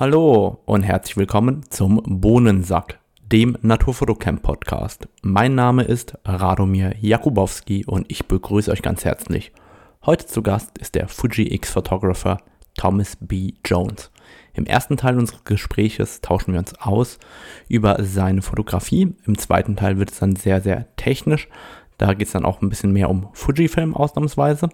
[0.00, 3.00] Hallo und herzlich willkommen zum Bohnensack,
[3.32, 5.08] dem Naturfotocamp Podcast.
[5.22, 9.50] Mein Name ist Radomir Jakubowski und ich begrüße euch ganz herzlich.
[10.06, 12.38] Heute zu Gast ist der Fuji X Photographer
[12.76, 13.54] Thomas B.
[13.64, 14.12] Jones.
[14.54, 17.18] Im ersten Teil unseres Gespräches tauschen wir uns aus
[17.66, 19.16] über seine Fotografie.
[19.26, 21.48] Im zweiten Teil wird es dann sehr, sehr technisch.
[21.96, 24.68] Da geht es dann auch ein bisschen mehr um Fujifilm ausnahmsweise.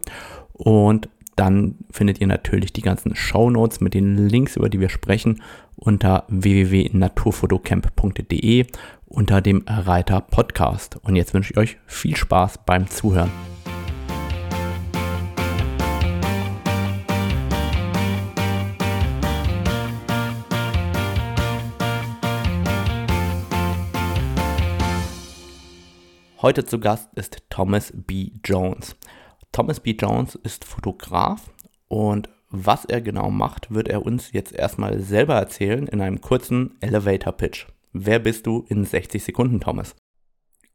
[0.53, 4.89] Und dann findet ihr natürlich die ganzen Show Notes mit den Links, über die wir
[4.89, 5.41] sprechen,
[5.77, 8.67] unter www.naturfotocamp.de
[9.07, 10.99] unter dem Reiter Podcast.
[11.03, 13.31] Und jetzt wünsche ich euch viel Spaß beim Zuhören.
[26.45, 28.31] Heute zu Gast ist Thomas B.
[28.45, 28.97] Jones.
[29.55, 29.93] Thomas B.
[29.93, 31.53] Jones ist Fotograf
[31.87, 36.75] und was er genau macht, wird er uns jetzt erstmal selber erzählen in einem kurzen
[36.81, 37.67] Elevator Pitch.
[37.93, 39.95] Wer bist du in 60 Sekunden, Thomas?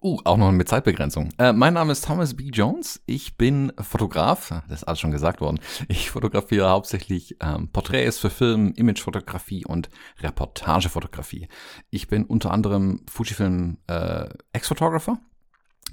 [0.02, 1.28] Uh, auch noch mit Zeitbegrenzung.
[1.38, 2.52] Äh, mein Name ist Thomas B.
[2.54, 3.02] Jones.
[3.06, 4.48] Ich bin Fotograf.
[4.70, 5.60] Das ist alles schon gesagt worden.
[5.90, 9.90] Ich fotografiere hauptsächlich ähm, Porträts für Film, Imagefotografie und
[10.22, 11.50] Reportagefotografie.
[11.90, 15.20] Ich bin unter anderem Fujifilm äh, Ex-Photographer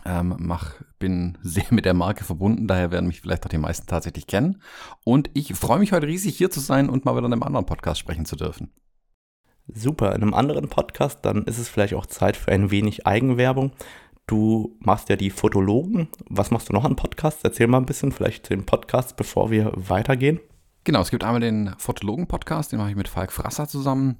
[0.04, 3.86] ähm, mach, bin sehr mit der Marke verbunden, daher werden mich vielleicht auch die meisten
[3.86, 4.60] tatsächlich kennen.
[5.04, 7.66] Und ich freue mich heute riesig hier zu sein und mal wieder in einem anderen
[7.66, 8.72] Podcast sprechen zu dürfen.
[9.68, 13.72] Super, in einem anderen Podcast, dann ist es vielleicht auch Zeit für ein wenig Eigenwerbung.
[14.26, 16.08] Du machst ja die Fotologen.
[16.28, 17.42] Was machst du noch an Podcasts?
[17.44, 20.40] Erzähl mal ein bisschen vielleicht den Podcast, bevor wir weitergehen.
[20.84, 24.18] Genau, es gibt einmal den Fotologen-Podcast, den mache ich mit Falk Frasser zusammen.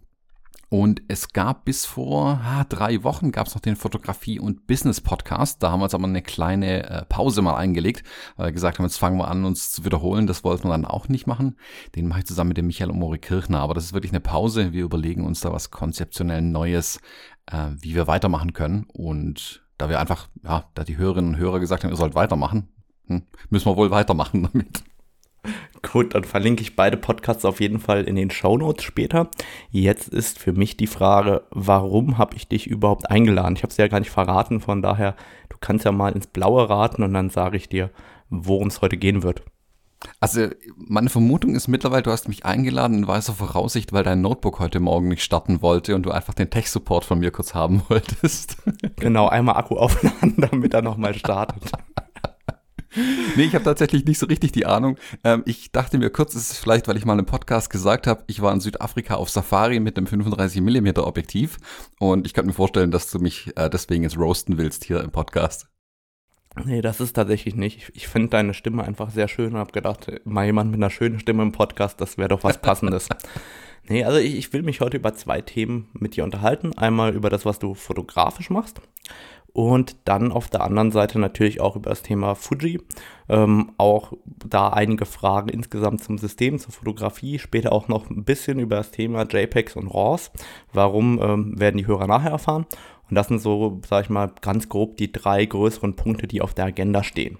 [0.68, 5.62] Und es gab bis vor ah, drei Wochen gab es noch den Fotografie- und Business-Podcast.
[5.62, 8.02] Da haben wir uns aber eine kleine äh, Pause mal eingelegt,
[8.36, 10.26] weil wir gesagt haben, jetzt fangen wir an, uns zu wiederholen.
[10.26, 11.56] Das wollten wir dann auch nicht machen.
[11.94, 13.60] Den mache ich zusammen mit dem Michael Omori Kirchner.
[13.60, 14.72] Aber das ist wirklich eine Pause.
[14.72, 17.00] Wir überlegen uns da was konzeptionell Neues,
[17.46, 18.86] äh, wie wir weitermachen können.
[18.92, 22.68] Und da wir einfach, ja, da die Hörerinnen und Hörer gesagt haben, ihr sollt weitermachen,
[23.06, 24.82] hm, müssen wir wohl weitermachen damit.
[25.82, 29.30] Gut, dann verlinke ich beide Podcasts auf jeden Fall in den Show Notes später.
[29.70, 33.56] Jetzt ist für mich die Frage, warum habe ich dich überhaupt eingeladen?
[33.56, 35.14] Ich habe es ja gar nicht verraten, von daher,
[35.48, 37.90] du kannst ja mal ins Blaue raten und dann sage ich dir,
[38.30, 39.42] worum es heute gehen wird.
[40.20, 44.60] Also meine Vermutung ist mittlerweile, du hast mich eingeladen in weißer Voraussicht, weil dein Notebook
[44.60, 48.56] heute Morgen nicht starten wollte und du einfach den Tech-Support von mir kurz haben wolltest.
[48.96, 51.72] Genau, einmal Akku aufladen, damit er nochmal startet
[53.36, 54.96] nee, ich habe tatsächlich nicht so richtig die Ahnung.
[55.24, 58.24] Ähm, ich dachte mir kurz, ist es vielleicht, weil ich mal im Podcast gesagt habe,
[58.26, 61.58] ich war in Südafrika auf Safari mit einem 35mm Objektiv
[61.98, 65.10] und ich kann mir vorstellen, dass du mich äh, deswegen jetzt roasten willst hier im
[65.10, 65.68] Podcast.
[66.64, 67.76] Nee, das ist tatsächlich nicht.
[67.76, 70.90] Ich, ich finde deine Stimme einfach sehr schön und habe gedacht, mal jemand mit einer
[70.90, 73.08] schönen Stimme im Podcast, das wäre doch was Passendes.
[73.88, 76.72] nee, also ich, ich will mich heute über zwei Themen mit dir unterhalten.
[76.78, 78.80] Einmal über das, was du fotografisch machst
[79.56, 82.78] und dann auf der anderen Seite natürlich auch über das Thema Fuji.
[83.26, 84.12] Ähm, auch
[84.44, 87.38] da einige Fragen insgesamt zum System, zur Fotografie.
[87.38, 90.30] Später auch noch ein bisschen über das Thema JPEGs und RAWs.
[90.74, 92.66] Warum ähm, werden die Hörer nachher erfahren?
[93.08, 96.52] Und das sind so, sag ich mal, ganz grob die drei größeren Punkte, die auf
[96.52, 97.38] der Agenda stehen.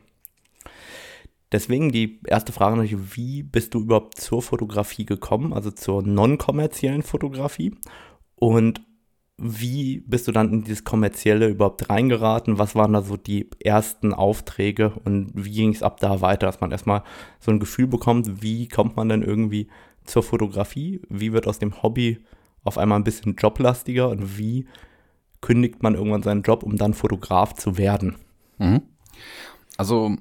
[1.52, 7.02] Deswegen die erste Frage natürlich, wie bist du überhaupt zur Fotografie gekommen, also zur non-kommerziellen
[7.02, 7.74] Fotografie?
[8.36, 8.85] Und
[9.38, 12.58] wie bist du dann in dieses Kommerzielle überhaupt reingeraten?
[12.58, 16.60] Was waren da so die ersten Aufträge und wie ging es ab da weiter, dass
[16.60, 17.02] man erstmal
[17.38, 19.68] so ein Gefühl bekommt, wie kommt man denn irgendwie
[20.04, 21.02] zur Fotografie?
[21.10, 22.18] Wie wird aus dem Hobby
[22.64, 24.66] auf einmal ein bisschen joblastiger und wie
[25.42, 28.16] kündigt man irgendwann seinen Job, um dann Fotograf zu werden?
[28.58, 28.82] Mhm.
[29.76, 30.16] Also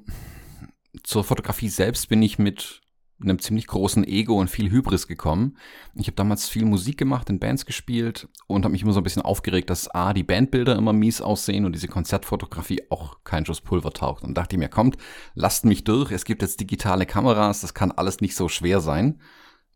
[1.02, 2.82] zur Fotografie selbst bin ich mit
[3.20, 5.56] einem ziemlich großen Ego und viel Hybris gekommen.
[5.94, 9.04] Ich habe damals viel Musik gemacht, in Bands gespielt und habe mich immer so ein
[9.04, 13.62] bisschen aufgeregt, dass A, die Bandbilder immer mies aussehen und diese Konzertfotografie auch kein Schuss
[13.62, 14.22] Pulver taucht.
[14.22, 14.96] Und dachte mir, kommt,
[15.34, 19.18] lasst mich durch, es gibt jetzt digitale Kameras, das kann alles nicht so schwer sein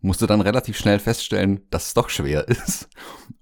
[0.02, 2.88] musste dann relativ schnell feststellen, dass es doch schwer ist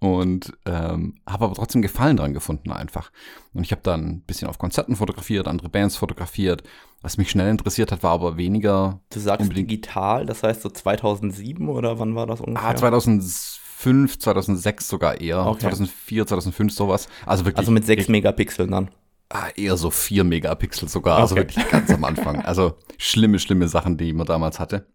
[0.00, 3.10] und ähm, habe aber trotzdem Gefallen dran gefunden einfach.
[3.52, 6.62] Und ich habe dann ein bisschen auf Konzerten fotografiert, andere Bands fotografiert.
[7.00, 9.00] Was mich schnell interessiert hat, war aber weniger.
[9.10, 12.68] Du sagst unbedingt digital, das heißt so 2007 oder wann war das ungefähr?
[12.68, 15.60] Ah, 2005, 2006 sogar eher, okay.
[15.60, 17.08] 2004, 2005 sowas.
[17.24, 17.58] Also wirklich.
[17.58, 18.90] Also mit 6 Megapixeln dann.
[19.30, 21.46] Ah, eher so 4 Megapixel sogar, also okay.
[21.46, 22.40] also wirklich ganz am Anfang.
[22.40, 24.86] Also schlimme, schlimme Sachen, die man damals hatte.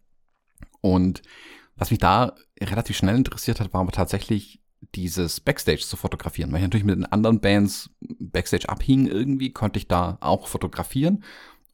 [0.80, 1.22] Und
[1.76, 4.60] was mich da relativ schnell interessiert hat, war aber tatsächlich
[4.94, 6.52] dieses Backstage zu fotografieren.
[6.52, 11.24] Weil ich natürlich mit den anderen Bands Backstage abhing irgendwie, konnte ich da auch fotografieren.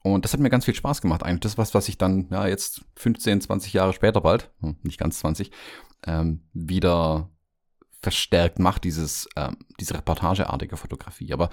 [0.03, 1.41] Und das hat mir ganz viel Spaß gemacht eigentlich.
[1.41, 5.19] Das was, was ich dann, ja, jetzt 15, 20 Jahre später bald, hm, nicht ganz
[5.19, 5.51] 20,
[6.07, 7.29] ähm, wieder
[8.01, 11.33] verstärkt macht, dieses, ähm, diese reportageartige Fotografie.
[11.33, 11.49] Aber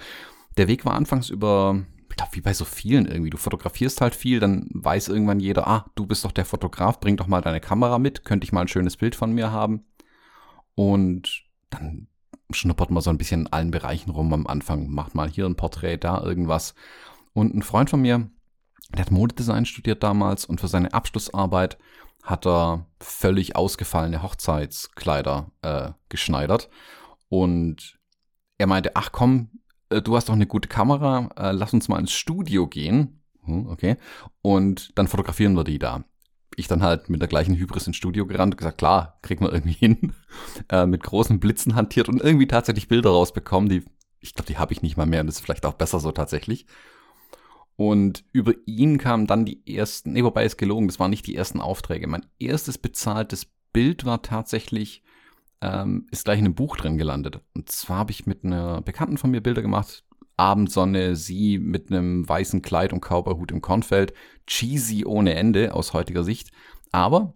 [0.57, 3.29] der Weg war anfangs über, glaube, wie bei so vielen irgendwie.
[3.29, 7.17] Du fotografierst halt viel, dann weiß irgendwann jeder, ah, du bist doch der Fotograf, bring
[7.17, 9.85] doch mal deine Kamera mit, könnte ich mal ein schönes Bild von mir haben.
[10.75, 12.07] Und dann
[12.51, 15.55] schnuppert man so ein bisschen in allen Bereichen rum am Anfang, macht mal hier ein
[15.55, 16.73] Porträt, da irgendwas.
[17.33, 18.29] Und ein Freund von mir,
[18.91, 21.77] der hat Modedesign studiert damals und für seine Abschlussarbeit
[22.23, 26.69] hat er völlig ausgefallene Hochzeitskleider äh, geschneidert.
[27.29, 27.99] Und
[28.57, 29.49] er meinte, ach komm,
[29.89, 33.21] du hast doch eine gute Kamera, äh, lass uns mal ins Studio gehen.
[33.43, 33.97] Hm, okay.
[34.41, 36.03] Und dann fotografieren wir die da.
[36.55, 39.53] Ich dann halt mit der gleichen Hybris ins Studio gerannt und gesagt, klar, kriegen wir
[39.53, 40.13] irgendwie hin.
[40.69, 43.83] Äh, mit großen Blitzen hantiert und irgendwie tatsächlich Bilder rausbekommen, die,
[44.19, 46.11] ich glaube, die habe ich nicht mal mehr und das ist vielleicht auch besser so
[46.11, 46.67] tatsächlich.
[47.75, 51.35] Und über ihn kamen dann die ersten, nee, wobei es gelogen, das waren nicht die
[51.35, 52.07] ersten Aufträge.
[52.07, 55.01] Mein erstes bezahltes Bild war tatsächlich,
[55.61, 57.41] ähm, ist gleich in einem Buch drin gelandet.
[57.53, 60.03] Und zwar habe ich mit einer Bekannten von mir Bilder gemacht.
[60.37, 64.13] Abendsonne, sie mit einem weißen Kleid und Cowboyhut im Kornfeld.
[64.47, 66.51] Cheesy ohne Ende aus heutiger Sicht.
[66.91, 67.33] Aber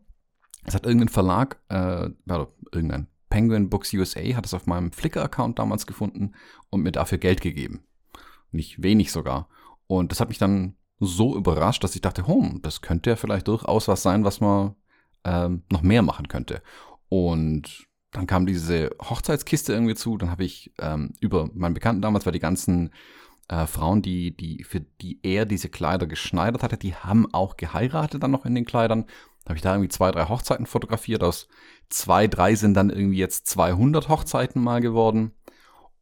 [0.64, 5.60] es hat irgendein Verlag, äh, oder irgendein Penguin Books USA hat es auf meinem Flickr-Account
[5.60, 6.34] damals gefunden
[6.70, 7.84] und mir dafür Geld gegeben.
[8.52, 9.50] Nicht wenig sogar.
[9.88, 13.48] Und das hat mich dann so überrascht, dass ich dachte, hm, das könnte ja vielleicht
[13.48, 14.76] durchaus was sein, was man
[15.24, 16.62] ähm, noch mehr machen könnte.
[17.10, 20.18] Und dann kam diese Hochzeitskiste irgendwie zu.
[20.18, 22.92] Dann habe ich ähm, über meinen Bekannten damals, weil die ganzen
[23.48, 28.24] äh, Frauen, die, die, für die er diese Kleider geschneidert hatte, die haben auch geheiratet
[28.24, 29.06] dann noch in den Kleidern.
[29.44, 31.24] Da habe ich da irgendwie zwei, drei Hochzeiten fotografiert.
[31.24, 31.48] Aus
[31.90, 35.34] zwei, drei sind dann irgendwie jetzt 200 Hochzeiten mal geworden.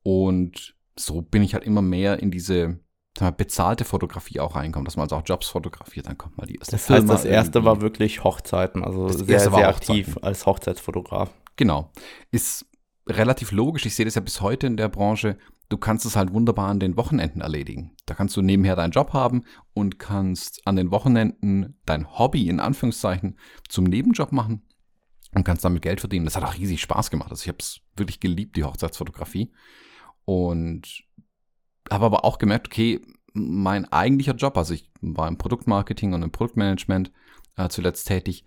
[0.04, 2.80] Und so bin ich halt immer mehr in diese
[3.20, 6.56] mal, bezahlte Fotografie auch reinkommt, dass man also auch Jobs fotografiert, dann kommt mal die
[6.56, 7.66] erste Das heißt, Firma das erste irgendwie.
[7.66, 11.30] war wirklich Hochzeiten, also das sehr, sehr aktiv als Hochzeitsfotograf.
[11.62, 11.92] Genau.
[12.32, 12.66] Ist
[13.08, 15.38] relativ logisch, ich sehe das ja bis heute in der Branche,
[15.70, 17.96] du kannst es halt wunderbar an den Wochenenden erledigen.
[18.08, 19.44] Da kannst du nebenher deinen Job haben
[19.76, 23.38] und kannst an den Wochenenden dein Hobby in Anführungszeichen
[23.70, 24.64] zum Nebenjob machen
[25.36, 26.26] und kannst damit Geld verdienen.
[26.26, 27.30] Das hat auch riesig Spaß gemacht.
[27.30, 29.54] Also ich habe es wirklich geliebt, die Hochzeitsfotografie.
[30.26, 31.04] Und
[31.92, 33.02] habe aber auch gemerkt, okay,
[33.34, 37.12] mein eigentlicher Job, also ich war im Produktmarketing und im Produktmanagement
[37.56, 38.46] äh, zuletzt tätig,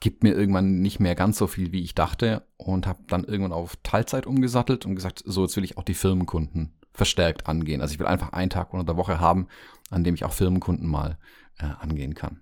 [0.00, 3.52] gibt mir irgendwann nicht mehr ganz so viel, wie ich dachte und habe dann irgendwann
[3.52, 7.80] auf Teilzeit umgesattelt und gesagt, so jetzt will ich auch die Firmenkunden verstärkt angehen.
[7.80, 9.48] Also ich will einfach einen Tag unter der Woche haben,
[9.90, 11.18] an dem ich auch Firmenkunden mal
[11.58, 12.40] äh, angehen kann.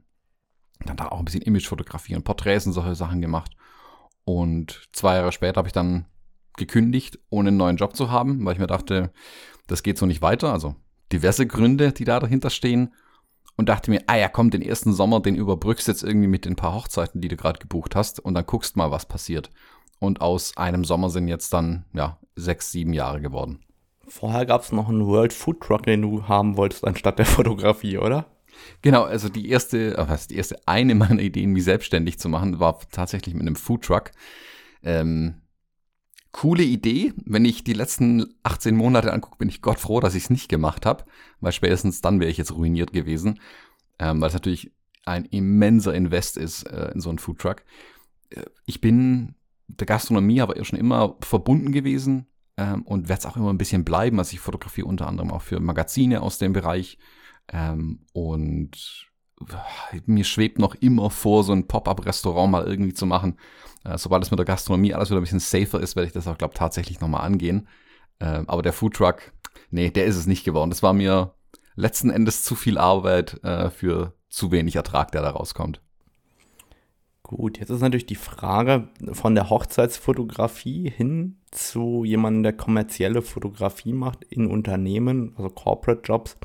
[0.84, 3.52] Dann da auch ein bisschen Imagefotografie und Porträts und solche Sachen gemacht.
[4.24, 6.06] Und zwei Jahre später habe ich dann
[6.56, 9.12] gekündigt, ohne einen neuen Job zu haben, weil ich mir dachte,
[9.66, 10.52] das geht so nicht weiter.
[10.52, 10.74] Also
[11.12, 12.94] diverse Gründe, die da dahinter stehen.
[13.60, 16.56] Und dachte mir, ah ja, komm, den ersten Sommer, den überbrückst jetzt irgendwie mit den
[16.56, 19.50] paar Hochzeiten, die du gerade gebucht hast und dann guckst mal, was passiert.
[19.98, 23.60] Und aus einem Sommer sind jetzt dann, ja, sechs, sieben Jahre geworden.
[24.08, 27.98] Vorher gab es noch einen World Food Truck, den du haben wolltest, anstatt der Fotografie,
[27.98, 28.24] oder?
[28.80, 32.60] Genau, also die erste, äh, was die erste eine meiner Ideen, mich selbstständig zu machen,
[32.60, 34.12] war tatsächlich mit einem Food Truck.
[34.82, 35.34] Ähm,
[36.32, 37.12] Coole Idee.
[37.24, 40.48] Wenn ich die letzten 18 Monate angucke, bin ich Gott froh, dass ich es nicht
[40.48, 41.04] gemacht habe,
[41.40, 43.40] weil spätestens dann wäre ich jetzt ruiniert gewesen,
[43.98, 44.72] ähm, weil es natürlich
[45.04, 47.62] ein immenser Invest ist äh, in so einen Foodtruck.
[48.30, 49.34] Äh, ich bin
[49.66, 52.26] der Gastronomie aber schon immer verbunden gewesen
[52.56, 54.18] ähm, und werde es auch immer ein bisschen bleiben.
[54.18, 56.98] Also ich fotografiere unter anderem auch für Magazine aus dem Bereich
[57.52, 59.09] ähm, und
[60.06, 63.38] mir schwebt noch immer vor, so ein Pop-up-Restaurant mal irgendwie zu machen.
[63.84, 66.28] Äh, sobald es mit der Gastronomie alles wieder ein bisschen safer ist, werde ich das
[66.28, 67.68] auch, glaube tatsächlich nochmal angehen.
[68.18, 69.32] Äh, aber der Foodtruck,
[69.70, 70.70] nee, der ist es nicht geworden.
[70.70, 71.34] Das war mir
[71.74, 75.80] letzten Endes zu viel Arbeit äh, für zu wenig Ertrag, der da rauskommt.
[77.22, 83.92] Gut, jetzt ist natürlich die Frage von der Hochzeitsfotografie hin zu jemandem, der kommerzielle Fotografie
[83.92, 86.36] macht in Unternehmen, also Corporate Jobs,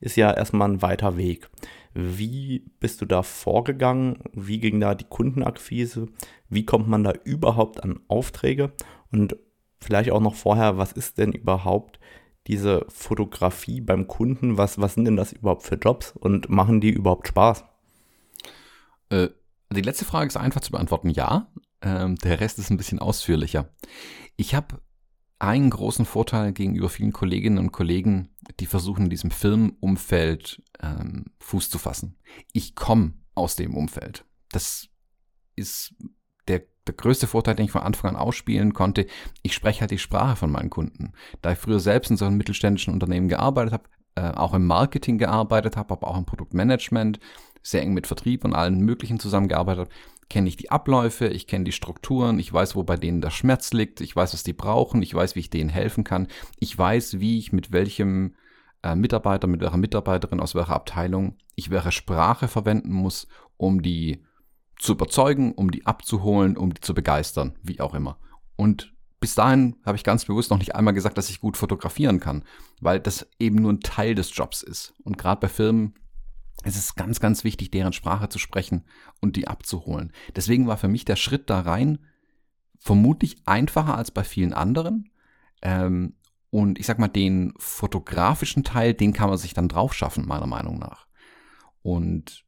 [0.00, 1.48] ist ja erstmal ein weiter Weg.
[1.94, 4.18] Wie bist du da vorgegangen?
[4.32, 6.08] Wie ging da die Kundenakquise?
[6.48, 8.72] Wie kommt man da überhaupt an Aufträge?
[9.12, 9.36] Und
[9.80, 12.00] vielleicht auch noch vorher, was ist denn überhaupt
[12.48, 14.58] diese Fotografie beim Kunden?
[14.58, 17.64] Was, was sind denn das überhaupt für Jobs und machen die überhaupt Spaß?
[19.10, 19.28] Äh,
[19.72, 21.46] die letzte Frage ist einfach zu beantworten, ja.
[21.80, 23.68] Ähm, der Rest ist ein bisschen ausführlicher.
[24.36, 24.80] Ich habe
[25.38, 31.70] einen großen Vorteil gegenüber vielen Kolleginnen und Kollegen, die versuchen, in diesem Filmumfeld ähm, Fuß
[31.70, 32.16] zu fassen.
[32.52, 34.24] Ich komme aus dem Umfeld.
[34.50, 34.88] Das
[35.56, 35.94] ist
[36.48, 39.06] der, der größte Vorteil, den ich von Anfang an ausspielen konnte.
[39.42, 41.12] Ich spreche halt die Sprache von meinen Kunden.
[41.42, 45.18] Da ich früher selbst in so einem mittelständischen Unternehmen gearbeitet habe, äh, auch im Marketing
[45.18, 47.18] gearbeitet habe, aber auch im Produktmanagement,
[47.62, 49.94] sehr eng mit Vertrieb und allen möglichen zusammengearbeitet habe,
[50.28, 53.72] kenne ich die Abläufe, ich kenne die Strukturen, ich weiß, wo bei denen der Schmerz
[53.72, 56.28] liegt, ich weiß, was die brauchen, ich weiß, wie ich denen helfen kann,
[56.58, 58.34] ich weiß, wie ich mit welchem
[58.82, 64.24] äh, Mitarbeiter, mit welcher Mitarbeiterin aus welcher Abteilung ich welche Sprache verwenden muss, um die
[64.78, 68.18] zu überzeugen, um die abzuholen, um die zu begeistern, wie auch immer.
[68.56, 72.20] Und bis dahin habe ich ganz bewusst noch nicht einmal gesagt, dass ich gut fotografieren
[72.20, 72.44] kann,
[72.80, 74.92] weil das eben nur ein Teil des Jobs ist.
[75.02, 75.48] Und gerade bei
[76.64, 78.84] Filmen ist es ganz, ganz wichtig, deren Sprache zu sprechen
[79.20, 80.12] und die abzuholen.
[80.34, 81.98] Deswegen war für mich der Schritt da rein
[82.78, 85.10] vermutlich einfacher als bei vielen anderen.
[85.62, 86.14] Ähm,
[86.50, 90.46] und ich sag mal, den fotografischen Teil, den kann man sich dann drauf schaffen, meiner
[90.46, 91.06] Meinung nach.
[91.82, 92.44] Und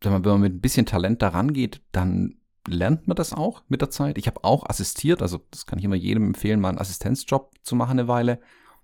[0.00, 3.90] wenn man mit ein bisschen Talent daran geht, dann lernt man das auch mit der
[3.90, 4.18] Zeit.
[4.18, 7.74] Ich habe auch assistiert, also das kann ich immer jedem empfehlen, mal einen Assistenzjob zu
[7.74, 8.40] machen eine Weile,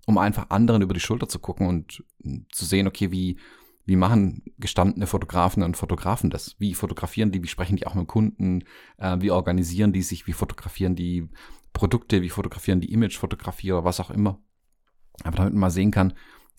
[0.07, 2.03] um einfach anderen über die Schulter zu gucken und
[2.51, 3.39] zu sehen, okay, wie,
[3.87, 6.57] wie machen gestandene Fotografen und Fotografen das?
[6.59, 7.43] Wie fotografieren die?
[7.43, 8.65] Wie sprechen die auch mit Kunden?
[8.97, 10.27] Äh, wie organisieren die sich?
[10.27, 11.29] Wie fotografieren die
[11.73, 12.23] Produkte?
[12.23, 14.39] Wie fotografieren die Imagefotografie oder was auch immer?
[15.23, 16.15] Aber damit man mal sehen kann,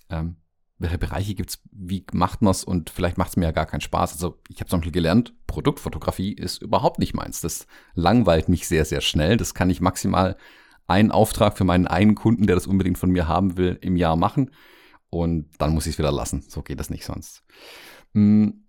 [0.10, 0.38] ähm,
[0.77, 4.13] welche Bereiche gibt's, wie macht man's und vielleicht macht's mir ja gar keinen Spaß.
[4.13, 7.41] Also ich habe zum Beispiel gelernt, Produktfotografie ist überhaupt nicht meins.
[7.41, 9.38] Das langweilt mich sehr, sehr schnell.
[9.38, 10.38] Das kann ich maximal
[10.86, 14.15] einen Auftrag für meinen einen Kunden, der das unbedingt von mir haben will, im Jahr
[14.15, 14.51] machen.
[15.15, 16.41] Und dann muss ich es wieder lassen.
[16.41, 17.43] So geht das nicht sonst.
[18.13, 18.65] Hm,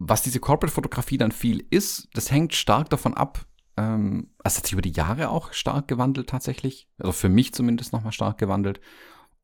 [0.00, 3.46] was diese Corporate-Fotografie dann viel ist, das hängt stark davon ab,
[3.76, 6.88] ähm, es hat sich über die Jahre auch stark gewandelt tatsächlich.
[6.98, 8.80] Also für mich zumindest nochmal stark gewandelt.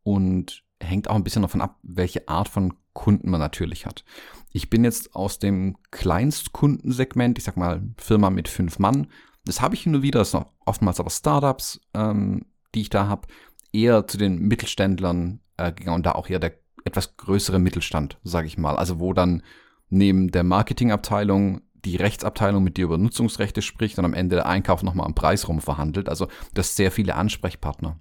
[0.02, 4.04] Und hängt auch ein bisschen davon ab, welche Art von Kunden man natürlich hat.
[4.50, 9.06] Ich bin jetzt aus dem Kleinstkundensegment, ich sag mal Firma mit fünf Mann.
[9.44, 13.28] Das habe ich nur wieder, das sind oftmals aber Startups, ähm, die ich da habe,
[13.72, 18.58] eher zu den Mittelständlern äh, und da auch eher der etwas größere Mittelstand, sage ich
[18.58, 18.76] mal.
[18.76, 19.42] Also wo dann
[19.88, 24.82] neben der Marketingabteilung die Rechtsabteilung mit dir über Nutzungsrechte spricht und am Ende der Einkauf
[24.82, 26.08] nochmal am Preis rum verhandelt.
[26.08, 27.98] Also das sehr viele Ansprechpartner.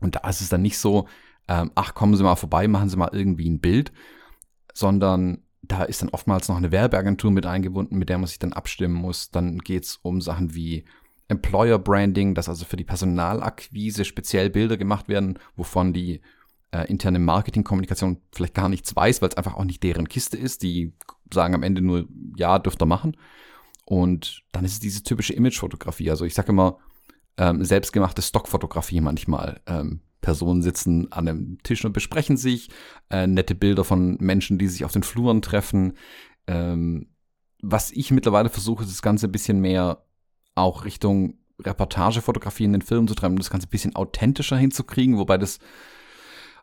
[0.00, 1.06] Und da ist es dann nicht so,
[1.48, 3.92] ähm, ach, kommen Sie mal vorbei, machen Sie mal irgendwie ein Bild,
[4.72, 8.52] sondern da ist dann oftmals noch eine Werbeagentur mit eingebunden, mit der man sich dann
[8.52, 9.30] abstimmen muss.
[9.30, 10.84] Dann geht's um Sachen wie
[11.28, 16.20] Employer Branding, dass also für die Personalakquise speziell Bilder gemacht werden, wovon die
[16.74, 20.62] äh, interne Marketingkommunikation vielleicht gar nichts weiß, weil es einfach auch nicht deren Kiste ist.
[20.62, 20.92] Die
[21.32, 23.16] sagen am Ende nur, ja, dürft ihr machen.
[23.86, 26.10] Und dann ist es diese typische Imagefotografie.
[26.10, 26.78] Also ich sage immer,
[27.36, 29.60] ähm, selbstgemachte Stockfotografie manchmal.
[29.66, 32.70] Ähm, Personen sitzen an einem Tisch und besprechen sich,
[33.10, 35.92] äh, nette Bilder von Menschen, die sich auf den Fluren treffen.
[36.46, 37.08] Ähm,
[37.62, 40.04] was ich mittlerweile versuche, ist das Ganze ein bisschen mehr
[40.54, 45.18] auch Richtung Reportagefotografie in den Filmen zu treiben, um das Ganze ein bisschen authentischer hinzukriegen,
[45.18, 45.58] wobei das,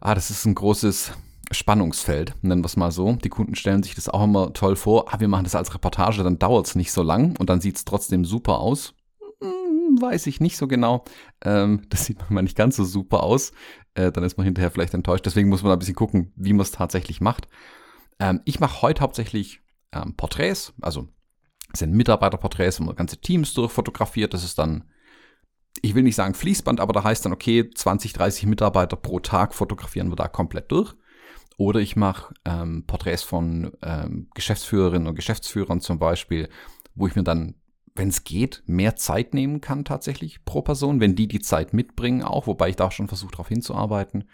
[0.02, 1.14] ah, das ist ein großes
[1.52, 3.14] Spannungsfeld, nennen wir es mal so.
[3.14, 6.24] Die Kunden stellen sich das auch immer toll vor, ah, wir machen das als Reportage,
[6.24, 8.94] dann dauert es nicht so lang und dann sieht es trotzdem super aus
[10.00, 11.04] weiß ich nicht so genau.
[11.44, 13.52] Ähm, das sieht manchmal nicht ganz so super aus.
[13.94, 15.26] Äh, dann ist man hinterher vielleicht enttäuscht.
[15.26, 17.48] Deswegen muss man ein bisschen gucken, wie man es tatsächlich macht.
[18.20, 21.08] Ähm, ich mache heute hauptsächlich ähm, Porträts, also
[21.74, 24.34] sind Mitarbeiterporträts, wo man ganze Teams durchfotografiert.
[24.34, 24.86] Das ist dann,
[25.82, 29.54] ich will nicht sagen Fließband, aber da heißt dann, okay, 20, 30 Mitarbeiter pro Tag
[29.54, 30.94] fotografieren wir da komplett durch.
[31.58, 36.50] Oder ich mache ähm, Porträts von ähm, Geschäftsführerinnen und Geschäftsführern zum Beispiel,
[36.96, 37.56] wo ich mir dann
[37.96, 42.24] wenn es geht, mehr Zeit nehmen kann tatsächlich pro Person, wenn die die Zeit mitbringen
[42.24, 44.30] auch, wobei ich da auch schon versuche, darauf hinzuarbeiten.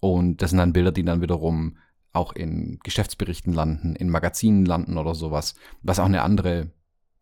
[0.00, 1.78] Und das sind dann Bilder, die dann wiederum
[2.12, 6.70] auch in Geschäftsberichten landen, in Magazinen landen oder sowas, was auch eine andere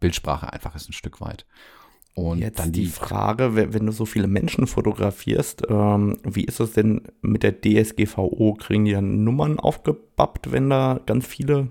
[0.01, 1.47] Bildsprache einfach ist ein Stück weit.
[2.19, 6.61] Und Jetzt dann die, die Frage, wenn du so viele Menschen fotografierst, ähm, wie ist
[6.61, 8.55] es denn mit der DSGVO?
[8.55, 11.69] Kriegen die dann Nummern aufgebappt, wenn da ganz viele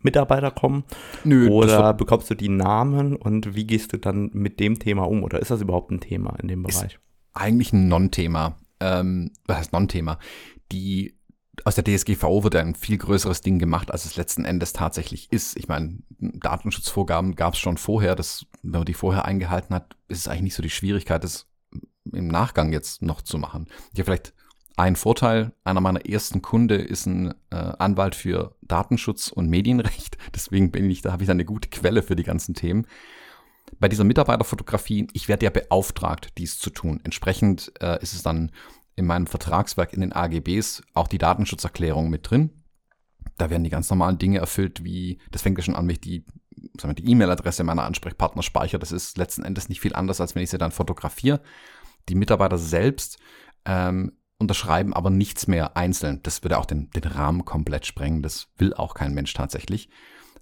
[0.00, 0.84] Mitarbeiter kommen?
[1.24, 1.48] Nö.
[1.48, 5.22] Oder bekommst du die Namen und wie gehst du dann mit dem Thema um?
[5.22, 6.98] Oder ist das überhaupt ein Thema in dem Bereich?
[7.34, 8.56] eigentlich ein Non-Thema.
[8.80, 10.18] Ähm, was heißt Non-Thema?
[10.70, 11.16] Die
[11.64, 15.56] aus der DSGVO wird ein viel größeres Ding gemacht, als es letzten Endes tatsächlich ist.
[15.56, 18.16] Ich meine, Datenschutzvorgaben gab es schon vorher.
[18.16, 21.46] Das, wenn man die vorher eingehalten hat, ist es eigentlich nicht so die Schwierigkeit, das
[22.12, 23.68] im Nachgang jetzt noch zu machen.
[23.92, 24.34] Ich habe vielleicht
[24.76, 30.16] ein Vorteil, einer meiner ersten Kunde ist ein äh, Anwalt für Datenschutz und Medienrecht.
[30.34, 32.86] Deswegen bin ich, da habe ich eine gute Quelle für die ganzen Themen.
[33.78, 37.00] Bei dieser Mitarbeiterfotografie, ich werde ja beauftragt, dies zu tun.
[37.04, 38.50] Entsprechend äh, ist es dann
[38.94, 42.50] in meinem Vertragswerk in den AGBs auch die Datenschutzerklärung mit drin.
[43.38, 46.00] Da werden die ganz normalen Dinge erfüllt, wie, das fängt ja schon an, wenn ich
[46.00, 46.24] die
[46.74, 48.78] die E-Mail-Adresse meiner Ansprechpartner speichere.
[48.78, 51.40] Das ist letzten Endes nicht viel anders, als wenn ich sie dann fotografiere.
[52.08, 53.18] Die Mitarbeiter selbst
[53.64, 56.20] ähm, unterschreiben aber nichts mehr einzeln.
[56.22, 58.22] Das würde auch den, den Rahmen komplett sprengen.
[58.22, 59.88] Das will auch kein Mensch tatsächlich.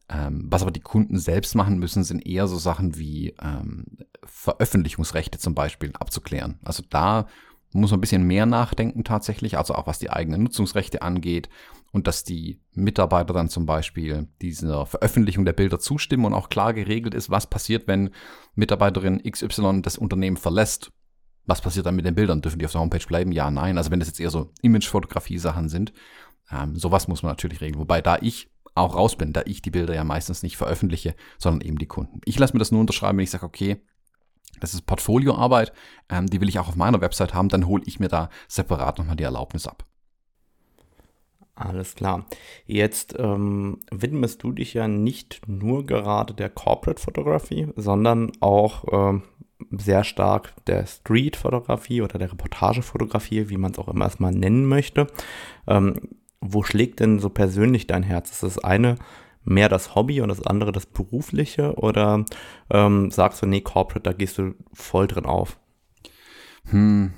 [0.09, 3.85] Ähm, was aber die Kunden selbst machen müssen, sind eher so Sachen wie ähm,
[4.25, 6.59] Veröffentlichungsrechte zum Beispiel abzuklären.
[6.65, 7.27] Also da
[7.73, 11.49] muss man ein bisschen mehr nachdenken tatsächlich, also auch was die eigenen Nutzungsrechte angeht
[11.93, 16.75] und dass die Mitarbeiter dann zum Beispiel dieser Veröffentlichung der Bilder zustimmen und auch klar
[16.75, 18.11] geregelt ist, was passiert, wenn
[18.55, 20.91] Mitarbeiterin XY das Unternehmen verlässt.
[21.47, 22.43] Was passiert dann mit den Bildern?
[22.43, 23.33] Dürfen die auf der Homepage bleiben?
[23.33, 23.79] Ja, nein.
[23.79, 25.93] Also wenn das jetzt eher so Imagefotografie-Sachen sind,
[26.51, 27.81] ähm, sowas muss man natürlich regeln.
[27.81, 31.67] Wobei da ich auch raus bin, da ich die Bilder ja meistens nicht veröffentliche, sondern
[31.67, 32.21] eben die Kunden.
[32.25, 33.83] Ich lasse mir das nur unterschreiben, wenn ich sage, okay,
[34.61, 35.73] das ist Portfolioarbeit,
[36.09, 38.99] ähm, die will ich auch auf meiner Website haben, dann hole ich mir da separat
[38.99, 39.85] nochmal die Erlaubnis ab.
[41.55, 42.25] Alles klar.
[42.65, 49.23] Jetzt ähm, widmest du dich ja nicht nur gerade der Corporate Fotografie, sondern auch ähm,
[49.71, 55.07] sehr stark der Street-Fotografie oder der Reportagefotografie, wie man es auch immer erstmal nennen möchte.
[55.67, 55.97] Ähm,
[56.41, 58.31] wo schlägt denn so persönlich dein Herz?
[58.31, 58.97] Ist das eine
[59.43, 61.75] mehr das Hobby und das andere das berufliche?
[61.77, 62.25] Oder
[62.71, 65.59] ähm, sagst du, nee, Corporate, da gehst du voll drin auf?
[66.71, 67.13] Hm,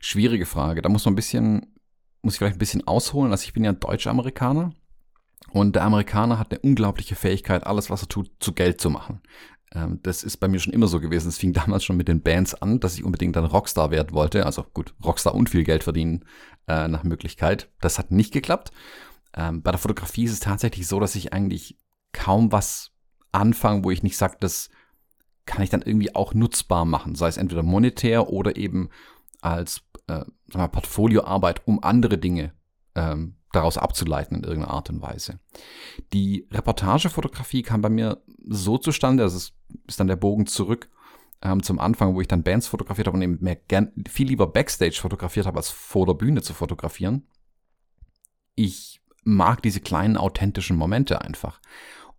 [0.00, 0.82] schwierige Frage.
[0.82, 1.66] Da muss man ein bisschen,
[2.22, 3.32] muss ich vielleicht ein bisschen ausholen.
[3.32, 4.72] Also ich bin ja Deutsch-Amerikaner
[5.50, 9.20] und der Amerikaner hat eine unglaubliche Fähigkeit, alles, was er tut, zu Geld zu machen.
[9.74, 11.28] Ähm, das ist bei mir schon immer so gewesen.
[11.28, 14.46] Es fing damals schon mit den Bands an, dass ich unbedingt dann Rockstar werden wollte.
[14.46, 16.24] Also gut, Rockstar und viel Geld verdienen
[16.68, 17.68] äh, nach Möglichkeit.
[17.80, 18.72] Das hat nicht geklappt.
[19.34, 21.78] Ähm, bei der Fotografie ist es tatsächlich so, dass ich eigentlich
[22.12, 22.92] kaum was
[23.32, 24.70] anfange, wo ich nicht sage, das
[25.46, 27.14] kann ich dann irgendwie auch nutzbar machen.
[27.14, 28.90] Sei es entweder monetär oder eben
[29.40, 32.52] als äh, mal, Portfolioarbeit, um andere Dinge
[32.94, 35.40] ähm, daraus abzuleiten in irgendeiner Art und Weise.
[36.12, 39.52] Die Reportagefotografie kam bei mir so zustande, also es
[39.86, 40.88] ist dann der Bogen zurück
[41.42, 44.46] ähm, zum Anfang, wo ich dann Bands fotografiert habe und eben mehr gern, viel lieber
[44.46, 47.26] Backstage fotografiert habe, als vor der Bühne zu fotografieren.
[48.54, 51.60] Ich mag diese kleinen authentischen Momente einfach.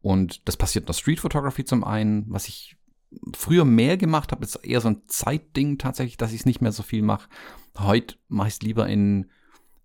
[0.01, 2.77] Und das passiert in der Street Photography zum einen, was ich
[3.35, 6.71] früher mehr gemacht habe, ist eher so ein Zeitding tatsächlich, dass ich es nicht mehr
[6.71, 7.29] so viel mache.
[7.77, 9.29] Heute mache ich es lieber in,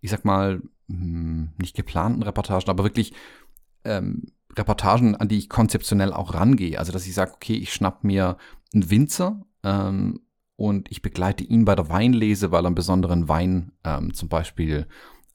[0.01, 3.13] ich sag mal, hm, nicht geplanten Reportagen, aber wirklich
[3.85, 6.79] ähm, Reportagen, an die ich konzeptionell auch rangehe.
[6.79, 8.39] Also dass ich sage, okay, ich schnapp mir
[8.73, 10.21] einen Winzer ähm,
[10.57, 14.87] und ich begleite ihn bei der Weinlese, weil er einen besonderen Wein ähm, zum Beispiel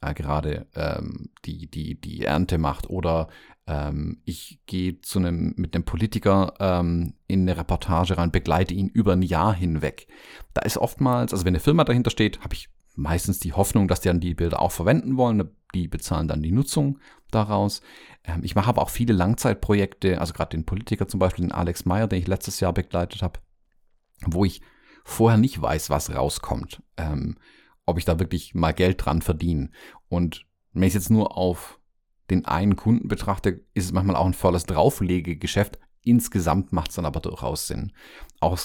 [0.04, 2.90] äh, gerade ähm, die, die, die Ernte macht.
[2.90, 3.28] Oder
[3.68, 8.88] ähm, ich gehe zu einem, mit einem Politiker ähm, in eine Reportage rein, begleite ihn
[8.88, 10.08] über ein Jahr hinweg.
[10.54, 14.02] Da ist oftmals, also wenn eine Firma dahinter steht, habe ich meistens die Hoffnung, dass
[14.02, 15.50] die dann die Bilder auch verwenden wollen.
[15.74, 17.00] Die bezahlen dann die Nutzung
[17.32, 17.82] daraus.
[18.24, 21.86] Ähm, ich mache aber auch viele Langzeitprojekte, also gerade den Politiker zum Beispiel, den Alex
[21.86, 23.40] Meyer, den ich letztes Jahr begleitet habe,
[24.26, 24.62] wo ich
[25.04, 26.82] vorher nicht weiß, was rauskommt.
[26.98, 27.36] Ähm,
[27.86, 29.70] ob ich da wirklich mal Geld dran verdiene.
[30.10, 31.80] Und wenn ich es jetzt nur auf
[32.30, 35.80] den einen Kunden betrachte, ist es manchmal auch ein volles Drauflegegeschäft.
[36.04, 37.92] Insgesamt macht es dann aber durchaus Sinn.
[38.40, 38.58] Auch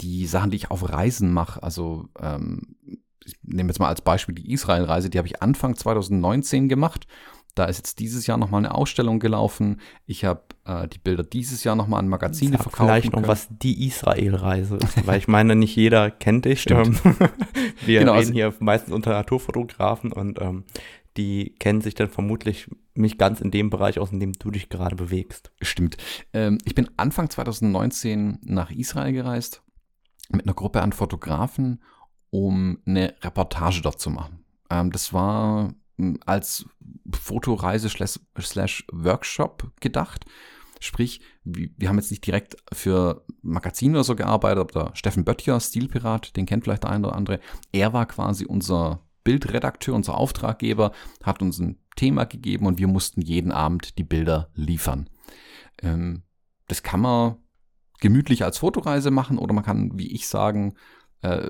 [0.00, 2.76] die Sachen, die ich auf Reisen mache, also ähm,
[3.24, 7.06] ich nehme jetzt mal als Beispiel die Israel-Reise, die habe ich Anfang 2019 gemacht.
[7.54, 9.80] Da ist jetzt dieses Jahr nochmal eine Ausstellung gelaufen.
[10.06, 12.76] Ich habe äh, die Bilder dieses Jahr nochmal an Magazine verkauft.
[12.76, 13.28] Vielleicht noch, können.
[13.28, 16.62] was die Israel-Reise ist, weil ich meine, nicht jeder kennt dich.
[16.62, 17.00] Stimmt.
[17.04, 17.16] Ähm,
[17.84, 20.64] wir genau, reden also, hier meistens unter Naturfotografen und ähm,
[21.16, 24.68] die kennen sich dann vermutlich nicht ganz in dem Bereich aus, in dem du dich
[24.68, 25.52] gerade bewegst.
[25.62, 25.96] Stimmt.
[26.32, 29.62] Ähm, ich bin Anfang 2019 nach Israel gereist
[30.30, 31.80] mit einer Gruppe an Fotografen
[32.34, 34.44] um eine Reportage dort zu machen.
[34.68, 35.72] Ähm, das war
[36.26, 36.66] als
[37.12, 40.24] Fotoreise slash Workshop gedacht.
[40.80, 46.36] Sprich, wir haben jetzt nicht direkt für Magazine oder so gearbeitet, aber Steffen Böttcher, Stilpirat,
[46.36, 47.40] den kennt vielleicht der eine oder andere.
[47.72, 53.22] Er war quasi unser Bildredakteur, unser Auftraggeber, hat uns ein Thema gegeben und wir mussten
[53.22, 55.08] jeden Abend die Bilder liefern.
[55.82, 56.22] Ähm,
[56.68, 57.36] das kann man
[58.00, 60.74] gemütlich als Fotoreise machen oder man kann, wie ich sagen,
[61.22, 61.48] äh,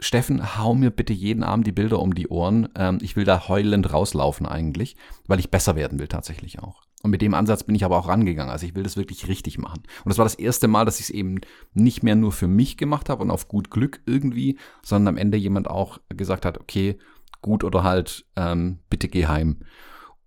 [0.00, 2.68] Steffen, hau mir bitte jeden Abend die Bilder um die Ohren.
[2.76, 6.82] Ähm, ich will da heulend rauslaufen eigentlich, weil ich besser werden will tatsächlich auch.
[7.02, 8.50] Und mit dem Ansatz bin ich aber auch rangegangen.
[8.50, 9.82] Also ich will das wirklich richtig machen.
[10.04, 11.40] Und das war das erste Mal, dass ich es eben
[11.74, 15.38] nicht mehr nur für mich gemacht habe und auf gut Glück irgendwie, sondern am Ende
[15.38, 16.98] jemand auch gesagt hat, okay,
[17.40, 19.60] gut oder halt, ähm, bitte geh heim.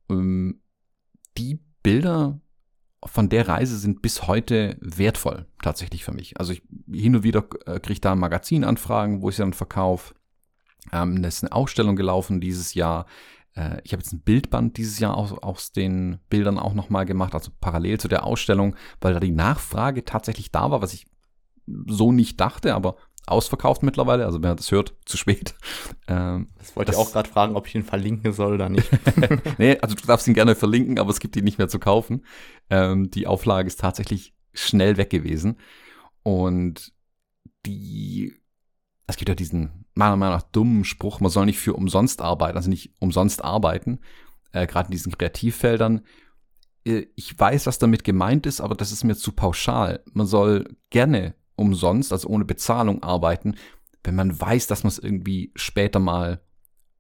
[0.10, 0.62] Ähm,
[1.38, 2.40] die Bilder
[3.06, 6.40] von der Reise sind bis heute wertvoll tatsächlich für mich.
[6.40, 6.62] Also ich
[6.92, 10.14] hin und wieder äh, kriege ich da Magazinanfragen, wo ich sie dann verkaufe.
[10.92, 13.06] Ähm, da ist eine Ausstellung gelaufen dieses Jahr.
[13.56, 17.34] Äh, ich habe jetzt ein Bildband dieses Jahr aus, aus den Bildern auch nochmal gemacht,
[17.34, 21.08] also parallel zu der Ausstellung, weil da die Nachfrage tatsächlich da war, was ich
[21.88, 22.96] so nicht dachte, aber
[23.28, 25.56] ausverkauft mittlerweile, also wer das hört, zu spät.
[26.08, 28.90] Ähm, das wollte das, ich auch gerade fragen, ob ich ihn verlinken soll oder nicht.
[29.60, 32.26] nee, also du darfst ihn gerne verlinken, aber es gibt ihn nicht mehr zu kaufen.
[32.70, 35.58] Ähm, die Auflage ist tatsächlich schnell weg gewesen.
[36.24, 36.92] Und
[37.66, 38.34] die,
[39.08, 42.58] es gibt ja diesen meiner Meinung nach dummen Spruch, man soll nicht für umsonst arbeiten,
[42.58, 44.00] also nicht umsonst arbeiten,
[44.52, 46.02] äh, gerade in diesen Kreativfeldern.
[46.86, 50.04] Äh, ich weiß, was damit gemeint ist, aber das ist mir zu pauschal.
[50.12, 53.56] Man soll gerne umsonst, also ohne Bezahlung arbeiten,
[54.04, 56.42] wenn man weiß, dass man es irgendwie später mal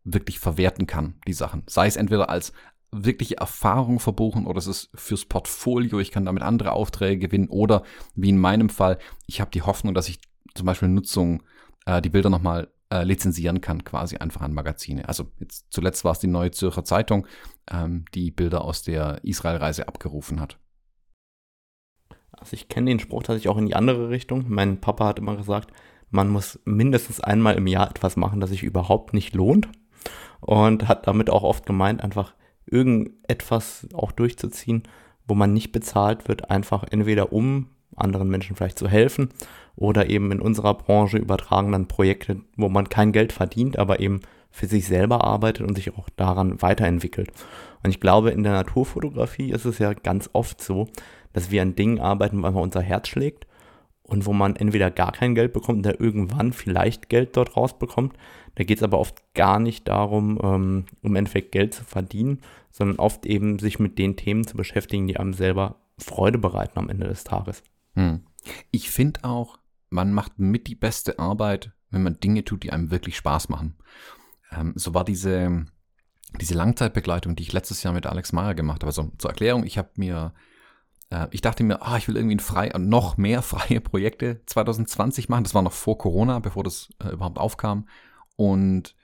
[0.04, 1.64] wirklich verwerten kann, die Sachen.
[1.68, 2.54] Sei es entweder als
[2.92, 7.84] wirkliche Erfahrung verbuchen oder es ist fürs Portfolio, ich kann damit andere Aufträge gewinnen oder
[8.16, 8.98] wie in meinem Fall,
[9.28, 10.20] ich habe die Hoffnung, dass ich
[10.56, 11.44] zum Beispiel Nutzung,
[11.86, 15.08] äh, die Bilder nochmal äh, lizenzieren kann, quasi einfach an Magazine.
[15.08, 17.26] Also jetzt zuletzt war es die Neue Zürcher Zeitung,
[17.72, 20.58] ähm, die Bilder aus der Israelreise abgerufen hat.
[22.42, 24.46] Also ich kenne den Spruch tatsächlich auch in die andere Richtung.
[24.50, 25.72] Mein Papa hat immer gesagt,
[26.10, 29.70] man muss mindestens einmal im Jahr etwas machen, das sich überhaupt nicht lohnt.
[30.42, 32.34] Und hat damit auch oft gemeint, einfach
[32.66, 34.84] irgendetwas auch durchzuziehen,
[35.28, 39.30] wo man nicht bezahlt wird, einfach entweder um anderen Menschen vielleicht zu helfen
[39.76, 44.22] oder eben in unserer Branche übertragen dann Projekte, wo man kein Geld verdient, aber eben
[44.50, 47.32] für sich selber arbeitet und sich auch daran weiterentwickelt.
[47.84, 50.88] Und ich glaube, in der Naturfotografie ist es ja ganz oft so,
[51.34, 53.48] dass wir an Dingen arbeiten, weil man unser Herz schlägt
[54.04, 58.18] und wo man entweder gar kein Geld bekommt oder irgendwann vielleicht Geld dort rausbekommt.
[58.56, 62.42] Da geht es aber oft gar nicht darum, ähm, im Endeffekt Geld zu verdienen,
[62.72, 66.90] sondern oft eben sich mit den Themen zu beschäftigen, die einem selber Freude bereiten am
[66.90, 67.64] Ende des Tages.
[67.96, 68.26] Hm.
[68.72, 69.58] Ich finde auch,
[69.90, 73.76] man macht mit die beste Arbeit, wenn man Dinge tut, die einem wirklich Spaß machen.
[74.52, 75.66] Ähm, so war diese,
[76.40, 78.88] diese Langzeitbegleitung, die ich letztes Jahr mit Alex Meyer gemacht habe.
[78.88, 80.34] Also zur Erklärung, ich habe mir
[81.12, 85.44] äh, ich dachte mir, ah, ich will irgendwie frei, noch mehr freie Projekte 2020 machen.
[85.44, 87.88] Das war noch vor Corona, bevor das äh, überhaupt aufkam.
[88.36, 88.96] Und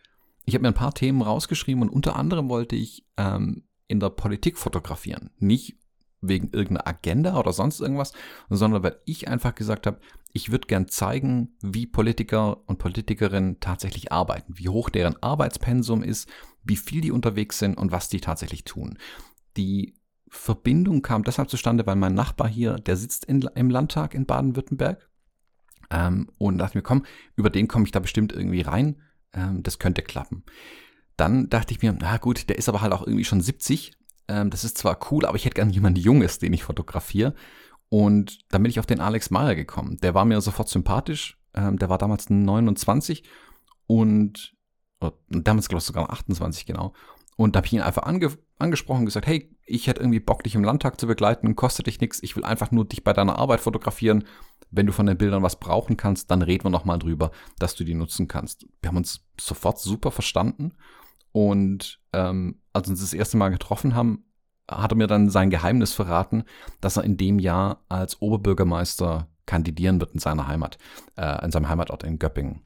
[0.46, 4.10] ich habe mir ein paar Themen rausgeschrieben und unter anderem wollte ich ähm, in der
[4.10, 5.30] Politik fotografieren.
[5.38, 5.78] Nicht
[6.22, 8.14] wegen irgendeiner Agenda oder sonst irgendwas,
[8.50, 10.00] sondern weil ich einfach gesagt habe,
[10.34, 16.28] ich würde gern zeigen, wie Politiker und Politikerinnen tatsächlich arbeiten, wie hoch deren Arbeitspensum ist,
[16.64, 18.98] wie viel die unterwegs sind und was die tatsächlich tun.
[19.58, 19.96] Die
[20.30, 25.10] Verbindung kam deshalb zustande, weil mein Nachbar hier, der sitzt in, im Landtag in Baden-Württemberg.
[25.90, 29.02] Ähm, und dachte mir, komm, über den komme ich da bestimmt irgendwie rein.
[29.34, 30.44] Ähm, das könnte klappen.
[31.16, 33.94] Dann dachte ich mir, na gut, der ist aber halt auch irgendwie schon 70.
[34.28, 37.34] Ähm, das ist zwar cool, aber ich hätte gerne jemanden Junges, den ich fotografiere.
[37.90, 39.98] Und dann bin ich auf den Alex Meyer gekommen.
[40.02, 41.38] Der war mir sofort sympathisch.
[41.54, 43.24] Ähm, der war damals 29
[43.88, 44.54] und,
[45.30, 46.94] damals glaube ich sogar 28 genau.
[47.38, 50.44] Und da habe ich ihn einfach ange angesprochen und gesagt, hey, ich hätte irgendwie Bock,
[50.44, 53.38] dich im Landtag zu begleiten, kostet dich nichts, ich will einfach nur dich bei deiner
[53.38, 54.24] Arbeit fotografieren.
[54.72, 57.84] Wenn du von den Bildern was brauchen kannst, dann reden wir nochmal drüber, dass du
[57.84, 58.66] die nutzen kannst.
[58.82, 60.74] Wir haben uns sofort super verstanden
[61.32, 64.26] und ähm, als wir uns das erste Mal getroffen haben,
[64.70, 66.44] hat er mir dann sein Geheimnis verraten,
[66.82, 70.80] dass er in dem Jahr als Oberbürgermeister kandidieren wird in seiner Heimat,
[71.16, 72.64] äh, in seinem Heimatort in Göppingen.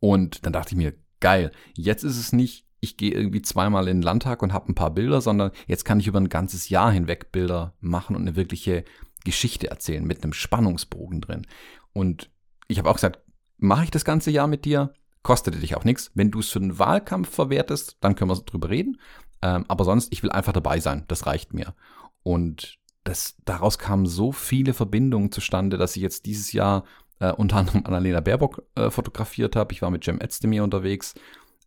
[0.00, 3.98] Und dann dachte ich mir, geil, jetzt ist es nicht ich gehe irgendwie zweimal in
[3.98, 6.92] den Landtag und habe ein paar Bilder, sondern jetzt kann ich über ein ganzes Jahr
[6.92, 8.84] hinweg Bilder machen und eine wirkliche
[9.24, 11.46] Geschichte erzählen mit einem Spannungsbogen drin.
[11.92, 12.30] Und
[12.68, 13.20] ich habe auch gesagt,
[13.58, 14.92] mache ich das ganze Jahr mit dir,
[15.22, 16.10] kostet dich auch nichts.
[16.14, 19.00] Wenn du es für den Wahlkampf verwertest, dann können wir drüber reden.
[19.42, 21.04] Ähm, aber sonst, ich will einfach dabei sein.
[21.08, 21.74] Das reicht mir.
[22.22, 26.84] Und das, daraus kamen so viele Verbindungen zustande, dass ich jetzt dieses Jahr
[27.20, 29.72] äh, unter anderem Annalena Baerbock äh, fotografiert habe.
[29.72, 31.14] Ich war mit Jem Özdemir unterwegs.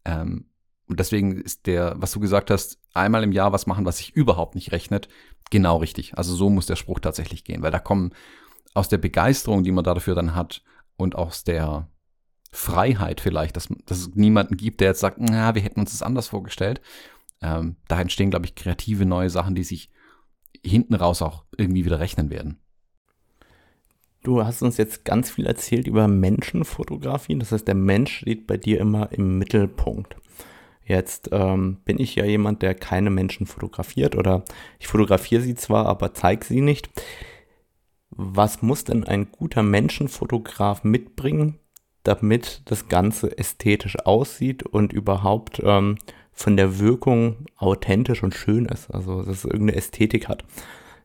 [0.05, 0.45] Ähm,
[0.87, 4.15] und deswegen ist der, was du gesagt hast, einmal im Jahr was machen, was sich
[4.15, 5.09] überhaupt nicht rechnet,
[5.49, 6.17] genau richtig.
[6.17, 8.13] Also so muss der Spruch tatsächlich gehen, weil da kommen
[8.73, 10.63] aus der Begeisterung, die man dafür dann hat
[10.95, 11.89] und aus der
[12.51, 16.01] Freiheit vielleicht, dass, dass es niemanden gibt, der jetzt sagt, na, wir hätten uns das
[16.01, 16.81] anders vorgestellt.
[17.41, 19.91] Ähm, da entstehen, glaube ich, kreative neue Sachen, die sich
[20.65, 22.59] hinten raus auch irgendwie wieder rechnen werden.
[24.23, 27.37] Du hast uns jetzt ganz viel erzählt über Menschenfotografie.
[27.37, 30.15] Das heißt, der Mensch steht bei dir immer im Mittelpunkt.
[30.87, 34.45] Jetzt ähm, bin ich ja jemand, der keine Menschen fotografiert oder
[34.79, 36.89] ich fotografiere sie zwar, aber zeige sie nicht.
[38.09, 41.59] Was muss denn ein guter Menschenfotograf mitbringen,
[42.03, 45.97] damit das Ganze ästhetisch aussieht und überhaupt ähm,
[46.31, 50.45] von der Wirkung authentisch und schön ist, also dass es irgendeine Ästhetik hat.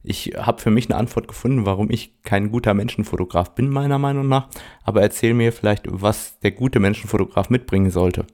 [0.04, 4.28] Ich habe für mich eine Antwort gefunden, warum ich kein guter Menschenfotograf bin, meiner Meinung
[4.28, 4.48] nach.
[4.84, 8.26] Aber erzähl mir vielleicht, was der gute Menschenfotograf mitbringen sollte.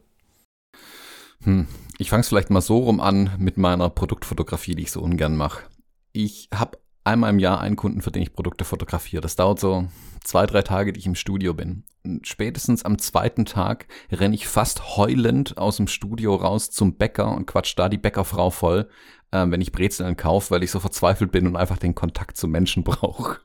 [1.45, 1.67] Hm.
[1.99, 5.37] Ich fange es vielleicht mal so rum an mit meiner Produktfotografie, die ich so ungern
[5.37, 5.65] mache.
[6.13, 9.21] Ich habe einmal im Jahr einen Kunden, für den ich Produkte fotografiere.
[9.21, 9.89] Das dauert so
[10.23, 11.85] zwei, drei Tage, die ich im Studio bin.
[12.05, 17.35] Und spätestens am zweiten Tag renne ich fast heulend aus dem Studio raus zum Bäcker
[17.35, 18.89] und quatsch da die Bäckerfrau voll,
[19.31, 22.47] äh, wenn ich Brezeln kaufe, weil ich so verzweifelt bin und einfach den Kontakt zu
[22.47, 23.39] Menschen brauche.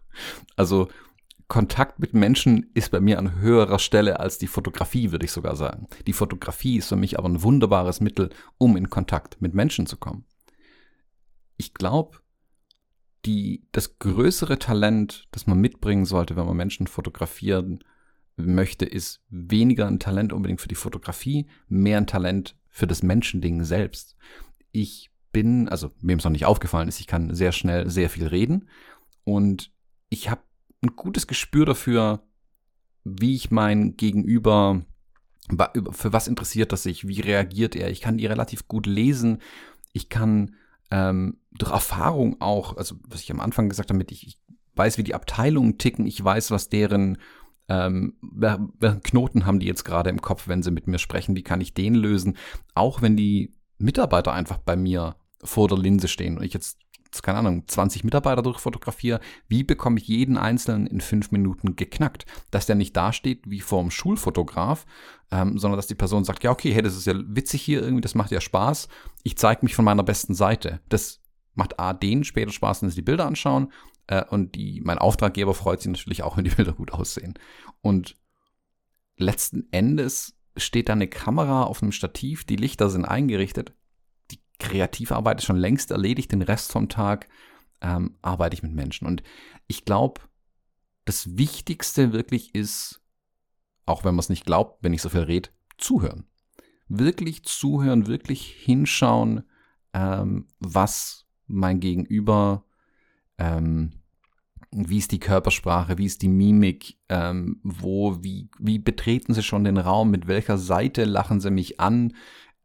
[0.55, 0.89] Also
[1.53, 5.55] Kontakt mit Menschen ist bei mir an höherer Stelle als die Fotografie, würde ich sogar
[5.55, 5.87] sagen.
[6.07, 9.97] Die Fotografie ist für mich aber ein wunderbares Mittel, um in Kontakt mit Menschen zu
[9.97, 10.25] kommen.
[11.55, 12.17] Ich glaube,
[13.25, 17.83] die, das größere Talent, das man mitbringen sollte, wenn man Menschen fotografieren
[18.35, 23.63] möchte, ist weniger ein Talent unbedingt für die Fotografie, mehr ein Talent für das Menschending
[23.63, 24.15] selbst.
[24.71, 28.25] Ich bin, also mir ist noch nicht aufgefallen ist, ich kann sehr schnell sehr viel
[28.25, 28.69] reden
[29.23, 29.71] und
[30.09, 30.41] ich habe
[30.83, 32.23] ein gutes Gespür dafür,
[33.03, 34.81] wie ich mein Gegenüber
[35.91, 37.89] für was interessiert das sich, wie reagiert er.
[37.91, 39.39] Ich kann die relativ gut lesen.
[39.91, 40.55] Ich kann
[40.89, 44.39] ähm, durch Erfahrung auch, also was ich am Anfang gesagt habe, ich, ich
[44.75, 47.17] weiß, wie die Abteilungen ticken, ich weiß, was deren
[47.69, 51.43] ähm, welchen Knoten haben die jetzt gerade im Kopf, wenn sie mit mir sprechen, wie
[51.43, 52.37] kann ich den lösen,
[52.73, 56.77] auch wenn die Mitarbeiter einfach bei mir vor der Linse stehen und ich jetzt
[57.21, 62.25] keine Ahnung, 20 Mitarbeiter durchfotografiere, wie bekomme ich jeden einzelnen in fünf Minuten geknackt?
[62.49, 64.85] Dass der nicht dasteht wie vor dem Schulfotograf,
[65.31, 68.01] ähm, sondern dass die Person sagt, ja, okay, hey, das ist ja witzig hier irgendwie,
[68.01, 68.87] das macht ja Spaß,
[69.21, 70.79] ich zeige mich von meiner besten Seite.
[70.89, 71.21] Das
[71.53, 73.71] macht A, denen später Spaß, wenn sie die Bilder anschauen
[74.07, 77.35] äh, und die, mein Auftraggeber freut sich natürlich auch, wenn die Bilder gut aussehen.
[77.81, 78.15] Und
[79.17, 83.73] letzten Endes steht da eine Kamera auf einem Stativ, die Lichter sind eingerichtet
[84.59, 87.27] Kreativarbeit ist schon längst erledigt, den Rest vom Tag
[87.81, 89.07] ähm, arbeite ich mit Menschen.
[89.07, 89.23] Und
[89.67, 90.21] ich glaube,
[91.05, 93.01] das Wichtigste wirklich ist,
[93.85, 96.25] auch wenn man es nicht glaubt, wenn ich so viel rede, zuhören.
[96.87, 99.43] Wirklich zuhören, wirklich hinschauen,
[99.93, 102.65] ähm, was mein Gegenüber,
[103.37, 103.91] ähm,
[104.71, 109.63] wie ist die Körpersprache, wie ist die Mimik, ähm, wo, wie, wie betreten sie schon
[109.63, 112.13] den Raum, mit welcher Seite lachen sie mich an,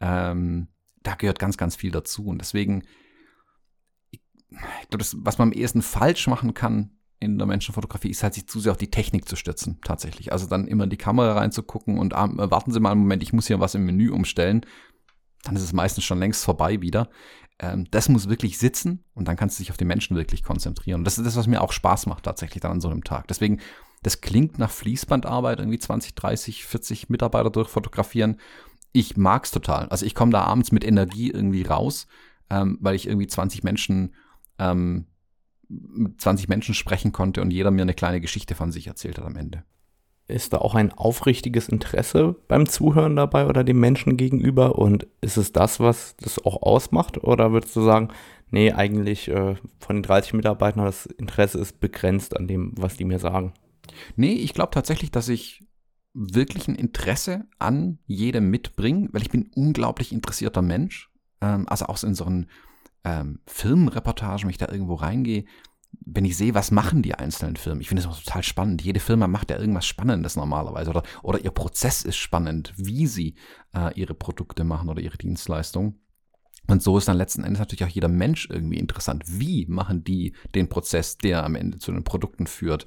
[0.00, 0.68] ähm,
[1.08, 2.26] da gehört ganz, ganz viel dazu.
[2.26, 2.84] Und deswegen,
[4.10, 4.20] ich,
[4.90, 8.60] glaube, was man am ehesten falsch machen kann in der Menschenfotografie, ist halt sich zu
[8.60, 10.32] sehr auf die Technik zu stützen, tatsächlich.
[10.32, 13.32] Also dann immer in die Kamera reinzugucken und ah, warten Sie mal einen Moment, ich
[13.32, 14.66] muss hier was im Menü umstellen.
[15.44, 17.08] Dann ist es meistens schon längst vorbei wieder.
[17.58, 21.00] Ähm, das muss wirklich sitzen und dann kannst du dich auf die Menschen wirklich konzentrieren.
[21.00, 23.26] Und das ist das, was mir auch Spaß macht, tatsächlich dann an so einem Tag.
[23.28, 23.60] Deswegen,
[24.02, 28.38] das klingt nach Fließbandarbeit, irgendwie 20, 30, 40 Mitarbeiter durchfotografieren
[28.92, 29.88] ich mag's total.
[29.88, 32.06] Also ich komme da abends mit Energie irgendwie raus,
[32.50, 34.14] ähm, weil ich irgendwie 20 Menschen
[34.58, 35.06] ähm,
[35.68, 39.26] mit 20 Menschen sprechen konnte und jeder mir eine kleine Geschichte von sich erzählt hat
[39.26, 39.64] am Ende.
[40.26, 44.78] Ist da auch ein aufrichtiges Interesse beim Zuhören dabei oder dem Menschen gegenüber?
[44.78, 47.22] Und ist es das, was das auch ausmacht?
[47.24, 48.08] Oder würdest du sagen,
[48.50, 53.06] nee, eigentlich äh, von den 30 Mitarbeitern das Interesse ist begrenzt an dem, was die
[53.06, 53.54] mir sagen?
[54.16, 55.60] Nee, ich glaube tatsächlich, dass ich
[56.18, 61.10] wirklich ein Interesse an jedem mitbringen, weil ich bin unglaublich interessierter Mensch.
[61.40, 62.50] Ähm, also auch so in so einen
[63.04, 65.44] ähm, Filmreportagen, wenn ich da irgendwo reingehe,
[66.04, 67.80] wenn ich sehe, was machen die einzelnen Firmen.
[67.80, 68.82] Ich finde das auch total spannend.
[68.82, 73.36] Jede Firma macht ja irgendwas Spannendes normalerweise oder, oder ihr Prozess ist spannend, wie sie
[73.72, 76.00] äh, ihre Produkte machen oder ihre Dienstleistungen.
[76.66, 79.24] Und so ist dann letzten Endes natürlich auch jeder Mensch irgendwie interessant.
[79.26, 82.84] Wie machen die den Prozess, der am Ende zu den Produkten führt?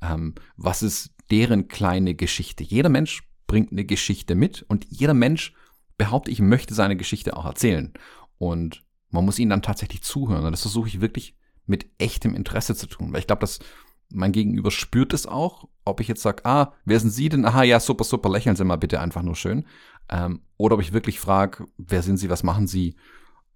[0.00, 2.64] Ähm, was ist deren kleine Geschichte?
[2.64, 5.54] Jeder Mensch bringt eine Geschichte mit und jeder Mensch,
[5.96, 7.92] behaupte ich, möchte seine Geschichte auch erzählen.
[8.38, 10.44] Und man muss ihnen dann tatsächlich zuhören.
[10.44, 13.12] Und das versuche ich wirklich mit echtem Interesse zu tun.
[13.12, 13.60] Weil ich glaube, dass
[14.08, 17.44] mein Gegenüber spürt es auch, ob ich jetzt sage, ah, wer sind Sie denn?
[17.44, 19.66] Aha, ja, super, super, lächeln Sie mal bitte einfach nur schön.
[20.08, 22.96] Ähm, oder ob ich wirklich frage, wer sind Sie, was machen Sie?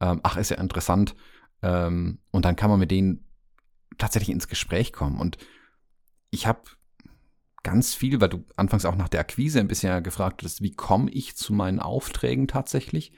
[0.01, 1.15] ähm, ach, ist ja interessant.
[1.63, 3.25] Ähm, und dann kann man mit denen
[3.97, 5.19] tatsächlich ins Gespräch kommen.
[5.19, 5.39] Und
[6.31, 6.63] ich habe
[7.71, 11.11] ganz viel, weil du anfangs auch nach der Akquise ein bisschen gefragt hast, wie komme
[11.11, 13.13] ich zu meinen Aufträgen tatsächlich?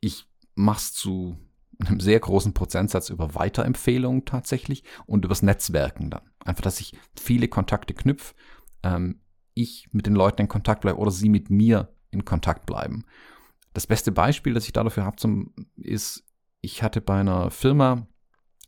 [0.00, 1.38] Ich mache es zu
[1.78, 6.20] einem sehr großen Prozentsatz über Weiterempfehlungen tatsächlich und übers Netzwerken dann.
[6.44, 8.34] Einfach, dass ich viele Kontakte knüpfe,
[8.82, 9.20] ähm,
[9.54, 13.06] ich mit den Leuten in Kontakt bleibe oder sie mit mir in Kontakt bleiben.
[13.72, 15.16] Das beste Beispiel, das ich da dafür habe,
[15.76, 16.24] ist,
[16.60, 18.06] ich hatte bei einer Firma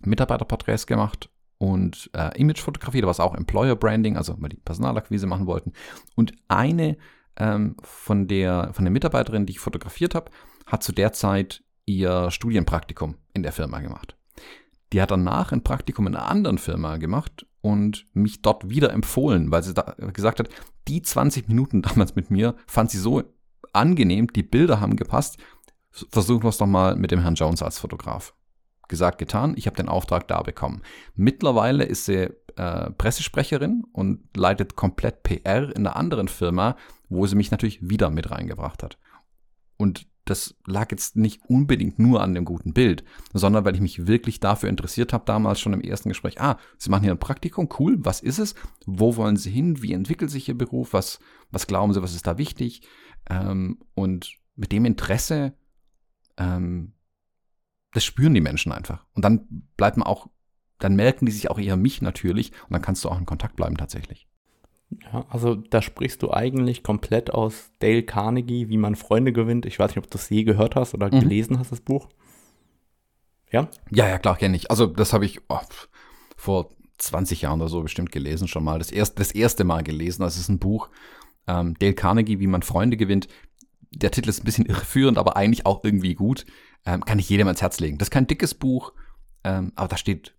[0.01, 1.29] Mitarbeiterporträts gemacht
[1.62, 5.72] und äh, Imagefotografie, da war es auch Employer Branding, also weil die Personalakquise machen wollten.
[6.16, 6.96] Und eine
[7.37, 10.33] ähm, von, der, von der Mitarbeiterin, die ich fotografiert habe,
[10.66, 14.16] hat zu der Zeit ihr Studienpraktikum in der Firma gemacht.
[14.92, 19.53] Die hat danach ein Praktikum in einer anderen Firma gemacht und mich dort wieder empfohlen,
[19.53, 19.72] weil sie
[20.12, 20.48] gesagt hat,
[20.88, 23.22] die 20 Minuten damals mit mir fand sie so
[23.72, 25.38] angenehm, die Bilder haben gepasst.
[25.92, 28.35] Versuchen wir es doch mal mit dem Herrn Jones als Fotograf.
[28.93, 30.83] Gesagt, getan, ich habe den Auftrag da bekommen.
[31.17, 36.77] Mittlerweile ist sie äh, Pressesprecherin und leitet komplett PR in einer anderen Firma,
[37.09, 38.99] wo sie mich natürlich wieder mit reingebracht hat.
[39.79, 43.03] Und das lag jetzt nicht unbedingt nur an dem guten Bild,
[43.33, 46.91] sondern weil ich mich wirklich dafür interessiert habe, damals schon im ersten Gespräch, ah, Sie
[46.91, 48.55] machen hier ein Praktikum, cool, was ist es?
[48.87, 49.83] Wo wollen Sie hin?
[49.83, 50.93] Wie entwickelt sich Ihr Beruf?
[50.93, 51.19] Was,
[51.51, 52.83] was glauben Sie, was ist da wichtig?
[53.29, 55.55] Ähm, und mit dem Interesse,
[56.37, 56.93] ähm,
[57.93, 59.05] das spüren die Menschen einfach.
[59.15, 60.29] Und dann bleibt man auch,
[60.79, 63.57] dann merken die sich auch eher mich natürlich und dann kannst du auch in Kontakt
[63.57, 64.27] bleiben tatsächlich.
[65.13, 69.65] Ja, also da sprichst du eigentlich komplett aus Dale Carnegie, wie man Freunde gewinnt.
[69.65, 71.21] Ich weiß nicht, ob du es je gehört hast oder mhm.
[71.21, 72.09] gelesen hast, das Buch.
[73.51, 73.69] Ja?
[73.91, 74.71] Ja, ja, klar, kenne ich.
[74.71, 75.61] Also das habe ich oh,
[76.37, 78.79] vor 20 Jahren oder so bestimmt gelesen schon mal.
[78.79, 80.23] Das, erst, das erste Mal gelesen.
[80.23, 80.89] Das ist ein Buch.
[81.47, 83.29] Ähm, Dale Carnegie, wie man Freunde gewinnt.
[83.91, 86.47] Der Titel ist ein bisschen irreführend, aber eigentlich auch irgendwie gut.
[86.85, 87.99] Ähm, kann ich jedem ans Herz legen.
[87.99, 88.92] Das ist kein dickes Buch,
[89.45, 90.35] ähm, aber da steht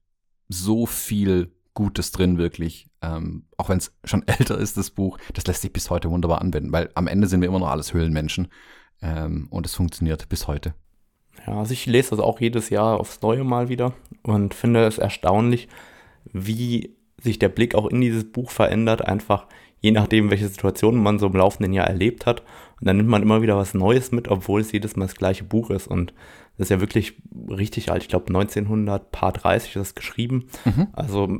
[0.49, 2.89] so viel Gutes drin, wirklich.
[3.01, 6.41] Ähm, auch wenn es schon älter ist, das Buch, das lässt sich bis heute wunderbar
[6.41, 8.49] anwenden, weil am Ende sind wir immer noch alles Höhlenmenschen
[9.01, 10.73] ähm, und es funktioniert bis heute.
[11.47, 14.97] Ja, also ich lese das auch jedes Jahr aufs Neue mal wieder und finde es
[14.97, 15.67] erstaunlich,
[16.31, 19.47] wie sich der Blick auch in dieses Buch verändert, einfach
[19.83, 22.41] je nachdem, welche Situationen man so im laufenden Jahr erlebt hat.
[22.79, 25.43] Und dann nimmt man immer wieder was Neues mit, obwohl es jedes Mal das gleiche
[25.43, 25.87] Buch ist.
[25.87, 26.13] Und
[26.57, 28.01] das ist ja wirklich richtig alt.
[28.01, 30.45] Ich glaube, 1930 ist das geschrieben.
[30.63, 30.87] Mhm.
[30.93, 31.39] Also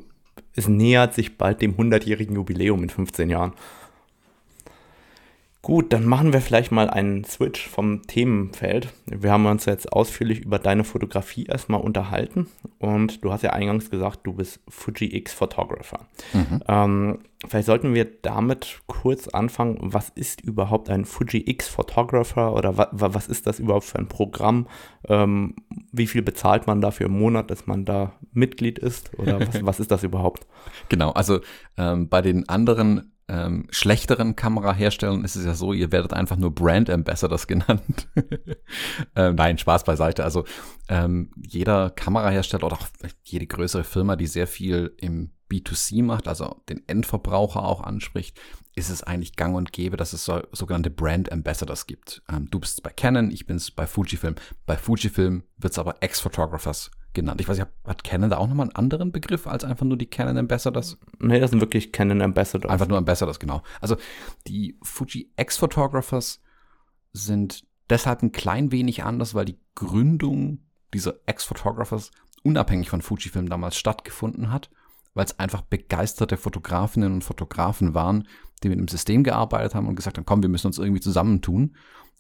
[0.56, 3.54] es nähert sich bald dem 100-jährigen Jubiläum in 15 Jahren.
[5.64, 8.90] Gut, dann machen wir vielleicht mal einen Switch vom Themenfeld.
[9.06, 12.48] Wir haben uns jetzt ausführlich über deine Fotografie erstmal unterhalten
[12.80, 16.02] und du hast ja eingangs gesagt, du bist Fuji X Photographer.
[16.34, 16.64] Mhm.
[16.68, 19.78] Ähm, vielleicht sollten wir damit kurz anfangen.
[19.80, 24.10] Was ist überhaupt ein Fuji X Photographer oder wa was ist das überhaupt für ein
[24.10, 24.68] Programm?
[25.08, 25.56] Ähm,
[25.94, 29.80] wie viel bezahlt man dafür im Monat, dass man da Mitglied ist oder was, was
[29.80, 30.46] ist das überhaupt?
[30.90, 31.40] Genau, also
[31.78, 36.54] ähm, bei den anderen ähm, schlechteren Kameraherstellern ist es ja so, ihr werdet einfach nur
[36.54, 38.08] Brand Ambassadors genannt.
[39.16, 40.24] ähm, nein, Spaß beiseite.
[40.24, 40.46] Also
[40.90, 42.88] ähm, jeder Kamerahersteller oder auch
[43.24, 48.40] jede größere Firma, die sehr viel im B2C macht, also den Endverbraucher auch anspricht,
[48.76, 52.24] ist es eigentlich gang und gäbe, dass es so, sogenannte Brand Ambassadors gibt.
[52.30, 54.36] Ähm, du bist bei Canon, ich bin's bei Fujifilm.
[54.66, 57.42] Bei Fujifilm wird's aber Ex-Photographers genannt.
[57.42, 60.06] Ich weiß nicht, hat Canon da auch nochmal einen anderen Begriff als einfach nur die
[60.06, 60.98] Canon Ambassadors?
[61.20, 62.72] Nee, das sind wirklich Canon Ambassadors.
[62.72, 63.62] Einfach nur Ambassadors, genau.
[63.82, 63.98] Also
[64.48, 66.42] die Fuji X-Photographers
[67.12, 70.60] sind deshalb ein klein wenig anders, weil die Gründung
[70.94, 72.12] dieser Ex-Photographers
[72.44, 74.70] unabhängig von Fujifilm damals stattgefunden hat,
[75.14, 78.28] weil es einfach begeisterte Fotografinnen und Fotografen waren,
[78.64, 81.76] die mit dem System gearbeitet haben und gesagt haben, komm, wir müssen uns irgendwie zusammentun.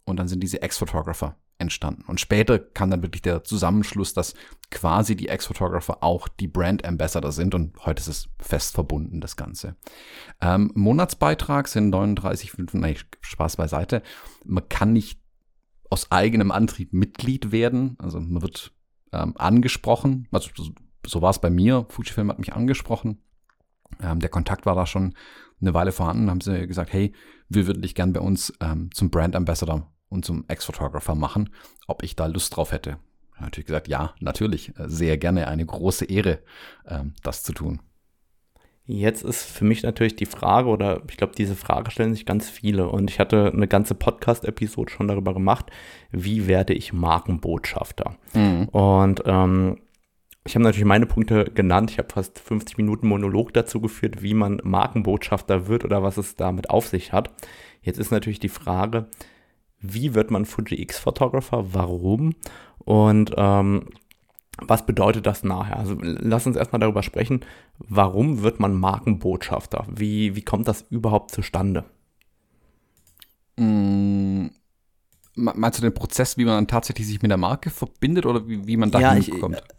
[0.05, 2.03] Und dann sind diese Ex-Photographer entstanden.
[2.07, 4.35] Und später kam dann wirklich der Zusammenschluss, dass
[4.69, 9.35] quasi die Ex-Photographer auch die Brand Ambassador sind und heute ist es fest verbunden, das
[9.35, 9.75] Ganze.
[10.41, 14.03] Ähm, Monatsbeitrag sind 39,5, nein, Spaß beiseite.
[14.45, 15.19] Man kann nicht
[15.89, 18.73] aus eigenem Antrieb Mitglied werden, also man wird
[19.11, 20.49] ähm, angesprochen, also
[21.05, 23.19] so war es bei mir, Fujifilm hat mich angesprochen,
[24.01, 25.13] ähm, der Kontakt war da schon
[25.61, 27.13] eine Weile vorhanden, haben sie gesagt, hey,
[27.47, 31.49] wir würden dich gern bei uns ähm, zum Brand Ambassador und zum Ex-Photographer machen,
[31.87, 32.97] ob ich da Lust drauf hätte.
[33.39, 36.39] Natürlich gesagt, ja, natürlich, äh, sehr gerne, eine große Ehre,
[36.87, 37.81] ähm, das zu tun.
[38.85, 42.49] Jetzt ist für mich natürlich die Frage, oder ich glaube, diese Frage stellen sich ganz
[42.49, 42.89] viele.
[42.89, 45.71] Und ich hatte eine ganze Podcast-Episode schon darüber gemacht,
[46.11, 48.17] wie werde ich Markenbotschafter.
[48.33, 48.67] Mhm.
[48.69, 49.77] Und ähm,
[50.45, 51.91] ich habe natürlich meine Punkte genannt.
[51.91, 56.35] Ich habe fast 50 Minuten Monolog dazu geführt, wie man Markenbotschafter wird oder was es
[56.35, 57.31] damit auf sich hat.
[57.81, 59.07] Jetzt ist natürlich die Frage,
[59.83, 62.33] wie wird man Fuji X-Photographer, warum
[62.79, 63.89] und ähm,
[64.57, 65.77] was bedeutet das nachher?
[65.77, 67.41] Also lass uns erstmal darüber sprechen,
[67.77, 69.85] warum wird man Markenbotschafter?
[69.89, 71.85] Wie, wie kommt das überhaupt zustande?
[73.57, 74.47] Mm,
[75.35, 78.67] Meinst du den Prozess, wie man dann tatsächlich sich mit der Marke verbindet oder wie,
[78.67, 78.99] wie man da?
[78.99, 79.17] Ja,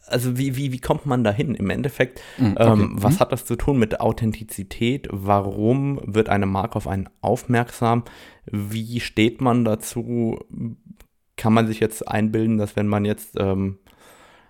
[0.09, 2.21] also wie, wie, wie kommt man dahin im Endeffekt?
[2.39, 2.73] Mhm, okay.
[2.73, 3.21] ähm, was mhm.
[3.21, 5.07] hat das zu tun mit Authentizität?
[5.13, 8.03] Warum wird eine Marke auf einen aufmerksam?
[8.51, 10.39] Wie steht man dazu?
[11.37, 13.79] Kann man sich jetzt einbilden, dass wenn man jetzt ähm,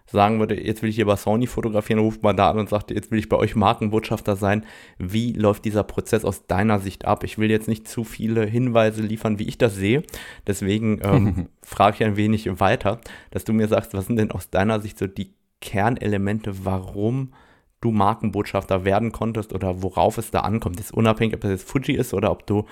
[0.07, 2.90] sagen würde, jetzt will ich hier bei Sony fotografieren, ruft man da an und sagt,
[2.90, 4.64] jetzt will ich bei euch Markenbotschafter sein.
[4.98, 7.25] Wie läuft dieser Prozess aus deiner Sicht ab?
[7.25, 10.02] Ich will jetzt nicht zu viele Hinweise liefern, wie ich das sehe.
[10.46, 13.00] Deswegen ähm, frage ich ein wenig weiter,
[13.31, 17.33] dass du mir sagst, was sind denn aus deiner Sicht so die Kernelemente, warum
[17.81, 20.79] du Markenbotschafter werden konntest oder worauf es da ankommt.
[20.79, 22.64] Das ist unabhängig, ob das jetzt Fuji ist oder ob du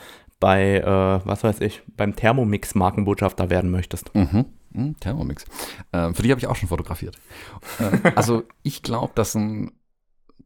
[0.42, 4.12] bei, äh, was weiß ich, beim Thermomix Markenbotschafter werden möchtest.
[4.12, 4.46] Mhm.
[4.74, 5.44] Hm, Thermomix.
[5.92, 7.16] Ähm, für die habe ich auch schon fotografiert.
[7.78, 9.70] äh, also ich glaube, dass ein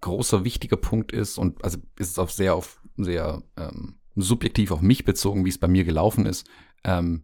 [0.02, 4.82] großer, wichtiger Punkt ist und also ist es auch sehr auf sehr ähm, subjektiv auf
[4.82, 6.46] mich bezogen, wie es bei mir gelaufen ist,
[6.84, 7.22] ähm,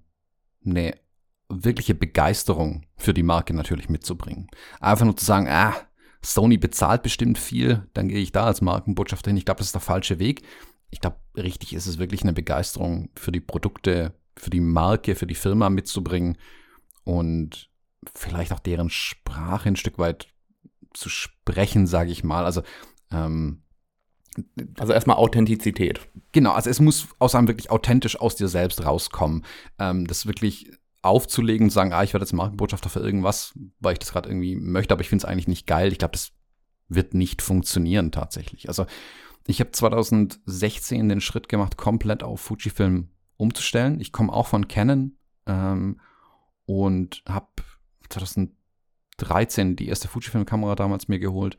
[0.64, 0.94] eine
[1.50, 4.48] wirkliche Begeisterung für die Marke natürlich mitzubringen.
[4.80, 5.74] Einfach nur zu sagen, ah,
[6.24, 9.36] Sony bezahlt bestimmt viel, dann gehe ich da als Markenbotschafter hin.
[9.36, 10.42] Ich glaube, das ist der falsche Weg.
[10.92, 15.26] Ich glaube, richtig ist es wirklich eine Begeisterung für die Produkte, für die Marke, für
[15.26, 16.38] die Firma mitzubringen
[17.02, 17.68] und
[18.14, 20.28] vielleicht auch deren Sprache ein Stück weit
[20.94, 22.44] zu sprechen, sage ich mal.
[22.44, 22.62] Also
[23.10, 23.62] ähm,
[24.78, 26.00] also erstmal Authentizität.
[26.32, 29.44] Genau, also es muss aus einem wirklich authentisch aus dir selbst rauskommen.
[29.78, 30.70] Ähm, das wirklich
[31.02, 34.54] aufzulegen und sagen, ah, ich werde jetzt Markenbotschafter für irgendwas, weil ich das gerade irgendwie
[34.54, 35.90] möchte, aber ich finde es eigentlich nicht geil.
[35.90, 36.32] Ich glaube, das
[36.88, 38.68] wird nicht funktionieren tatsächlich.
[38.68, 38.86] Also
[39.46, 44.00] ich habe 2016 den Schritt gemacht, komplett auf Fujifilm umzustellen.
[44.00, 45.16] Ich komme auch von Canon
[45.46, 46.00] ähm,
[46.64, 47.48] und habe
[48.08, 51.56] 2013 die erste Fujifilm-Kamera damals mir geholt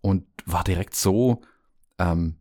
[0.00, 1.42] und war direkt so
[1.98, 2.36] ähm,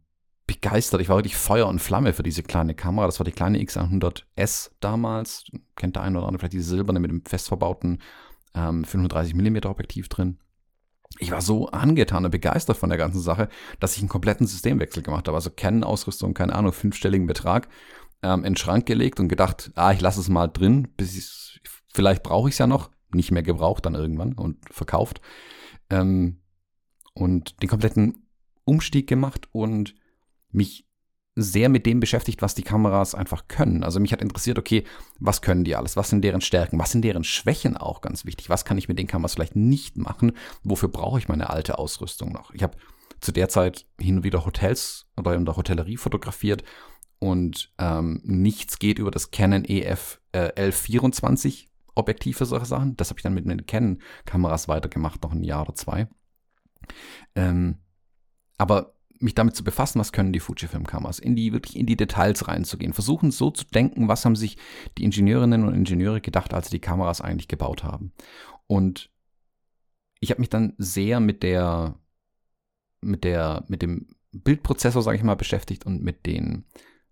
[0.48, 1.02] begeistert.
[1.02, 3.06] Ich war wirklich Feuer und Flamme für diese kleine Kamera.
[3.06, 5.46] Das war die kleine X100S damals.
[5.76, 8.00] Kennt der eine oder andere vielleicht diese silberne mit dem fest verbauten
[8.54, 10.40] ähm, 35 mm Objektiv drin.
[11.20, 13.48] Ich war so angetan und begeistert von der ganzen Sache,
[13.80, 15.38] dass ich einen kompletten Systemwechsel gemacht habe.
[15.38, 17.70] Also Canon-Ausrüstung, keine Ahnung, fünfstelligen Betrag
[18.22, 21.62] ähm, in den Schrank gelegt und gedacht, ah, ich lasse es mal drin, bis ich
[21.94, 22.92] vielleicht brauche ich es ja noch.
[23.14, 25.22] Nicht mehr gebraucht dann irgendwann und verkauft.
[25.90, 26.42] Ähm,
[27.14, 28.28] und den kompletten
[28.66, 29.96] Umstieg gemacht und
[30.52, 30.85] mich
[31.36, 33.84] sehr mit dem beschäftigt, was die Kameras einfach können.
[33.84, 34.86] Also mich hat interessiert, okay,
[35.20, 35.98] was können die alles?
[35.98, 36.80] Was sind deren Stärken?
[36.80, 38.50] Was sind deren Schwächen auch ganz wichtig?
[38.50, 40.32] Was kann ich mit den Kameras vielleicht nicht machen?
[40.64, 42.54] Wofür brauche ich meine alte Ausrüstung noch?
[42.54, 42.78] Ich habe
[43.20, 46.64] zu der Zeit hin und wieder Hotels oder in der Hotellerie fotografiert
[47.20, 52.98] und ähm, nichts geht über das Canon EF äh, L24 Objektiv für solche Sachen.
[52.98, 56.10] Das habe ich dann mit meinen Canon-Kameras weitergemacht, noch ein Jahr oder zwei.
[57.36, 57.78] Ähm,
[58.58, 62.48] aber mich damit zu befassen, was können die Fujifilm-Kameras, in die wirklich in die Details
[62.48, 64.58] reinzugehen, versuchen so zu denken, was haben sich
[64.98, 68.12] die Ingenieurinnen und Ingenieure gedacht, als sie die Kameras eigentlich gebaut haben.
[68.68, 69.10] Und
[70.20, 72.00] ich habe mich dann sehr mit der
[73.02, 76.66] mit der mit dem Bildprozessor, sage ich mal, beschäftigt und mit den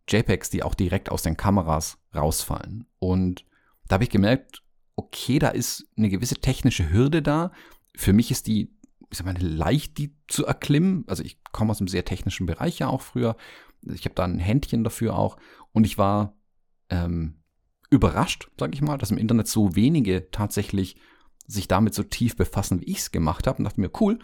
[0.10, 2.86] JPEGs, die auch direkt aus den Kameras rausfallen.
[3.00, 3.46] Und
[3.88, 4.64] da habe ich gemerkt,
[4.96, 7.52] okay, da ist eine gewisse technische Hürde da.
[7.96, 8.76] Für mich ist die
[9.14, 11.04] ich sag mal, leicht die zu erklimmen.
[11.08, 13.38] Also ich komme aus einem sehr technischen Bereich ja auch früher.
[13.84, 15.38] Ich habe da ein Händchen dafür auch.
[15.72, 16.36] Und ich war
[16.90, 17.36] ähm,
[17.92, 20.98] überrascht, sage ich mal, dass im Internet so wenige tatsächlich
[21.46, 23.60] sich damit so tief befassen, wie ich es gemacht habe.
[23.60, 24.18] Und dachte mir, cool,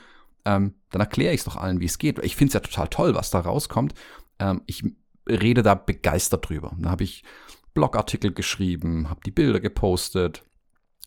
[0.44, 2.18] ähm, dann erkläre ich es doch allen, wie es geht.
[2.24, 3.94] Ich finde es ja total toll, was da rauskommt.
[4.40, 4.84] Ähm, ich
[5.30, 6.76] rede da begeistert drüber.
[6.80, 7.24] Da habe ich
[7.76, 10.44] Blogartikel geschrieben, habe die Bilder gepostet,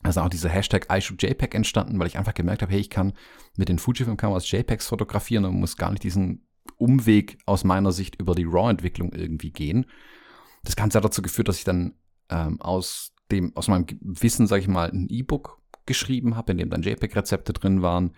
[0.02, 3.12] also auch dieser Hashtag iShootJPEG entstanden, weil ich einfach gemerkt habe, hey, ich kann
[3.56, 6.46] mit den Fujifilm-Kameras JPEGs fotografieren und muss gar nicht diesen
[6.76, 9.86] Umweg aus meiner Sicht über die RAW-Entwicklung irgendwie gehen.
[10.64, 11.94] Das Ganze hat dazu geführt, dass ich dann
[12.30, 16.70] ähm, aus dem, aus meinem Wissen, sage ich mal, ein E-Book geschrieben habe, in dem
[16.70, 18.14] dann JPEG-Rezepte drin waren.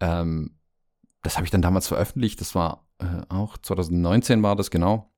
[0.00, 0.56] Ähm,
[1.22, 2.40] das habe ich dann damals veröffentlicht.
[2.40, 5.12] Das war äh, auch 2019 war das genau.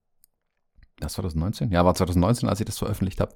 [0.99, 1.71] Das war 2019?
[1.71, 3.35] Ja, war 2019, als ich das veröffentlicht habe.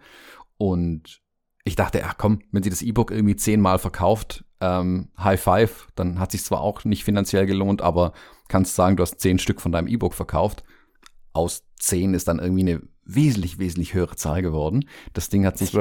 [0.57, 1.23] Und
[1.67, 6.21] ich dachte, ach komm, wenn sie das E-Book irgendwie zehnmal verkauft, ähm, High Five, dann
[6.21, 8.13] hat sich zwar auch nicht finanziell gelohnt, aber
[8.47, 10.63] kannst sagen, du hast zehn Stück von deinem E-Book verkauft.
[11.33, 14.89] Aus zehn ist dann irgendwie eine wesentlich, wesentlich höhere Zahl geworden.
[15.13, 15.73] Das Ding hat sich.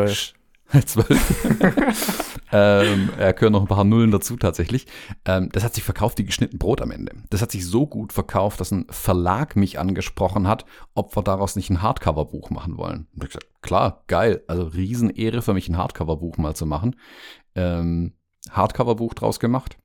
[0.85, 0.85] Zwölf.
[0.85, 2.39] Zwölf.
[2.51, 4.87] ähm, er gehört noch ein paar Nullen dazu tatsächlich.
[5.25, 7.13] Ähm, das hat sich verkauft wie geschnitten Brot am Ende.
[7.29, 11.55] Das hat sich so gut verkauft, dass ein Verlag mich angesprochen hat, ob wir daraus
[11.55, 13.07] nicht ein Hardcover-Buch machen wollen.
[13.13, 14.43] Und ich gesagt, klar, geil.
[14.47, 16.95] Also Riesenehre für mich, ein Hardcover-Buch mal zu machen.
[17.55, 18.13] Ähm,
[18.49, 19.77] Hardcover-Buch draus gemacht.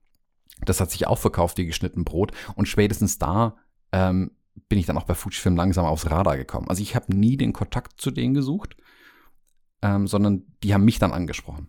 [0.65, 2.33] Das hat sich auch verkauft wie geschnitten Brot.
[2.55, 3.57] Und spätestens da
[3.93, 4.33] ähm,
[4.69, 6.69] bin ich dann auch bei Fujifilm langsam aufs Radar gekommen.
[6.69, 8.77] Also ich habe nie den Kontakt zu denen gesucht
[9.83, 11.69] ähm, sondern die haben mich dann angesprochen.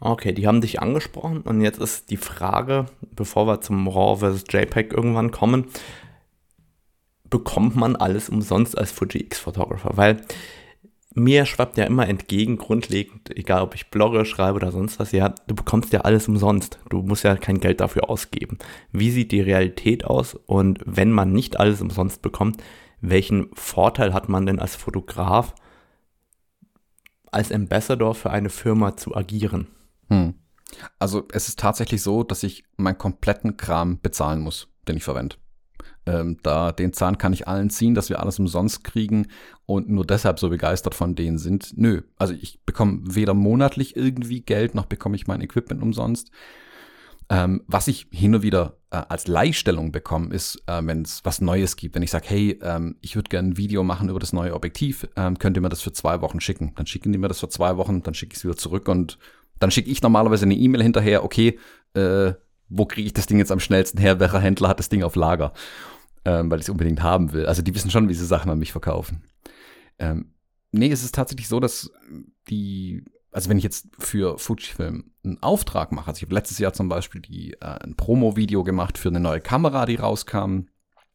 [0.00, 4.44] Okay, die haben dich angesprochen und jetzt ist die Frage, bevor wir zum RAW vs
[4.50, 5.66] JPEG irgendwann kommen,
[7.30, 9.90] bekommt man alles umsonst als Fuji X-Photographer?
[9.94, 10.22] Weil
[11.14, 15.34] mir schwappt ja immer entgegen, grundlegend, egal ob ich blogge, schreibe oder sonst was, ja,
[15.46, 16.78] du bekommst ja alles umsonst.
[16.88, 18.58] Du musst ja kein Geld dafür ausgeben.
[18.92, 20.34] Wie sieht die Realität aus?
[20.34, 22.62] Und wenn man nicht alles umsonst bekommt,
[23.00, 25.54] welchen Vorteil hat man denn als Fotograf
[27.32, 29.66] als Ambassador für eine Firma zu agieren.
[30.08, 30.34] Hm.
[30.98, 35.36] Also es ist tatsächlich so, dass ich meinen kompletten Kram bezahlen muss, den ich verwende.
[36.04, 39.28] Ähm, da den Zahn kann ich allen ziehen, dass wir alles umsonst kriegen
[39.66, 41.74] und nur deshalb so begeistert von denen sind.
[41.76, 46.30] Nö, also ich bekomme weder monatlich irgendwie Geld, noch bekomme ich mein Equipment umsonst.
[47.28, 51.40] Ähm, was ich hin und wieder äh, als Leihstellung bekomme, ist, äh, wenn es was
[51.40, 51.94] Neues gibt.
[51.94, 55.08] Wenn ich sage, hey, ähm, ich würde gerne ein Video machen über das neue Objektiv,
[55.16, 56.72] ähm, könnt ihr mir das für zwei Wochen schicken.
[56.76, 59.18] Dann schicken die mir das für zwei Wochen, dann schicke ich es wieder zurück und
[59.58, 61.58] dann schicke ich normalerweise eine E-Mail hinterher, okay,
[61.94, 62.32] äh,
[62.68, 64.18] wo kriege ich das Ding jetzt am schnellsten her?
[64.18, 65.52] Welcher Händler hat das Ding auf Lager?
[66.24, 67.46] Ähm, weil ich es unbedingt haben will.
[67.46, 69.22] Also die wissen schon, wie sie Sachen an mich verkaufen.
[69.98, 70.34] Ähm,
[70.70, 71.90] nee, es ist tatsächlich so, dass
[72.48, 76.72] die, also wenn ich jetzt für Fujifilm einen Auftrag mache, also ich habe letztes Jahr
[76.72, 80.66] zum Beispiel die, äh, ein Promo-Video gemacht für eine neue Kamera, die rauskam.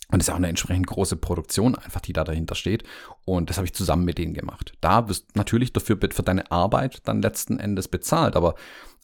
[0.09, 2.83] Und das ist auch eine entsprechend große Produktion, einfach die da dahinter steht.
[3.25, 4.73] Und das habe ich zusammen mit denen gemacht.
[4.79, 8.37] Da wirst natürlich dafür für deine Arbeit dann letzten Endes bezahlt.
[8.37, 8.55] Aber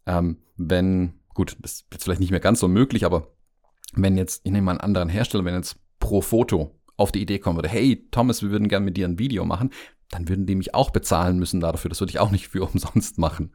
[0.05, 3.27] ähm, wenn gut, das ist jetzt vielleicht nicht mehr ganz so möglich, aber
[3.93, 7.39] wenn jetzt, ich nehme mal einen anderen Hersteller, wenn jetzt pro Foto auf die Idee
[7.39, 9.71] kommen würde, hey Thomas, wir würden gerne mit dir ein Video machen,
[10.13, 11.89] dann würden die mich auch bezahlen müssen dafür.
[11.89, 13.51] Das würde ich auch nicht für umsonst machen.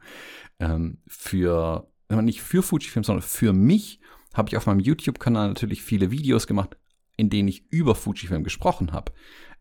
[0.59, 3.99] Ähm, für, nicht für Fujifilm, sondern für mich
[4.33, 6.77] habe ich auf meinem YouTube-Kanal natürlich viele Videos gemacht,
[7.15, 9.11] in denen ich über Fujifilm gesprochen habe.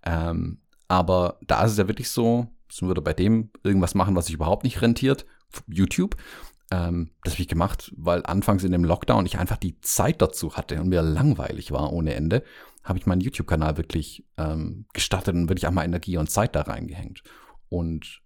[0.05, 2.49] Ähm, aber da ist es ja wirklich so,
[2.80, 5.24] man würde bei dem irgendwas machen, was sich überhaupt nicht rentiert,
[5.66, 6.16] YouTube.
[6.70, 10.57] Ähm, das habe ich gemacht, weil anfangs in dem Lockdown ich einfach die Zeit dazu
[10.57, 12.42] hatte und mir langweilig war ohne Ende,
[12.89, 16.62] habe ich meinen YouTube-Kanal wirklich ähm, gestartet und wirklich auch mal Energie und Zeit da
[16.62, 17.22] reingehängt.
[17.68, 18.22] Und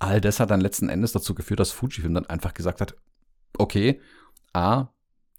[0.00, 2.96] all das hat dann letzten Endes dazu geführt, dass Fujifilm dann einfach gesagt hat,
[3.56, 4.00] okay,
[4.52, 4.88] A,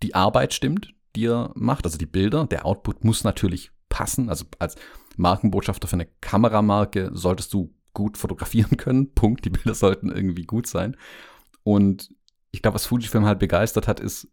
[0.01, 4.29] die Arbeit stimmt, die er macht, also die Bilder, der Output muss natürlich passen.
[4.29, 4.75] Also als
[5.17, 9.13] Markenbotschafter für eine Kameramarke solltest du gut fotografieren können.
[9.13, 9.43] Punkt.
[9.43, 10.95] Die Bilder sollten irgendwie gut sein.
[11.63, 12.15] Und
[12.51, 14.29] ich glaube, was Fujifilm halt begeistert hat, ist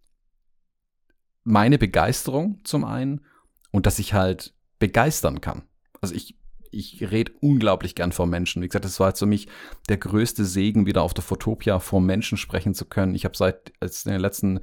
[1.43, 3.25] meine Begeisterung zum einen
[3.71, 5.63] und dass ich halt begeistern kann.
[6.01, 6.37] Also ich,
[6.71, 8.63] ich rede unglaublich gern vor Menschen.
[8.63, 9.49] Wie gesagt, das war jetzt für mich
[9.89, 13.15] der größte Segen, wieder auf der Fotopia vor Menschen sprechen zu können.
[13.15, 14.61] Ich habe seit als in den letzten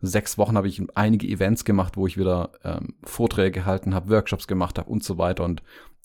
[0.00, 4.46] sechs Wochen habe ich einige Events gemacht, wo ich wieder ähm, Vorträge gehalten habe, Workshops
[4.46, 5.44] gemacht habe und so weiter.
[5.44, 5.62] Und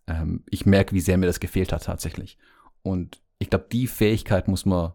[0.07, 2.37] ähm, ich merke, wie sehr mir das gefehlt hat tatsächlich.
[2.83, 4.93] Und ich glaube, die Fähigkeit muss man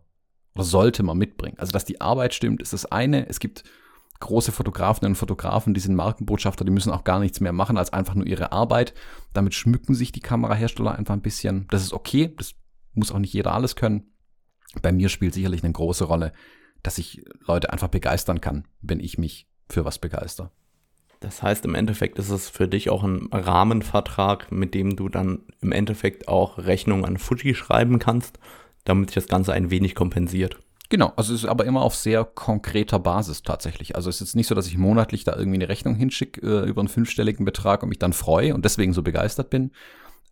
[0.54, 1.58] oder sollte man mitbringen.
[1.58, 3.28] Also, dass die Arbeit stimmt, ist das eine.
[3.28, 3.64] Es gibt
[4.20, 7.92] große Fotografinnen und Fotografen, die sind Markenbotschafter, die müssen auch gar nichts mehr machen als
[7.92, 8.94] einfach nur ihre Arbeit.
[9.32, 11.66] Damit schmücken sich die Kamerahersteller einfach ein bisschen.
[11.70, 12.54] Das ist okay, das
[12.94, 14.12] muss auch nicht jeder alles können.
[14.82, 16.32] Bei mir spielt sicherlich eine große Rolle,
[16.82, 20.52] dass ich Leute einfach begeistern kann, wenn ich mich für was begeister.
[21.20, 25.44] Das heißt, im Endeffekt ist es für dich auch ein Rahmenvertrag, mit dem du dann
[25.60, 28.38] im Endeffekt auch Rechnungen an Fuji schreiben kannst
[28.86, 30.58] damit sich das Ganze ein wenig kompensiert.
[30.88, 33.96] Genau, also es ist aber immer auf sehr konkreter Basis tatsächlich.
[33.96, 36.68] Also es ist jetzt nicht so, dass ich monatlich da irgendwie eine Rechnung hinschicke äh,
[36.68, 39.72] über einen fünfstelligen Betrag und mich dann freue und deswegen so begeistert bin.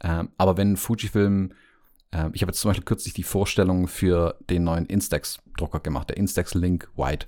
[0.02, 1.52] Ähm, aber wenn Fujifilm,
[2.12, 6.18] äh, ich habe jetzt zum Beispiel kürzlich die Vorstellung für den neuen Instax-Drucker gemacht, der
[6.18, 7.26] Instax Link White.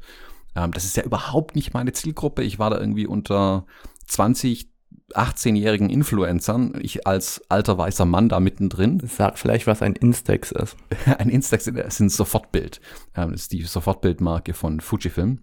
[0.55, 2.43] Ähm, das ist ja überhaupt nicht meine Zielgruppe.
[2.45, 3.67] Ich war da irgendwie unter
[4.07, 4.69] 20,
[5.15, 9.01] 18-jährigen Influencern, ich als alter weißer Mann da mittendrin.
[9.07, 10.77] Sag vielleicht, was ein Instax ist.
[11.19, 12.81] ein Instax ist ein Sofortbild.
[13.15, 15.43] Ähm, das ist die Sofortbildmarke von Fujifilm.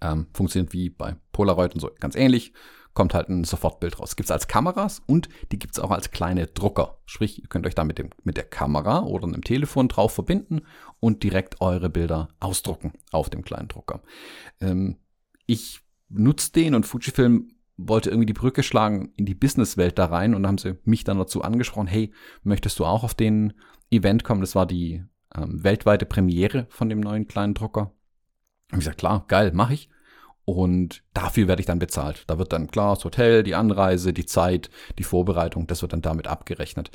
[0.00, 2.52] Ähm, funktioniert wie bei Polaroid und so ganz ähnlich.
[2.94, 4.16] Kommt halt ein Sofortbild raus.
[4.16, 6.98] Gibt's als Kameras und die gibt's auch als kleine Drucker.
[7.06, 10.62] Sprich, ihr könnt euch da mit, dem, mit der Kamera oder einem Telefon drauf verbinden
[11.00, 14.02] und direkt eure Bilder ausdrucken auf dem kleinen Drucker.
[14.60, 14.98] Ähm,
[15.46, 15.80] ich
[16.10, 17.48] nutze den und Fujifilm
[17.88, 21.18] wollte irgendwie die Brücke schlagen in die Businesswelt da rein und haben sie mich dann
[21.18, 22.12] dazu angesprochen, hey,
[22.42, 23.52] möchtest du auch auf den
[23.90, 24.40] Event kommen?
[24.40, 25.04] Das war die
[25.34, 27.92] ähm, weltweite Premiere von dem neuen kleinen Drucker.
[28.70, 29.90] Und ich gesagt, klar, geil, mache ich.
[30.44, 32.24] Und dafür werde ich dann bezahlt.
[32.26, 36.02] Da wird dann klar das Hotel, die Anreise, die Zeit, die Vorbereitung, das wird dann
[36.02, 36.90] damit abgerechnet.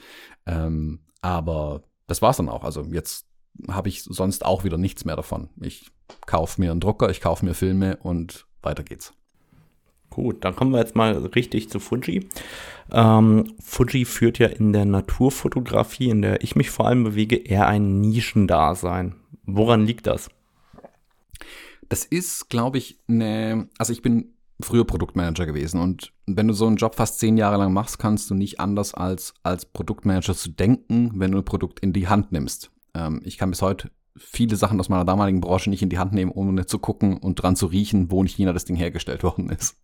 [0.45, 2.63] Ähm, aber das war's dann auch.
[2.63, 3.27] Also jetzt
[3.69, 5.49] habe ich sonst auch wieder nichts mehr davon.
[5.61, 5.89] Ich
[6.25, 9.13] kaufe mir einen Drucker, ich kaufe mir Filme und weiter geht's.
[10.17, 12.27] Gut, dann kommen wir jetzt mal richtig zu Fuji.
[12.91, 17.67] Ähm, Fuji führt ja in der Naturfotografie, in der ich mich vor allem bewege, eher
[17.67, 19.13] ein Nischendasein.
[19.45, 20.31] Woran liegt das?
[21.87, 26.65] Das ist, glaube ich, eine, also ich bin früher Produktmanager gewesen und wenn du so
[26.65, 30.49] einen Job fast zehn Jahre lang machst, kannst du nicht anders als als Produktmanager zu
[30.49, 32.71] denken, wenn du ein Produkt in die Hand nimmst.
[32.95, 36.13] Ähm, ich kann bis heute viele Sachen aus meiner damaligen Branche nicht in die Hand
[36.13, 39.49] nehmen, ohne zu gucken und dran zu riechen, wo in China das Ding hergestellt worden
[39.49, 39.81] ist.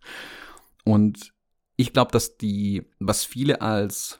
[0.83, 1.33] Und
[1.75, 4.19] ich glaube, dass die, was viele als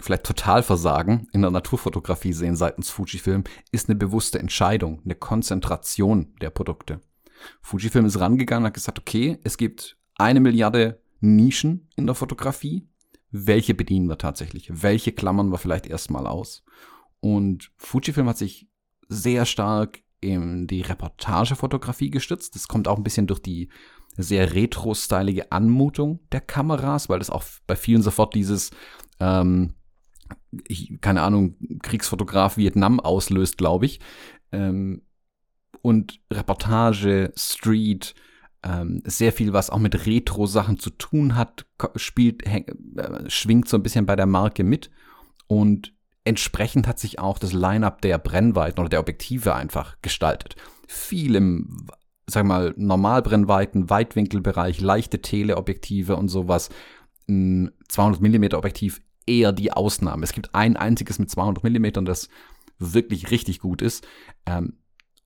[0.00, 6.50] vielleicht Totalversagen in der Naturfotografie sehen seitens Fujifilm, ist eine bewusste Entscheidung, eine Konzentration der
[6.50, 7.00] Produkte.
[7.62, 12.88] Fujifilm ist rangegangen und hat gesagt, okay, es gibt eine Milliarde Nischen in der Fotografie.
[13.30, 14.70] Welche bedienen wir tatsächlich?
[14.70, 16.64] Welche klammern wir vielleicht erstmal aus?
[17.20, 18.69] Und Fujifilm hat sich
[19.10, 22.54] sehr stark in die Reportagefotografie gestützt.
[22.54, 23.68] Das kommt auch ein bisschen durch die
[24.16, 28.70] sehr retro-stylige Anmutung der Kameras, weil das auch bei vielen sofort dieses,
[29.18, 29.74] ähm,
[31.00, 34.00] keine Ahnung, Kriegsfotograf Vietnam auslöst, glaube ich.
[34.52, 35.02] Ähm,
[35.82, 38.14] und Reportage, Street,
[38.62, 43.78] ähm, sehr viel, was auch mit Retro-Sachen zu tun hat, spielt, häng, äh, schwingt so
[43.78, 44.90] ein bisschen bei der Marke mit.
[45.46, 45.94] Und
[46.30, 50.54] entsprechend hat sich auch das Line-up der Brennweiten oder der Objektive einfach gestaltet.
[50.86, 51.88] Viel im,
[52.26, 56.70] sag mal, Normalbrennweiten, Weitwinkelbereich, leichte Teleobjektive und sowas.
[57.28, 60.22] Ein 200 mm Objektiv eher die Ausnahme.
[60.22, 62.28] Es gibt ein einziges mit 200 mm, das
[62.78, 64.06] wirklich richtig gut ist.
[64.46, 64.78] Ähm,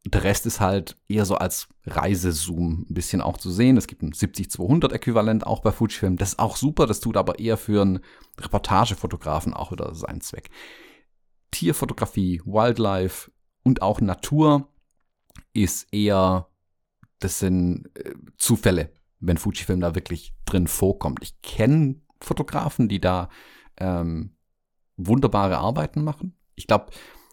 [0.06, 3.76] der Rest ist halt eher so als Reisezoom ein bisschen auch zu sehen.
[3.76, 6.16] Es gibt ein 70-200 Äquivalent auch bei Fujifilm.
[6.16, 8.00] Das ist auch super, das tut aber eher für einen
[8.38, 10.50] Reportagefotografen auch wieder seinen Zweck.
[11.54, 13.30] Tierfotografie, Wildlife
[13.62, 14.68] und auch Natur
[15.52, 16.48] ist eher,
[17.20, 21.20] das sind äh, Zufälle, wenn Fujifilm da wirklich drin vorkommt.
[21.22, 23.28] Ich kenne Fotografen, die da
[23.76, 24.36] ähm,
[24.96, 26.34] wunderbare Arbeiten machen.
[26.56, 26.90] Ich glaube,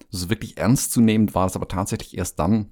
[0.09, 2.71] so wirklich ernst zu nehmen war es aber tatsächlich erst dann,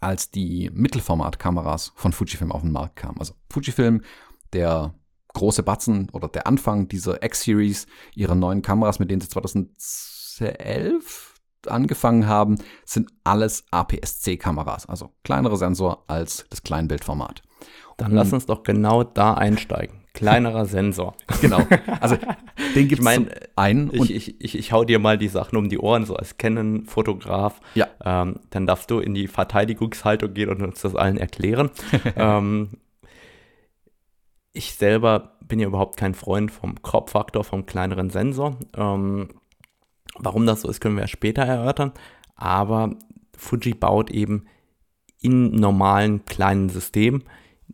[0.00, 3.18] als die Mittelformatkameras von Fujifilm auf den Markt kamen.
[3.18, 4.02] Also Fujifilm,
[4.54, 4.94] der
[5.34, 9.28] große Batzen oder der Anfang dieser X-Series, ihrer neuen Kameras, mit denen sie
[10.42, 11.34] 2011
[11.68, 17.42] angefangen haben, sind alles APS-C-Kameras, also kleinere Sensor als das Kleinbildformat.
[17.96, 20.02] Dann lass uns doch genau da einsteigen.
[20.14, 21.14] Kleinerer Sensor.
[21.40, 21.60] Genau.
[22.00, 22.16] Also
[22.74, 23.92] den gibt es mein, einen.
[23.94, 27.60] Ich, ich, ich, ich hau dir mal die Sachen um die Ohren, so als Canon-Fotograf.
[27.74, 27.88] Ja.
[28.04, 31.70] Ähm, dann darfst du in die Verteidigungshaltung gehen und uns das allen erklären.
[32.16, 32.70] ähm,
[34.52, 38.56] ich selber bin ja überhaupt kein Freund vom Crop-Faktor, vom kleineren Sensor.
[38.76, 39.28] Ähm,
[40.18, 41.92] warum das so ist, können wir später erörtern.
[42.34, 42.96] Aber
[43.36, 44.46] Fuji baut eben
[45.20, 47.24] in normalen kleinen Systemen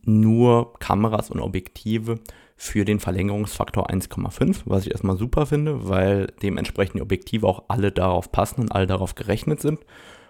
[0.03, 2.21] nur Kameras und Objektive
[2.57, 7.93] für den Verlängerungsfaktor 1,5, was ich erstmal super finde, weil dementsprechend die Objektive auch alle
[7.93, 9.81] darauf passen und alle darauf gerechnet sind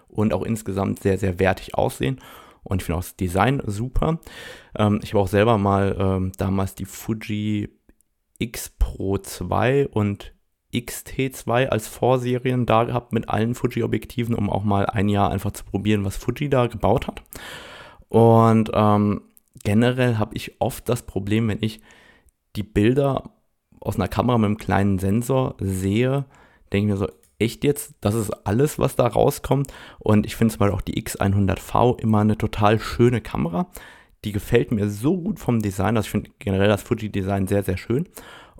[0.07, 2.19] und auch insgesamt sehr, sehr wertig aussehen.
[2.63, 4.19] Und ich finde auch das Design super.
[4.75, 7.69] Ähm, ich habe auch selber mal ähm, damals die Fuji
[8.37, 10.33] X Pro 2 und
[10.73, 15.63] XT2 als Vorserien da gehabt mit allen Fuji-Objektiven, um auch mal ein Jahr einfach zu
[15.63, 17.23] probieren, was Fuji da gebaut hat.
[18.07, 19.21] Und ähm,
[19.63, 21.81] generell habe ich oft das Problem, wenn ich
[22.55, 23.31] die Bilder
[23.79, 26.25] aus einer Kamera mit einem kleinen Sensor sehe,
[26.71, 27.07] denke ich mir so,
[27.39, 29.71] echt jetzt, das ist alles, was da rauskommt.
[29.97, 33.69] Und ich finde zum Beispiel auch die X100V immer eine total schöne Kamera.
[34.25, 37.77] Die gefällt mir so gut vom Design, also ich finde generell das Fuji-Design sehr, sehr
[37.77, 38.09] schön.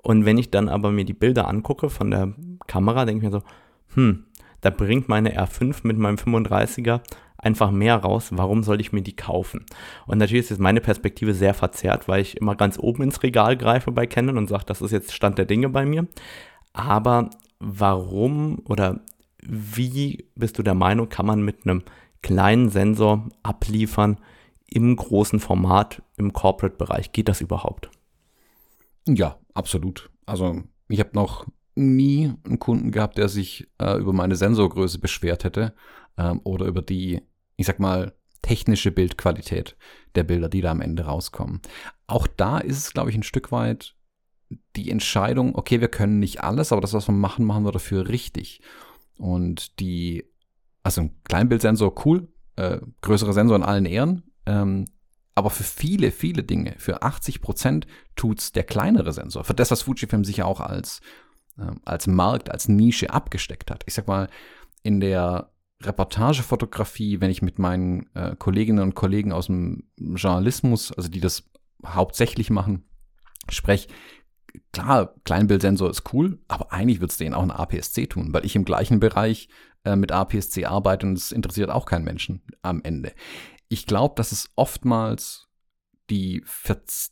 [0.01, 2.33] Und wenn ich dann aber mir die Bilder angucke von der
[2.67, 3.45] Kamera, denke ich mir so,
[3.95, 4.25] hm,
[4.61, 7.01] da bringt meine R5 mit meinem 35er
[7.37, 8.29] einfach mehr raus.
[8.31, 9.65] Warum soll ich mir die kaufen?
[10.05, 13.57] Und natürlich ist jetzt meine Perspektive sehr verzerrt, weil ich immer ganz oben ins Regal
[13.57, 16.07] greife bei Canon und sage, das ist jetzt Stand der Dinge bei mir.
[16.73, 17.29] Aber
[17.59, 19.01] warum oder
[19.41, 21.83] wie bist du der Meinung, kann man mit einem
[22.21, 24.17] kleinen Sensor abliefern
[24.67, 27.13] im großen Format im Corporate-Bereich?
[27.13, 27.89] Geht das überhaupt?
[29.07, 30.09] Ja, absolut.
[30.25, 31.45] Also ich habe noch
[31.75, 35.73] nie einen Kunden gehabt, der sich äh, über meine Sensorgröße beschwert hätte
[36.17, 37.21] ähm, oder über die,
[37.55, 39.75] ich sag mal, technische Bildqualität
[40.15, 41.61] der Bilder, die da am Ende rauskommen.
[42.07, 43.95] Auch da ist es, glaube ich, ein Stück weit
[44.75, 48.07] die Entscheidung, okay, wir können nicht alles, aber das, was wir machen, machen wir dafür
[48.07, 48.61] richtig.
[49.17, 50.25] Und die,
[50.81, 54.85] also ein Kleinbildsensor, cool, äh, größere Sensor in allen Ehren, ähm,
[55.35, 59.43] aber für viele, viele Dinge, für 80 Prozent tut's der kleinere Sensor.
[59.43, 61.01] Für das, was Fujifilm sich ja auch als,
[61.57, 63.83] äh, als Markt, als Nische abgesteckt hat.
[63.85, 64.29] Ich sag mal,
[64.83, 65.51] in der
[65.81, 71.49] Reportagefotografie, wenn ich mit meinen äh, Kolleginnen und Kollegen aus dem Journalismus, also die das
[71.85, 72.83] hauptsächlich machen,
[73.49, 73.87] spreche,
[74.73, 78.55] klar, Kleinbildsensor ist cool, aber eigentlich wird es denen auch ein APS-C tun, weil ich
[78.55, 79.47] im gleichen Bereich
[79.85, 83.13] äh, mit APS-C arbeite und es interessiert auch keinen Menschen am Ende.
[83.69, 85.49] Ich glaube, dass es oftmals
[86.09, 86.43] die,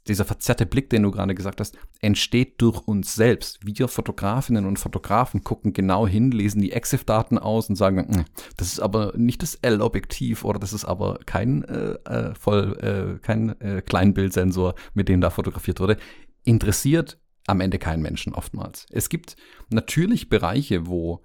[0.08, 3.60] dieser verzerrte Blick, den du gerade gesagt hast, entsteht durch uns selbst.
[3.64, 8.26] Wir Fotografinnen und Fotografen gucken genau hin, lesen die EXIF-Daten aus und sagen, hm,
[8.58, 13.20] das ist aber nicht das L-Objektiv oder das ist aber kein äh, äh, voll äh,
[13.24, 15.97] kein äh, Kleinbildsensor, mit dem da fotografiert wurde.
[16.43, 18.88] Interessiert am Ende keinen Menschen oftmals.
[18.89, 19.36] Es gibt
[19.70, 21.24] natürlich Bereiche, wo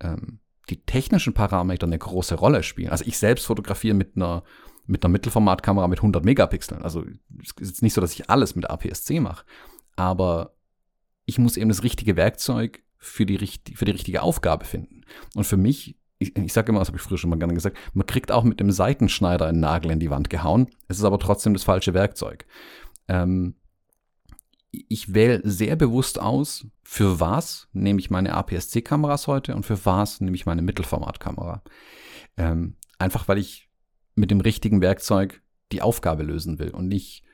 [0.00, 2.90] ähm, die technischen Parameter eine große Rolle spielen.
[2.90, 4.44] Also ich selbst fotografiere mit einer
[4.86, 6.82] mit einer Mittelformatkamera mit 100 Megapixeln.
[6.82, 7.04] Also
[7.42, 9.44] es ist jetzt nicht so, dass ich alles mit APS-C mache,
[9.96, 10.54] aber
[11.26, 13.38] ich muss eben das richtige Werkzeug für die,
[13.74, 15.02] für die richtige Aufgabe finden.
[15.34, 17.76] Und für mich, ich, ich sage immer, das habe ich früher schon mal gerne gesagt,
[17.92, 20.68] man kriegt auch mit dem Seitenschneider einen Nagel in die Wand gehauen.
[20.88, 22.46] Es ist aber trotzdem das falsche Werkzeug.
[23.08, 23.54] Ähm,
[24.70, 30.20] ich wähle sehr bewusst aus, für was nehme ich meine APS-C-Kameras heute und für was
[30.20, 31.62] nehme ich meine Mittelformatkamera.
[32.36, 33.63] Ähm, einfach weil ich
[34.14, 35.42] mit dem richtigen Werkzeug
[35.72, 37.24] die Aufgabe lösen will und nicht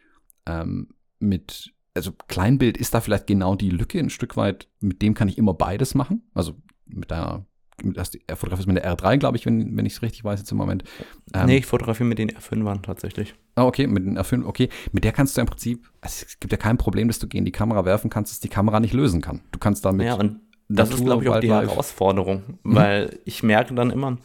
[0.46, 5.14] ähm, mit, also Kleinbild ist da vielleicht genau die Lücke ein Stück weit, mit dem
[5.14, 6.22] kann ich immer beides machen.
[6.34, 6.54] Also
[6.86, 7.46] mit einer
[8.26, 10.58] er fotografiert mit der R3, glaube ich, wenn, wenn ich es richtig weiß jetzt im
[10.58, 10.84] Moment.
[11.34, 13.34] Ähm, nee, ich fotografiere mit den R5ern tatsächlich.
[13.54, 14.68] Ah, okay, mit den R5, okay.
[14.92, 17.44] Mit der kannst du im Prinzip, also es gibt ja kein Problem, dass du gegen
[17.44, 19.40] die Kamera werfen kannst, dass die Kamera nicht lösen kann.
[19.52, 20.06] Du kannst damit.
[20.06, 21.50] Ja, und das Natur, ist, glaube ich, auch die.
[21.50, 22.74] Herausforderung, mhm.
[22.74, 24.18] weil ich merke dann immer,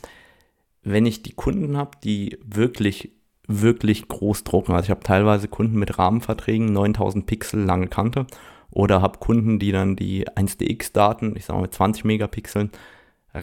[0.86, 3.12] wenn ich die Kunden habe, die wirklich,
[3.48, 8.28] wirklich groß drucken, also ich habe teilweise Kunden mit Rahmenverträgen, 9000 Pixel lange Kante,
[8.72, 12.72] oder habe Kunden, die dann die 1DX-Daten, ich sage mal mit 20 Megapixeln,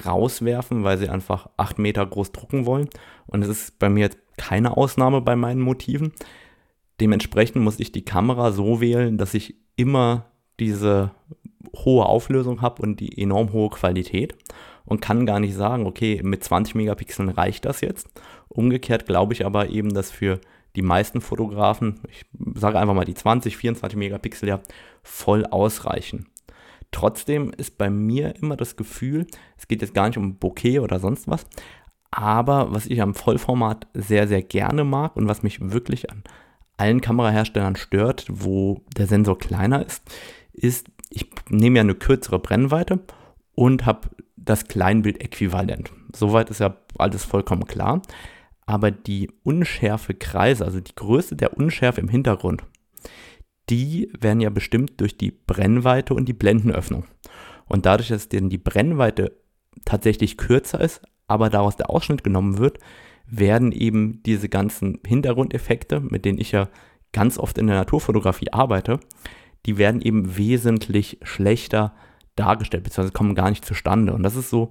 [0.06, 2.88] rauswerfen, weil sie einfach 8 Meter groß drucken wollen.
[3.26, 6.12] Und es ist bei mir jetzt keine Ausnahme bei meinen Motiven.
[7.00, 10.26] Dementsprechend muss ich die Kamera so wählen, dass ich immer
[10.60, 11.10] diese
[11.76, 14.34] hohe Auflösung habe und die enorm hohe Qualität
[14.84, 18.08] und kann gar nicht sagen, okay, mit 20 Megapixeln reicht das jetzt.
[18.48, 20.40] Umgekehrt glaube ich aber eben, dass für
[20.76, 22.24] die meisten Fotografen, ich
[22.54, 24.60] sage einfach mal die 20, 24 Megapixel ja
[25.02, 26.26] voll ausreichen.
[26.90, 29.26] Trotzdem ist bei mir immer das Gefühl,
[29.56, 31.46] es geht jetzt gar nicht um Bokeh oder sonst was,
[32.10, 36.22] aber was ich am Vollformat sehr, sehr gerne mag und was mich wirklich an
[36.76, 40.02] allen Kameraherstellern stört, wo der Sensor kleiner ist,
[40.52, 43.00] ist, ich nehme ja eine kürzere Brennweite
[43.54, 44.08] und habe
[44.44, 45.92] das Kleinbild-Äquivalent.
[46.14, 48.02] Soweit ist ja alles vollkommen klar.
[48.66, 52.62] Aber die Unschärfe Kreise, also die Größe der Unschärfe im Hintergrund,
[53.70, 57.04] die werden ja bestimmt durch die Brennweite und die Blendenöffnung.
[57.66, 59.36] Und dadurch, dass denn die Brennweite
[59.84, 62.78] tatsächlich kürzer ist, aber daraus der Ausschnitt genommen wird,
[63.26, 66.68] werden eben diese ganzen Hintergrundeffekte, mit denen ich ja
[67.12, 69.00] ganz oft in der Naturfotografie arbeite,
[69.66, 71.94] die werden eben wesentlich schlechter
[72.36, 74.12] dargestellt, beziehungsweise kommen gar nicht zustande.
[74.12, 74.70] Und das ist so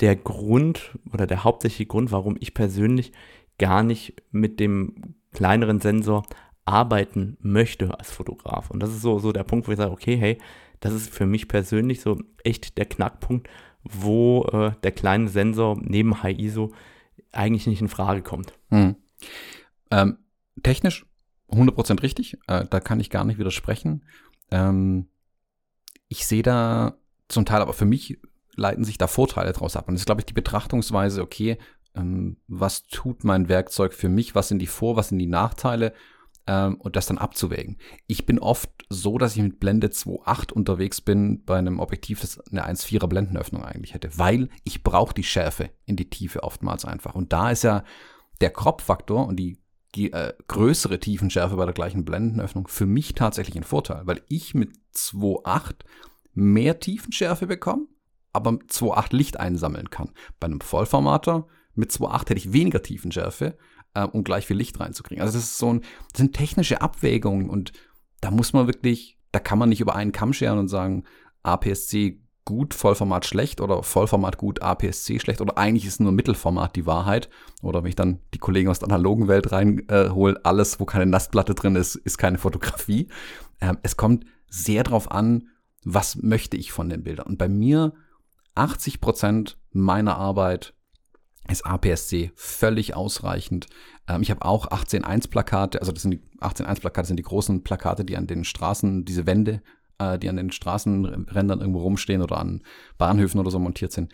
[0.00, 3.12] der Grund oder der hauptsächliche Grund, warum ich persönlich
[3.58, 6.24] gar nicht mit dem kleineren Sensor
[6.64, 8.70] arbeiten möchte als Fotograf.
[8.70, 10.38] Und das ist so, so der Punkt, wo ich sage, okay, hey,
[10.80, 13.48] das ist für mich persönlich so echt der Knackpunkt,
[13.82, 16.72] wo äh, der kleine Sensor neben High ISO
[17.32, 18.52] eigentlich nicht in Frage kommt.
[18.70, 18.96] Hm.
[19.90, 20.18] Ähm,
[20.62, 21.06] technisch
[21.50, 24.04] 100% richtig, äh, da kann ich gar nicht widersprechen.
[24.50, 25.06] Ähm,
[26.14, 26.94] ich sehe da
[27.28, 28.18] zum Teil, aber für mich
[28.54, 29.88] leiten sich da Vorteile draus ab.
[29.88, 31.58] Und das ist, glaube ich, die Betrachtungsweise, okay,
[31.96, 35.92] ähm, was tut mein Werkzeug für mich, was sind die Vor-, was sind die Nachteile
[36.46, 37.78] ähm, und das dann abzuwägen.
[38.06, 42.38] Ich bin oft so, dass ich mit Blende 2.8 unterwegs bin bei einem Objektiv, das
[42.48, 47.16] eine 1.4er Blendenöffnung eigentlich hätte, weil ich brauche die Schärfe in die Tiefe oftmals einfach.
[47.16, 47.82] Und da ist ja
[48.40, 49.63] der Crop-Faktor und die, die
[49.96, 54.72] äh, größere Tiefenschärfe bei der gleichen Blendenöffnung für mich tatsächlich ein Vorteil, weil ich mit
[54.94, 55.84] 2.8
[56.32, 57.86] mehr Tiefenschärfe bekomme,
[58.32, 60.10] aber 2.8 Licht einsammeln kann.
[60.40, 63.56] Bei einem Vollformater mit 2.8 hätte ich weniger Tiefenschärfe,
[63.94, 65.22] äh, um gleich viel Licht reinzukriegen.
[65.22, 67.72] Also das so ein, das sind technische Abwägungen und
[68.20, 71.04] da muss man wirklich, da kann man nicht über einen Kamm scheren und sagen,
[71.42, 76.86] APS-C gut, Vollformat schlecht oder Vollformat gut, APS-C schlecht oder eigentlich ist nur Mittelformat die
[76.86, 77.28] Wahrheit.
[77.62, 81.06] Oder wenn ich dann die Kollegen aus der analogen Welt reinhole, äh, alles, wo keine
[81.06, 83.08] Nassplatte drin ist, ist keine Fotografie.
[83.60, 85.48] Ähm, es kommt sehr drauf an,
[85.84, 87.26] was möchte ich von den Bildern.
[87.26, 87.94] Und bei mir
[88.54, 90.74] 80 Prozent meiner Arbeit
[91.48, 93.66] ist APS-C völlig ausreichend.
[94.08, 97.64] Ähm, ich habe auch 18.1 Plakate, also das sind die 18.1 Plakate sind die großen
[97.64, 99.62] Plakate, die an den Straßen, diese Wände,
[99.98, 102.62] äh, die an den Straßenrändern irgendwo rumstehen oder an
[102.98, 104.12] Bahnhöfen oder so montiert sind,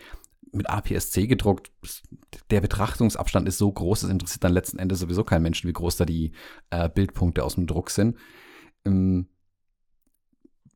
[0.51, 1.71] mit APS-C gedruckt.
[2.49, 5.97] Der Betrachtungsabstand ist so groß, es interessiert dann letzten Endes sowieso keinen Menschen, wie groß
[5.97, 6.31] da die
[6.69, 8.17] äh, Bildpunkte aus dem Druck sind.
[8.85, 9.27] Ähm,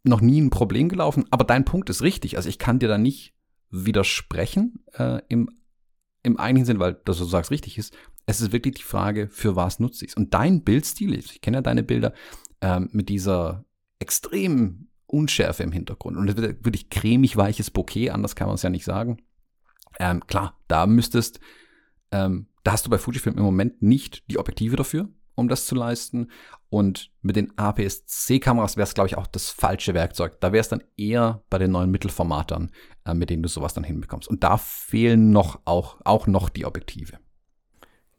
[0.04, 2.38] noch nie ein Problem gelaufen, aber dein Punkt ist richtig.
[2.38, 3.34] Also ich kann dir da nicht
[3.72, 5.50] widersprechen äh, im
[6.26, 7.96] im eigentlichen Sinn, weil das, was du sagst, richtig ist.
[8.26, 10.18] Es ist wirklich die Frage, für was nutze ich es?
[10.18, 12.14] Und dein Bildstil, ich kenne ja deine Bilder,
[12.62, 13.64] ähm, mit dieser
[14.00, 18.64] extremen Unschärfe im Hintergrund und das wird wirklich cremig weiches Bouquet, anders kann man es
[18.64, 19.18] ja nicht sagen.
[20.00, 21.40] Ähm, klar, da müsstest,
[22.12, 25.76] ähm, da hast du bei Fujifilm im Moment nicht die Objektive dafür, um das zu
[25.76, 26.32] leisten.
[26.70, 30.40] Und mit den APS-C-Kameras wäre es, glaube ich, auch das falsche Werkzeug.
[30.42, 32.72] Da wäre es dann eher bei den neuen Mittelformatern,
[33.06, 34.28] äh, mit denen du sowas dann hinbekommst.
[34.28, 37.20] Und da fehlen noch auch, auch noch die Objektive.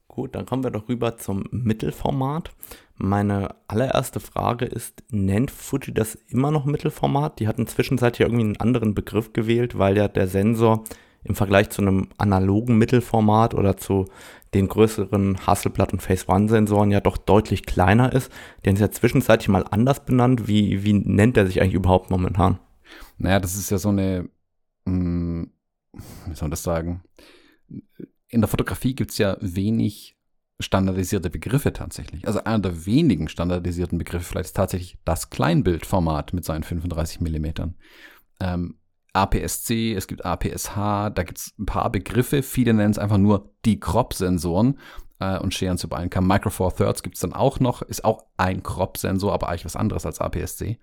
[0.08, 2.50] Gut, dann kommen wir doch rüber zum Mittelformat.
[2.98, 7.40] Meine allererste Frage ist, nennt Fuji das immer noch Mittelformat?
[7.40, 10.84] Die hatten zwischenzeitlich irgendwie einen anderen Begriff gewählt, weil ja der Sensor
[11.22, 14.06] im Vergleich zu einem analogen Mittelformat oder zu
[14.54, 18.32] den größeren Hasselblad und Phase One Sensoren ja doch deutlich kleiner ist.
[18.64, 20.48] Den ist ja zwischenzeitlich mal anders benannt.
[20.48, 22.58] Wie, wie nennt er sich eigentlich überhaupt momentan?
[23.18, 24.28] Naja, das ist ja so eine,
[24.86, 25.50] mh, hm,
[25.92, 27.02] wie soll man das sagen?
[28.28, 30.15] In der Fotografie gibt es ja wenig
[30.58, 32.26] standardisierte Begriffe tatsächlich.
[32.26, 37.74] Also einer der wenigen standardisierten Begriffe vielleicht ist tatsächlich das Kleinbildformat mit seinen 35 Millimetern.
[38.40, 38.78] Ähm,
[39.12, 42.42] APS-C, es gibt APS-H, da gibt es ein paar Begriffe.
[42.42, 44.78] Viele nennen es einfach nur die Crop-Sensoren
[45.20, 46.10] äh, und scheren zu beiden.
[46.26, 49.76] Micro Four Thirds gibt es dann auch noch, ist auch ein Crop-Sensor, aber eigentlich was
[49.76, 50.78] anderes als APS-C.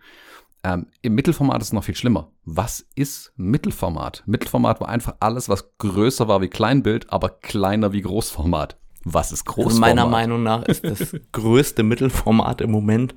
[0.64, 2.32] Ähm, Im Mittelformat ist es noch viel schlimmer.
[2.46, 4.24] Was ist Mittelformat?
[4.26, 8.78] Mittelformat war einfach alles, was größer war wie Kleinbild, aber kleiner wie Großformat.
[9.04, 9.70] Was ist Großformat?
[9.70, 13.16] Also meiner Meinung nach ist das größte Mittelformat im Moment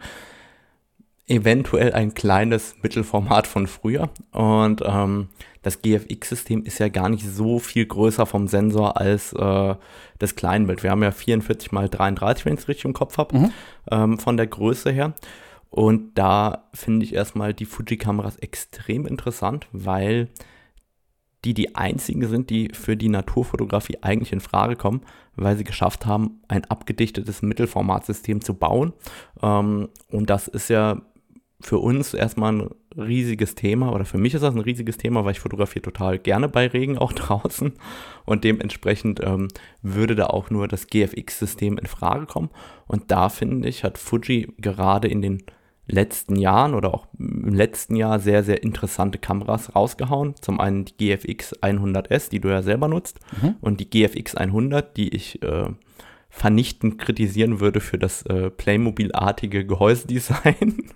[1.29, 4.11] eventuell ein kleines Mittelformat von früher.
[4.33, 5.29] Und ähm,
[5.63, 9.75] das GFX-System ist ja gar nicht so viel größer vom Sensor als äh,
[10.19, 10.83] das Kleinbild.
[10.85, 13.53] Wir haben ja 44 mal 33, wenn ich es richtig im Kopf habe, mhm.
[13.91, 15.15] ähm, von der Größe her.
[15.71, 20.29] Und da finde ich erstmal die Fuji-Kameras extrem interessant, weil
[21.45, 25.03] die die einzigen sind, die für die Naturfotografie eigentlich in Frage kommen,
[25.37, 28.93] weil sie geschafft haben, ein abgedichtetes Mittelformatsystem zu bauen.
[29.43, 31.03] Ähm, und das ist ja
[31.61, 35.33] für uns erstmal ein riesiges Thema oder für mich ist das ein riesiges Thema, weil
[35.33, 37.73] ich fotografiere total gerne bei Regen auch draußen
[38.25, 39.49] und dementsprechend ähm,
[39.83, 42.51] würde da auch nur das GFX-System in Frage kommen.
[42.87, 45.43] Und da finde ich, hat Fuji gerade in den
[45.87, 50.35] letzten Jahren oder auch im letzten Jahr sehr, sehr interessante Kameras rausgehauen.
[50.41, 53.57] Zum einen die GFX 100S, die du ja selber nutzt, mhm.
[53.61, 55.69] und die GFX 100, die ich äh,
[56.29, 60.91] vernichtend kritisieren würde für das äh, Playmobil-artige Gehäusedesign.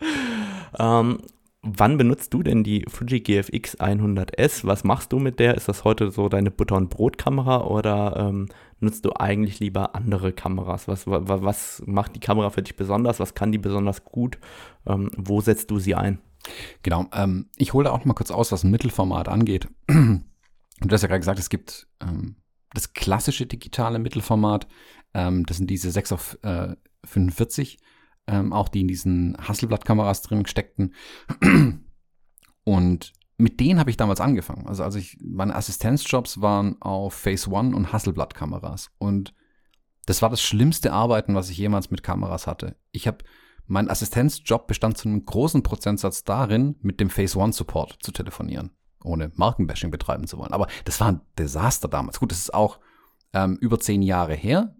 [0.78, 1.18] ähm,
[1.62, 4.66] wann benutzt du denn die Fuji GFX 100S?
[4.66, 5.56] Was machst du mit der?
[5.56, 8.48] Ist das heute so deine Butter- und Brot-Kamera oder ähm,
[8.80, 10.88] nutzt du eigentlich lieber andere Kameras?
[10.88, 13.20] Was, was, was, macht die Kamera für dich besonders?
[13.20, 14.38] Was kann die besonders gut?
[14.86, 16.20] Ähm, wo setzt du sie ein?
[16.82, 19.68] Genau, ähm, ich hole da auch mal kurz aus, was ein Mittelformat angeht.
[20.80, 22.36] Du hast ja gerade gesagt, es gibt ähm,
[22.72, 24.68] das klassische digitale Mittelformat.
[25.12, 27.78] Ähm, das sind diese 6 auf äh, 45
[28.28, 30.94] ähm, auch die in diesen Hasselblatt-Kameras drin steckten.
[32.64, 34.66] Und mit denen habe ich damals angefangen.
[34.66, 38.90] Also, also ich, meine Assistenzjobs waren auf Phase One und Hasselblatt-Kameras.
[38.98, 39.32] Und
[40.06, 42.76] das war das schlimmste Arbeiten, was ich jemals mit Kameras hatte.
[42.92, 43.18] Ich habe
[43.66, 48.72] mein Assistenzjob bestand zu einem großen Prozentsatz darin, mit dem Phase One Support zu telefonieren,
[49.04, 50.52] ohne Markenbashing betreiben zu wollen.
[50.52, 52.18] Aber das war ein Desaster damals.
[52.18, 52.80] Gut, das ist auch
[53.34, 54.74] ähm, über zehn Jahre her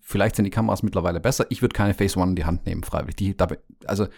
[0.00, 1.46] vielleicht sind die Kameras mittlerweile besser.
[1.50, 3.16] Ich würde keine Phase One in die Hand nehmen, freiwillig.
[3.16, 3.36] Die,
[3.86, 4.08] also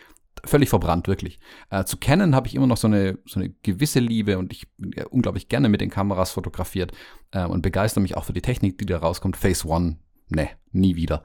[0.45, 1.38] völlig verbrannt, wirklich.
[1.70, 4.68] Äh, zu Canon habe ich immer noch so eine, so eine gewisse Liebe und ich
[4.76, 6.93] bin ja unglaublich gerne mit den Kameras fotografiert
[7.32, 9.36] äh, und begeister mich auch für die Technik, die da rauskommt.
[9.36, 11.22] Phase One, ne, nie wieder.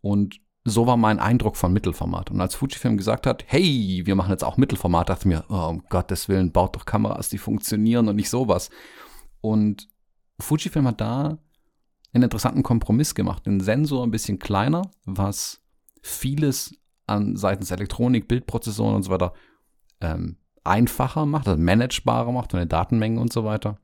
[0.00, 2.30] Und so war mein Eindruck von Mittelformat.
[2.30, 5.68] Und als Fujifilm gesagt hat, hey, wir machen jetzt auch Mittelformat, dachte ich mir, oh,
[5.68, 8.70] um Gottes Willen, baut doch Kameras, die funktionieren und nicht sowas.
[9.40, 9.88] Und
[10.40, 11.38] Fujifilm hat da
[12.12, 13.46] einen interessanten Kompromiss gemacht.
[13.46, 15.62] Den Sensor ein bisschen kleiner, was
[16.02, 16.74] vieles
[17.06, 19.32] an seitens Elektronik, Bildprozessoren und so weiter
[20.00, 23.78] ähm, einfacher macht, also managebarer macht, von den Datenmengen und so weiter.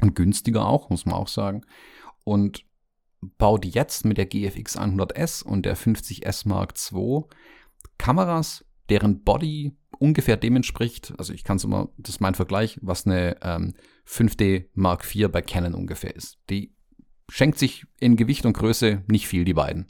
[0.00, 1.62] Und günstiger auch, muss man auch sagen.
[2.24, 2.64] Und
[3.20, 7.24] baut jetzt mit der GFX 100S und der 50S Mark II
[7.98, 12.78] Kameras, deren Body ungefähr dem entspricht, also ich kann es immer, das ist mein Vergleich,
[12.80, 13.74] was eine ähm,
[14.08, 16.38] 5D Mark IV bei Canon ungefähr ist.
[16.48, 16.74] Die
[17.28, 19.86] schenkt sich in Gewicht und Größe nicht viel, die beiden.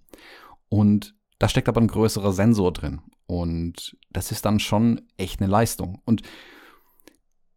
[0.69, 3.01] Und da steckt aber ein größerer Sensor drin.
[3.27, 6.03] Und das ist dann schon echt eine Leistung.
[6.05, 6.23] Und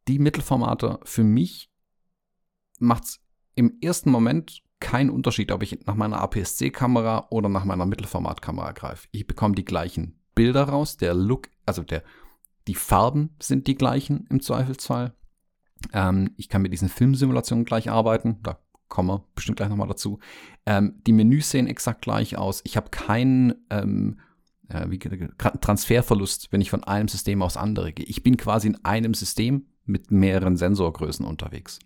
[0.07, 1.69] die Mittelformate für mich
[2.79, 3.19] macht es
[3.55, 9.07] im ersten Moment keinen Unterschied, ob ich nach meiner APS-C-Kamera oder nach meiner Mittelformatkamera greife.
[9.11, 12.03] Ich bekomme die gleichen Bilder raus, der Look, also der,
[12.67, 15.13] die Farben sind die gleichen im Zweifelsfall.
[15.91, 18.59] Ähm, ich kann mit diesen Filmsimulationen gleich arbeiten, da
[18.93, 20.19] kommen wir bestimmt gleich nochmal dazu.
[20.67, 22.61] Ähm, die Menüs sehen exakt gleich aus.
[22.63, 24.19] Ich habe keinen ähm,
[24.69, 28.05] äh, wie, Transferverlust, wenn ich von einem System aufs andere gehe.
[28.05, 31.79] Ich bin quasi in einem System mit mehreren Sensorgrößen unterwegs.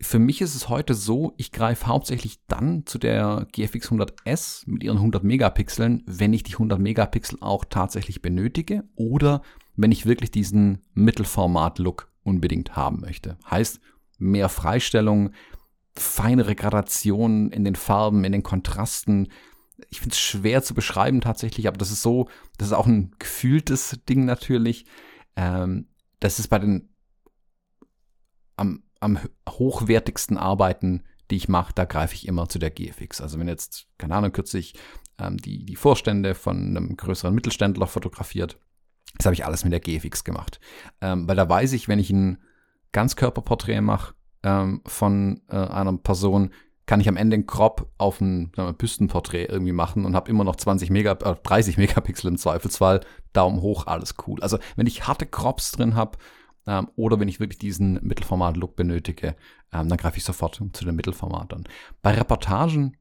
[0.00, 4.82] Für mich ist es heute so, ich greife hauptsächlich dann zu der GFX 100S mit
[4.82, 9.42] ihren 100 Megapixeln, wenn ich die 100 Megapixel auch tatsächlich benötige oder
[9.76, 13.36] wenn ich wirklich diesen Mittelformat-Look unbedingt haben möchte.
[13.50, 13.80] Heißt,
[14.18, 15.30] mehr Freistellung,
[15.96, 19.28] feinere Gradationen in den Farben, in den Kontrasten.
[19.88, 22.28] Ich finde es schwer zu beschreiben tatsächlich, aber das ist so,
[22.58, 24.86] das ist auch ein gefühltes Ding natürlich.
[25.36, 25.88] Ähm,
[26.20, 26.94] das ist bei den
[28.56, 29.18] am, am
[29.48, 33.20] hochwertigsten Arbeiten, die ich mache, da greife ich immer zu der GFX.
[33.20, 34.74] Also wenn jetzt, keine Ahnung, kürzlich
[35.18, 38.58] ähm, die, die Vorstände von einem größeren Mittelständler fotografiert,
[39.16, 40.60] das habe ich alles mit der GFX gemacht.
[41.00, 42.42] Ähm, weil da weiß ich, wenn ich ein
[42.92, 44.14] Ganzkörperporträt mache
[44.44, 46.50] ähm, von äh, einer Person,
[46.86, 50.44] kann ich am Ende ein Crop auf ein wir, Büstenporträt irgendwie machen und habe immer
[50.44, 53.00] noch 20 Mega, äh, 30 Megapixel im Zweifelsfall.
[53.32, 54.40] Daumen hoch, alles cool.
[54.42, 56.18] Also wenn ich harte Crops drin habe
[56.66, 59.34] ähm, oder wenn ich wirklich diesen Mittelformat-Look benötige,
[59.72, 61.64] ähm, dann greife ich sofort zu den Mittelformatern.
[62.02, 62.98] Bei Reportagen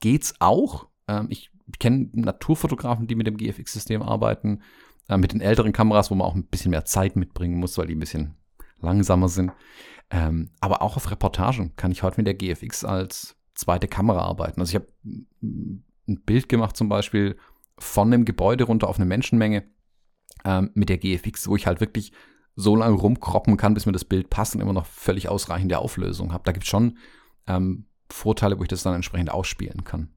[0.00, 0.88] geht's auch.
[1.08, 4.62] Ähm, ich kenne Naturfotografen, die mit dem GFX-System arbeiten
[5.08, 7.86] äh, mit den älteren Kameras, wo man auch ein bisschen mehr Zeit mitbringen muss, weil
[7.86, 8.34] die ein bisschen
[8.80, 9.52] langsamer sind.
[10.12, 14.60] Ähm, aber auch auf Reportagen kann ich heute mit der GFX als zweite Kamera arbeiten.
[14.60, 14.86] Also ich habe
[15.42, 17.36] ein Bild gemacht zum Beispiel
[17.78, 19.64] von einem Gebäude runter auf eine Menschenmenge
[20.44, 22.12] ähm, mit der GFX, wo ich halt wirklich
[22.54, 26.34] so lange rumkroppen kann, bis mir das Bild passt und immer noch völlig ausreichende Auflösung
[26.34, 26.44] habe.
[26.44, 26.98] Da gibt es schon
[27.46, 30.10] ähm, Vorteile, wo ich das dann entsprechend ausspielen kann.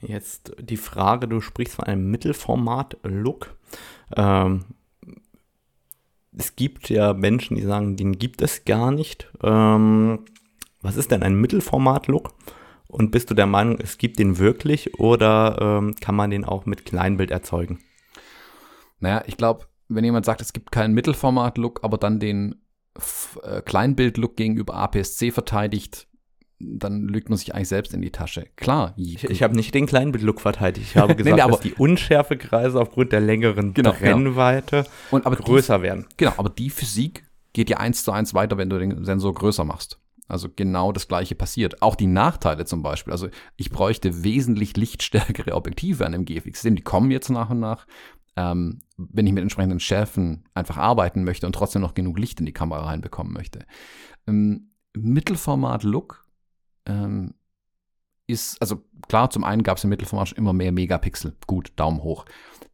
[0.00, 3.56] Jetzt die Frage, du sprichst von einem Mittelformat-Look.
[4.16, 4.64] Ähm,
[6.36, 9.30] es gibt ja Menschen, die sagen, den gibt es gar nicht.
[9.42, 10.20] Ähm,
[10.82, 12.34] was ist denn ein Mittelformat-Look?
[12.88, 16.66] Und bist du der Meinung, es gibt den wirklich oder ähm, kann man den auch
[16.66, 17.80] mit Kleinbild erzeugen?
[19.00, 22.62] Naja, ich glaube, wenn jemand sagt, es gibt keinen Mittelformat-Look, aber dann den
[23.42, 26.06] äh, Kleinbild-Look gegenüber APS-C verteidigt,
[26.58, 28.46] dann lügt man sich eigentlich selbst in die Tasche.
[28.56, 28.94] Klar.
[28.96, 30.88] Ich, ich habe nicht den Kleinbild-Look verteidigt.
[30.90, 34.96] Ich habe gesagt, nee, nee, dass die Unschärfekreise aufgrund der längeren genau, Brennweite genau.
[35.10, 36.06] Und, aber größer die, werden.
[36.16, 39.64] Genau, aber die Physik geht ja eins zu eins weiter, wenn du den Sensor größer
[39.64, 39.98] machst.
[40.28, 41.82] Also genau das gleiche passiert.
[41.82, 43.12] Auch die Nachteile zum Beispiel.
[43.12, 46.76] Also ich bräuchte wesentlich lichtstärkere Objektive an dem GFX-System.
[46.76, 47.86] Die kommen jetzt nach und nach.
[48.38, 52.46] Ähm, wenn ich mit entsprechenden Schärfen einfach arbeiten möchte und trotzdem noch genug Licht in
[52.46, 53.64] die Kamera reinbekommen möchte.
[54.26, 56.25] Ähm, Mittelformat-Look
[56.86, 57.34] ähm,
[58.26, 61.36] ist, also klar, zum einen gab es im Mittelformat schon immer mehr Megapixel.
[61.46, 62.24] Gut, Daumen hoch.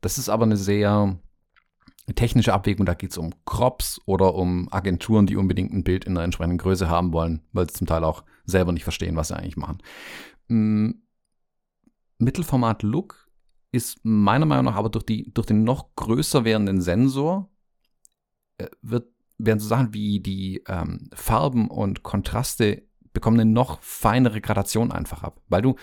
[0.00, 1.18] Das ist aber eine sehr
[2.14, 2.86] technische Abwägung.
[2.86, 6.58] Da geht es um Crops oder um Agenturen, die unbedingt ein Bild in einer entsprechenden
[6.58, 9.78] Größe haben wollen, weil sie zum Teil auch selber nicht verstehen, was sie eigentlich machen.
[10.48, 11.02] Ähm,
[12.18, 13.30] Mittelformat-Look
[13.72, 17.50] ist meiner Meinung nach aber durch, die, durch den noch größer werdenden Sensor
[18.58, 19.08] äh, wird,
[19.38, 22.82] werden so Sachen wie die ähm, Farben und Kontraste
[23.12, 25.76] bekommen eine noch feinere Gradation einfach ab, weil du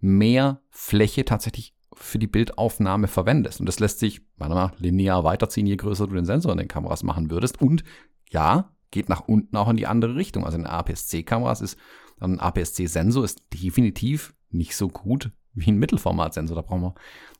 [0.00, 3.60] mehr Fläche tatsächlich für die Bildaufnahme verwendest.
[3.60, 6.58] Und das lässt sich meiner Meinung nach linear weiterziehen, je größer du den Sensor in
[6.58, 7.60] den Kameras machen würdest.
[7.60, 7.84] Und
[8.30, 10.44] ja, geht nach unten auch in die andere Richtung.
[10.44, 11.78] Also in APS-C-Kameras ist
[12.20, 16.56] ein APS-C-Sensor ist definitiv nicht so gut wie ein Mittelformatsensor.
[16.56, 16.94] Da brauchen wir,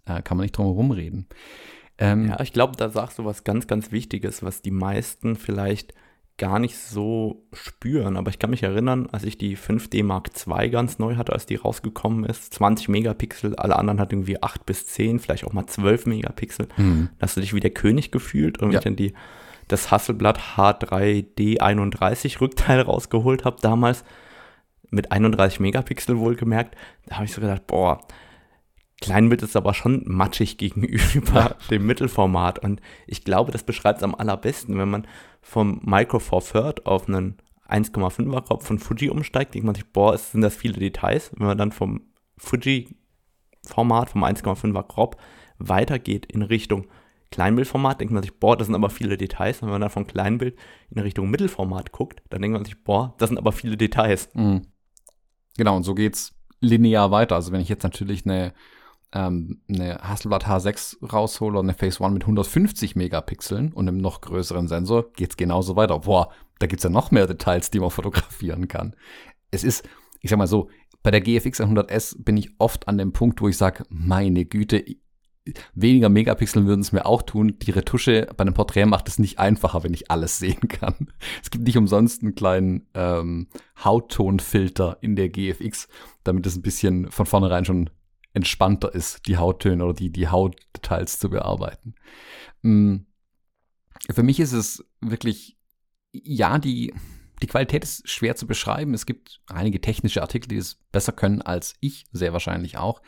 [0.07, 1.26] äh, kann man nicht drum herum reden.
[1.99, 5.95] Ähm, ja, ich glaube, da sagst du was ganz, ganz Wichtiges, was die meisten vielleicht
[6.37, 8.16] gar nicht so spüren.
[8.16, 11.47] Aber ich kann mich erinnern, als ich die 5D Mark II ganz neu hatte, als
[11.47, 15.66] die rausgekommen ist, 20 Megapixel, alle anderen hatten irgendwie 8 bis 10, vielleicht auch mal
[15.66, 16.68] 12 Megapixel.
[16.76, 17.11] Mhm.
[17.18, 18.59] Da hast du dich wie der König gefühlt.
[18.61, 18.78] Und ja.
[18.78, 19.14] ich dann die,
[19.68, 24.05] das Hasselblatt H3D31 Rückteil rausgeholt habe damals,
[24.91, 26.76] mit 31 Megapixel wohlgemerkt,
[27.07, 28.01] da habe ich so gedacht, boah,
[29.01, 31.57] Kleinbild ist aber schon matschig gegenüber ja.
[31.70, 32.59] dem Mittelformat.
[32.61, 35.07] Und ich glaube, das beschreibt es am allerbesten, wenn man
[35.42, 37.36] vom Micro Four Third auf einen
[37.68, 41.32] 1,5er Kopf von Fuji umsteigt, denkt man sich, boah, sind das viele Details.
[41.36, 42.03] Wenn man dann vom
[42.36, 45.16] Fuji-Format, vom 1,5er Crop
[45.59, 46.86] weitergeht in Richtung
[47.30, 49.61] Kleinbildformat, denkt man sich, boah, das sind aber viele Details.
[49.61, 50.57] Und wenn man dann vom Kleinbild
[50.90, 54.28] in Richtung Mittelformat guckt, dann denkt man sich, boah, das sind aber viele Details.
[54.34, 54.62] Mhm.
[55.57, 57.34] Genau, und so geht's linear weiter.
[57.34, 58.53] Also wenn ich jetzt natürlich eine
[59.14, 64.20] ähm, eine Hasselblad H6 raushole und eine Phase One mit 150 Megapixeln und einem noch
[64.20, 66.00] größeren Sensor, geht's genauso weiter.
[66.00, 68.94] Boah, da gibt's ja noch mehr Details, die man fotografieren kann.
[69.50, 69.88] Es ist,
[70.20, 70.68] ich sag mal so,
[71.02, 74.84] bei der GFX 100S bin ich oft an dem Punkt, wo ich sage, meine Güte,
[75.74, 77.58] weniger Megapixel würden es mir auch tun.
[77.60, 81.08] Die Retusche bei einem Porträt macht es nicht einfacher, wenn ich alles sehen kann.
[81.42, 83.48] Es gibt nicht umsonst einen kleinen ähm,
[83.84, 85.88] Hauttonfilter in der GFX,
[86.24, 87.90] damit es ein bisschen von vornherein schon
[88.35, 91.95] entspannter ist, die Hauttöne oder die, die Hautdetails zu bearbeiten.
[92.62, 92.97] Mm.
[94.11, 95.57] Für mich ist es wirklich,
[96.12, 96.93] ja, die,
[97.43, 98.93] die Qualität ist schwer zu beschreiben.
[98.93, 103.01] Es gibt einige technische Artikel, die es besser können als ich, sehr wahrscheinlich auch.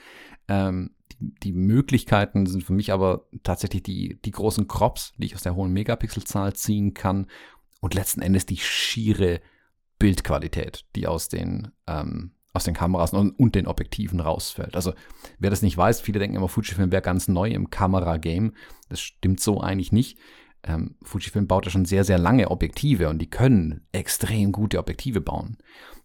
[0.48, 5.34] Ähm, die, die, Möglichkeiten sind für mich aber tatsächlich die, die großen Crops, die ich
[5.34, 7.26] aus der hohen Megapixelzahl ziehen kann
[7.80, 9.40] und letzten Endes die schiere
[9.98, 14.74] Bildqualität, die aus den, ähm, aus den Kameras und, und, den Objektiven rausfällt.
[14.74, 14.92] Also
[15.38, 18.52] wer das nicht weiß, viele denken immer, Fujifilm wäre ganz neu im Kameragame.
[18.88, 20.18] Das stimmt so eigentlich nicht.
[20.62, 25.20] Ähm, Fujifilm baut ja schon sehr, sehr lange Objektive und die können extrem gute Objektive
[25.20, 25.58] bauen.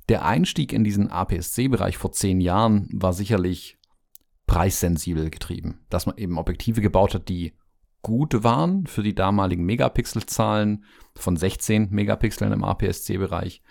[0.10, 3.78] Der Einstieg in diesen APS-C-Bereich vor zehn Jahren war sicherlich
[4.46, 7.54] preissensibel getrieben, dass man eben Objektive gebaut hat, die
[8.02, 10.86] gut waren für die damaligen Megapixelzahlen
[11.16, 13.62] von 16 Megapixeln im APS-C-Bereich.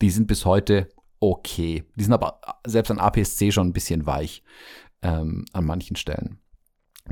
[0.00, 0.88] Die sind bis heute
[1.20, 1.84] okay.
[1.96, 4.42] Die sind aber selbst an APS-C schon ein bisschen weich
[5.02, 6.38] ähm, an manchen Stellen.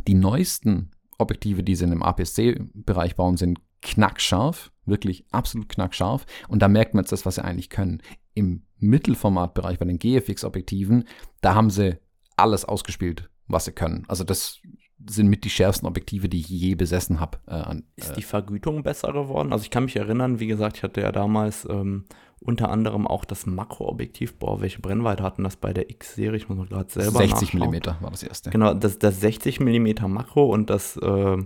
[0.06, 6.26] Die neuesten Objektive, die sie in dem APS-C-Bereich bauen, sind knackscharf, wirklich absolut knackscharf.
[6.48, 8.02] Und da merkt man jetzt das, was sie eigentlich können.
[8.34, 11.04] Im Mittelformatbereich bei den GFX-Objektiven,
[11.40, 11.98] da haben sie
[12.36, 14.04] alles ausgespielt, was sie können.
[14.08, 14.60] Also das
[15.04, 17.38] sind mit die schärfsten Objektive, die ich je besessen habe.
[17.46, 19.52] Äh, ist die Vergütung besser geworden?
[19.52, 22.04] Also ich kann mich erinnern, wie gesagt, ich hatte ja damals ähm,
[22.40, 24.34] unter anderem auch das Makroobjektiv.
[24.34, 26.36] Boah, welche Brennweite hatten das bei der X-Serie?
[26.36, 28.50] Ich muss mal gerade selber 60 mm war das erste.
[28.50, 31.36] Genau, das, das 60 mm Makro und das äh,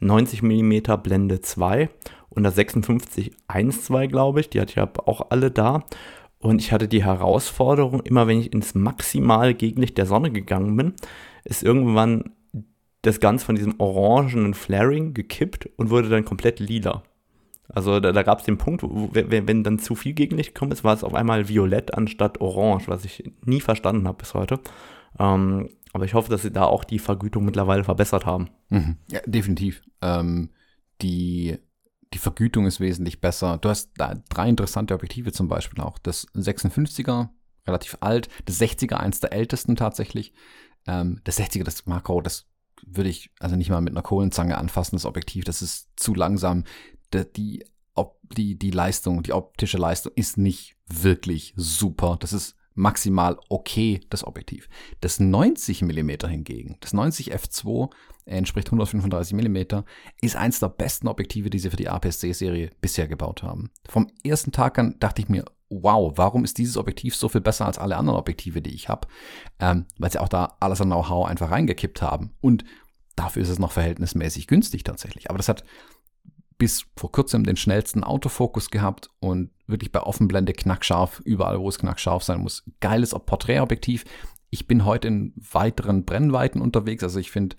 [0.00, 1.90] 90 mm Blende 2
[2.30, 4.50] und das 56 1.2, glaube ich.
[4.50, 5.84] Die hatte ich ja auch alle da.
[6.38, 10.92] Und ich hatte die Herausforderung, immer wenn ich ins maximale Gegenlicht der Sonne gegangen bin,
[11.44, 12.32] ist irgendwann
[13.06, 17.02] das Ganze von diesem orangenen Flaring gekippt und wurde dann komplett lila.
[17.68, 20.72] Also da, da gab es den Punkt, wo, wenn, wenn, dann zu viel Gegenlicht gekommen
[20.72, 24.60] ist, war es auf einmal violett anstatt orange, was ich nie verstanden habe bis heute.
[25.18, 28.50] Ähm, aber ich hoffe, dass sie da auch die Vergütung mittlerweile verbessert haben.
[28.68, 28.96] Mhm.
[29.10, 29.82] Ja, definitiv.
[30.02, 30.50] Ähm,
[31.00, 31.58] die
[32.14, 33.58] die Vergütung ist wesentlich besser.
[33.58, 35.98] Du hast da drei interessante Objektive zum Beispiel auch.
[35.98, 37.28] Das 56er,
[37.66, 38.28] relativ alt.
[38.44, 40.32] Das 60er, eins der ältesten tatsächlich.
[40.86, 42.46] Ähm, das 60er, das Makro, das
[42.86, 45.44] würde ich also nicht mal mit einer Kohlenzange anfassen, das Objektiv.
[45.44, 46.64] Das ist zu langsam.
[47.12, 47.64] Die,
[48.36, 52.16] die, die Leistung, die optische Leistung ist nicht wirklich super.
[52.18, 54.68] Das ist maximal okay, das Objektiv.
[55.00, 57.90] Das 90 mm hingegen, das 90 f2
[58.26, 59.84] entspricht 135 mm,
[60.20, 63.70] ist eins der besten Objektive, die sie für die APS-C-Serie bisher gebaut haben.
[63.88, 65.44] Vom ersten Tag an dachte ich mir,
[65.82, 69.08] wow, warum ist dieses Objektiv so viel besser als alle anderen Objektive, die ich habe?
[69.58, 72.34] Ähm, weil sie auch da alles an Know-how einfach reingekippt haben.
[72.40, 72.64] Und
[73.16, 75.30] dafür ist es noch verhältnismäßig günstig tatsächlich.
[75.30, 75.64] Aber das hat
[76.58, 81.78] bis vor kurzem den schnellsten Autofokus gehabt und wirklich bei Offenblende knackscharf, überall wo es
[81.78, 82.64] knackscharf sein muss.
[82.80, 84.04] Geiles Porträtobjektiv.
[84.50, 87.56] Ich bin heute in weiteren Brennweiten unterwegs, also ich finde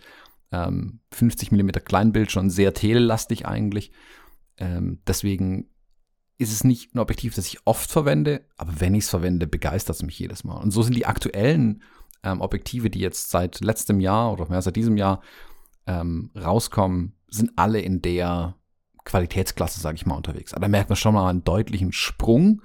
[0.51, 3.91] ähm, 50 mm Kleinbild schon sehr telelastig eigentlich.
[4.57, 5.69] Ähm, deswegen
[6.37, 9.95] ist es nicht ein Objektiv, das ich oft verwende, aber wenn ich es verwende, begeistert
[9.95, 10.57] es mich jedes Mal.
[10.57, 11.81] Und so sind die aktuellen
[12.23, 15.21] ähm, Objektive, die jetzt seit letztem Jahr oder mehr seit diesem Jahr
[15.87, 18.55] ähm, rauskommen, sind alle in der
[19.05, 20.53] Qualitätsklasse, sage ich mal, unterwegs.
[20.53, 22.61] Aber da merkt man schon mal einen deutlichen Sprung,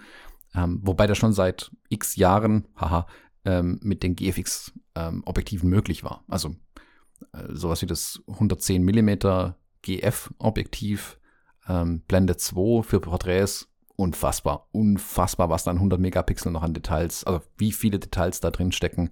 [0.55, 3.07] ähm, wobei das schon seit x Jahren, haha,
[3.45, 6.25] ähm, mit den GFX-Objektiven ähm, möglich war.
[6.29, 6.57] Also
[7.33, 9.53] äh, sowas wie das 110 mm
[9.83, 11.20] GF-Objektiv,
[11.69, 17.41] ähm, Blende 2 für Porträts, unfassbar, unfassbar, was dann 100 Megapixel noch an Details, also
[17.59, 19.11] wie viele Details da drin stecken.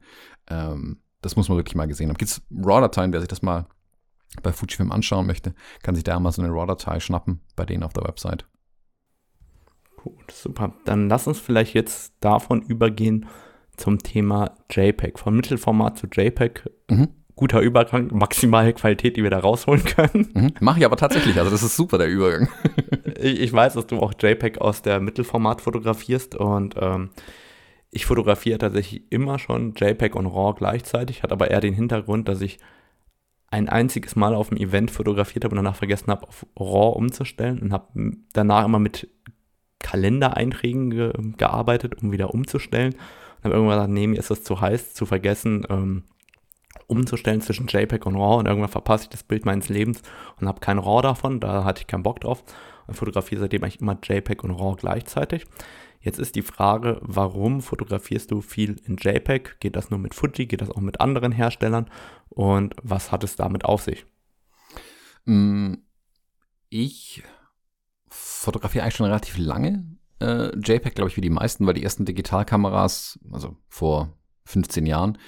[0.48, 2.16] Ähm, das muss man wirklich mal gesehen haben.
[2.16, 3.66] Gibt es RAW-Dateien, wer sich das mal
[4.42, 7.92] bei Fujifilm anschauen möchte, kann sich da mal so eine RAW-Datei schnappen bei denen auf
[7.92, 8.46] der Website.
[9.96, 10.74] Gut, super.
[10.84, 13.26] Dann lass uns vielleicht jetzt davon übergehen
[13.76, 15.18] zum Thema JPEG.
[15.18, 16.70] Von Mittelformat zu JPEG.
[16.90, 17.08] Mhm.
[17.38, 20.28] Guter Übergang, maximale Qualität, die wir da rausholen können.
[20.34, 20.54] Mhm.
[20.58, 22.48] Mache ich aber tatsächlich, also das ist super, der Übergang.
[23.16, 27.10] ich, ich, weiß, dass du auch JPEG aus der Mittelformat fotografierst und ähm,
[27.92, 32.40] ich fotografiere tatsächlich immer schon JPEG und RAW gleichzeitig, hat aber eher den Hintergrund, dass
[32.40, 32.58] ich
[33.52, 37.60] ein einziges Mal auf dem Event fotografiert habe und danach vergessen habe, auf RAW umzustellen
[37.60, 39.08] und habe danach immer mit
[39.78, 42.94] Kalendereinträgen ge gearbeitet, um wieder umzustellen.
[42.94, 46.02] Und habe irgendwann gesagt, nee, mir ist das zu heiß, zu vergessen, ähm,
[46.88, 50.02] umzustellen zwischen JPEG und RAW und irgendwann verpasse ich das Bild meines Lebens
[50.40, 52.42] und habe kein RAW davon, da hatte ich keinen Bock drauf
[52.86, 55.44] und fotografiere seitdem eigentlich immer JPEG und RAW gleichzeitig.
[56.00, 59.60] Jetzt ist die Frage, warum fotografierst du viel in JPEG?
[59.60, 60.46] Geht das nur mit Fuji?
[60.46, 61.90] Geht das auch mit anderen Herstellern?
[62.28, 64.06] Und was hat es damit auf sich?
[65.24, 65.74] Mm,
[66.68, 67.22] ich
[68.08, 72.04] fotografiere eigentlich schon relativ lange äh, JPEG, glaube ich, wie die meisten, weil die ersten
[72.04, 75.18] Digitalkameras, also vor 15 Jahren,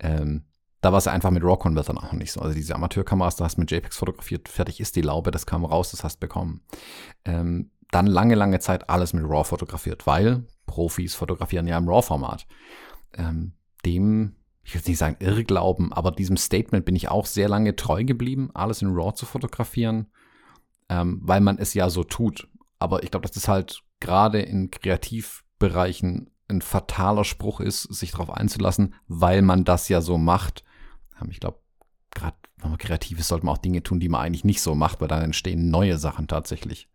[0.00, 0.44] ähm,
[0.80, 2.40] da war es einfach mit RAW-Convertern auch nicht so.
[2.40, 5.64] Also diese Amateurkameras, da hast du mit JPEGs fotografiert, fertig ist die Laube, das kam
[5.64, 6.60] raus, das hast bekommen.
[7.24, 12.46] Ähm, dann lange, lange Zeit alles mit RAW fotografiert, weil Profis fotografieren ja im RAW-Format.
[13.14, 13.52] Ähm,
[13.84, 18.04] dem, ich will nicht sagen Irrglauben, aber diesem Statement bin ich auch sehr lange treu
[18.04, 20.08] geblieben, alles in RAW zu fotografieren,
[20.88, 22.48] ähm, weil man es ja so tut.
[22.78, 28.12] Aber ich glaube, das ist halt gerade in kreativ Bereichen ein fataler Spruch ist, sich
[28.12, 30.64] darauf einzulassen, weil man das ja so macht.
[31.30, 31.58] Ich glaube,
[32.10, 34.74] gerade wenn man kreativ ist, sollte man auch Dinge tun, die man eigentlich nicht so
[34.74, 36.88] macht, weil dann entstehen neue Sachen tatsächlich.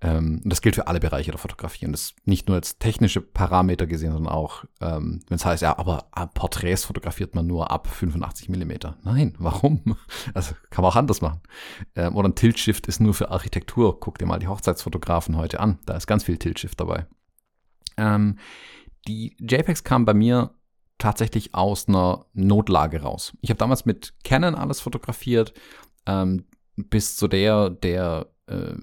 [0.00, 1.86] Ähm, und das gilt für alle Bereiche der Fotografie.
[1.86, 5.78] Und das nicht nur als technische Parameter gesehen, sondern auch, ähm, wenn es heißt, ja,
[5.78, 8.98] aber äh, Porträts fotografiert man nur ab 85 Millimeter.
[9.02, 9.96] Nein, warum?
[10.34, 11.40] Also kann man auch anders machen.
[11.94, 13.98] Ähm, oder ein Tilt-Shift ist nur für Architektur.
[14.00, 15.78] Guck dir mal die Hochzeitsfotografen heute an.
[15.86, 17.06] Da ist ganz viel Tilt-Shift dabei.
[17.96, 18.38] Ähm,
[19.06, 20.54] die JPEGs kamen bei mir
[20.98, 23.36] tatsächlich aus einer Notlage raus.
[23.40, 25.52] Ich habe damals mit Canon alles fotografiert,
[26.06, 26.44] ähm,
[26.76, 28.74] bis zu der, der äh,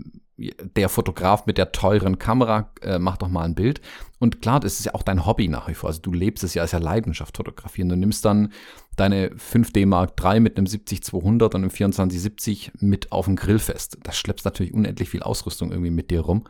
[0.75, 3.81] der Fotograf mit der teuren Kamera äh, macht doch mal ein Bild.
[4.19, 5.89] Und klar, das ist ja auch dein Hobby nach wie vor.
[5.89, 7.89] Also du lebst es ja als ja Leidenschaft fotografieren.
[7.89, 8.51] Du nimmst dann
[8.95, 13.99] deine 5D Mark III mit einem 70-200 und einem 24-70 mit auf dem Grillfest.
[14.03, 16.45] Das schleppst natürlich unendlich viel Ausrüstung irgendwie mit dir rum,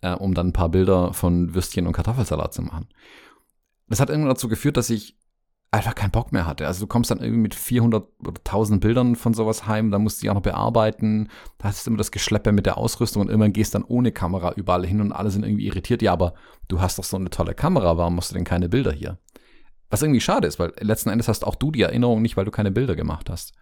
[0.00, 2.88] äh, um dann ein paar Bilder von Würstchen und Kartoffelsalat zu machen.
[3.88, 5.16] Das hat irgendwann dazu geführt, dass ich
[5.70, 6.66] einfach keinen Bock mehr hatte.
[6.66, 10.18] Also du kommst dann irgendwie mit 400 oder 1000 Bildern von sowas heim, dann musst
[10.18, 11.28] du die auch noch bearbeiten.
[11.58, 14.52] Da hast du immer das Geschleppe mit der Ausrüstung und irgendwann gehst dann ohne Kamera
[14.52, 16.02] überall hin und alle sind irgendwie irritiert.
[16.02, 16.34] Ja, aber
[16.68, 19.18] du hast doch so eine tolle Kamera, warum machst du denn keine Bilder hier?
[19.90, 22.50] Was irgendwie schade ist, weil letzten Endes hast auch du die Erinnerung nicht, weil du
[22.50, 23.54] keine Bilder gemacht hast.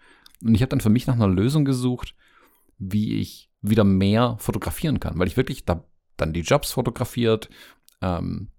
[0.42, 2.14] Und ich habe dann für mich nach einer Lösung gesucht,
[2.78, 5.84] wie ich wieder mehr fotografieren kann, weil ich wirklich da
[6.16, 7.48] dann die Jobs fotografiert,
[8.00, 8.50] ähm,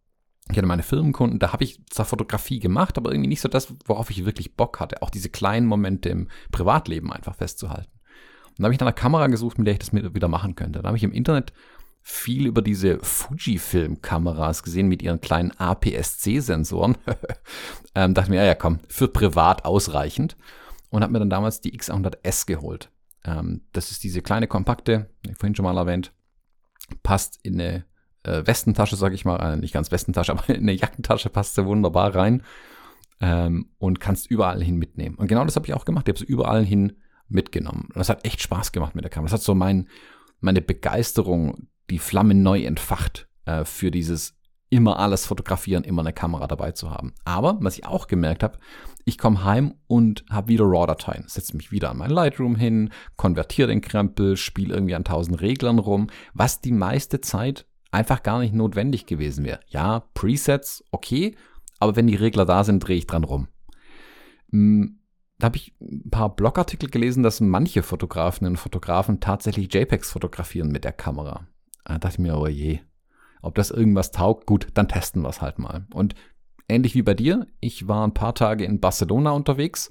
[0.49, 3.73] ich hatte meine Firmenkunden, da habe ich zwar Fotografie gemacht, aber irgendwie nicht so das,
[3.85, 5.01] worauf ich wirklich Bock hatte.
[5.01, 7.91] Auch diese kleinen Momente im Privatleben einfach festzuhalten.
[8.49, 10.81] Und da habe ich nach einer Kamera gesucht, mit der ich das wieder machen könnte.
[10.81, 11.51] Da habe ich im Internet
[12.01, 16.95] viel über diese Fujifilm-Kameras gesehen mit ihren kleinen APS-C-Sensoren.
[17.95, 20.37] ähm, dachte mir, ja, ja, komm, für privat ausreichend.
[20.91, 22.91] Und habe mir dann damals die X100S geholt.
[23.23, 25.09] Ähm, das ist diese kleine kompakte,
[25.39, 26.13] vorhin schon mal erwähnt,
[27.01, 27.85] passt in eine
[28.25, 31.65] äh, Westentasche, sag ich mal, äh, nicht ganz Westentasche, aber in eine Jackentasche passt sie
[31.65, 32.43] wunderbar rein
[33.21, 35.15] ähm, und kannst überall hin mitnehmen.
[35.15, 36.07] Und genau das habe ich auch gemacht.
[36.07, 36.93] Ich habe sie überall hin
[37.27, 37.85] mitgenommen.
[37.87, 39.31] Und das hat echt Spaß gemacht mit der Kamera.
[39.31, 39.87] Das hat so mein,
[40.39, 44.35] meine Begeisterung, die Flammen neu entfacht äh, für dieses
[44.69, 47.13] immer alles fotografieren, immer eine Kamera dabei zu haben.
[47.23, 48.59] Aber was ich auch gemerkt habe,
[49.05, 51.25] ich komme heim und habe wieder RAW-Dateien.
[51.27, 55.79] Setze mich wieder an mein Lightroom hin, konvertiere den Krempel, spiele irgendwie an tausend Reglern
[55.79, 59.61] rum, was die meiste Zeit einfach gar nicht notwendig gewesen wäre.
[59.67, 61.35] Ja, Presets, okay,
[61.79, 63.47] aber wenn die Regler da sind, drehe ich dran rum.
[64.51, 64.99] Hm,
[65.39, 70.69] da habe ich ein paar Blogartikel gelesen, dass manche Fotografen und Fotografen tatsächlich JPEGs fotografieren
[70.69, 71.47] mit der Kamera.
[71.83, 72.79] Da dachte ich mir, oh je,
[73.41, 75.85] ob das irgendwas taugt, gut, dann testen wir es halt mal.
[75.93, 76.15] Und
[76.67, 79.89] ähnlich wie bei dir, ich war ein paar Tage in Barcelona unterwegs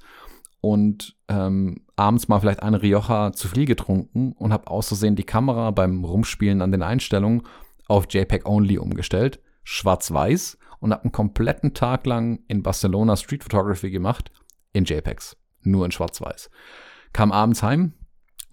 [0.60, 5.70] und ähm, abends mal vielleicht eine Rioja zu viel getrunken und habe außersehen die Kamera
[5.70, 7.42] beim Rumspielen an den Einstellungen
[7.86, 13.90] auf JPEG Only umgestellt, schwarz-weiß und habe einen kompletten Tag lang in Barcelona Street Photography
[13.90, 14.30] gemacht
[14.72, 16.50] in JPEGs, nur in schwarz-weiß.
[17.12, 17.94] Kam abends heim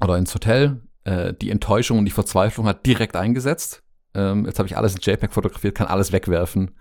[0.01, 3.83] oder ins Hotel, äh, die Enttäuschung und die Verzweiflung hat direkt eingesetzt.
[4.13, 6.71] Ähm, jetzt habe ich alles in JPEG fotografiert, kann alles wegwerfen.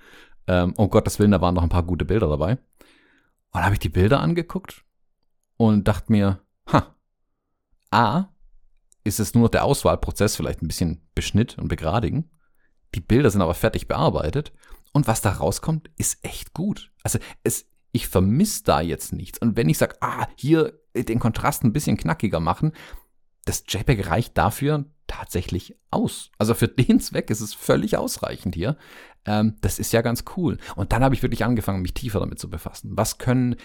[0.47, 2.59] Ähm, um Gottes Willen, da waren noch ein paar gute Bilder dabei.
[3.52, 4.85] Und habe ich die Bilder angeguckt
[5.56, 6.40] und dachte mir,
[6.72, 6.94] ha,
[7.90, 8.28] A,
[9.05, 12.31] ist es nur noch der Auswahlprozess, vielleicht ein bisschen beschnitt und begradigen.
[12.95, 14.53] Die Bilder sind aber fertig bearbeitet.
[14.93, 16.91] Und was da rauskommt, ist echt gut.
[17.03, 19.39] Also es, ich vermisse da jetzt nichts.
[19.39, 22.73] Und wenn ich sage, ah, hier den Kontrast ein bisschen knackiger machen,
[23.45, 26.31] das JPEG reicht dafür tatsächlich aus.
[26.39, 28.77] Also für den Zweck ist es völlig ausreichend hier.
[29.25, 30.59] Ähm, das ist ja ganz cool.
[30.77, 32.93] Und dann habe ich wirklich angefangen, mich tiefer damit zu befassen.
[32.95, 33.57] Was können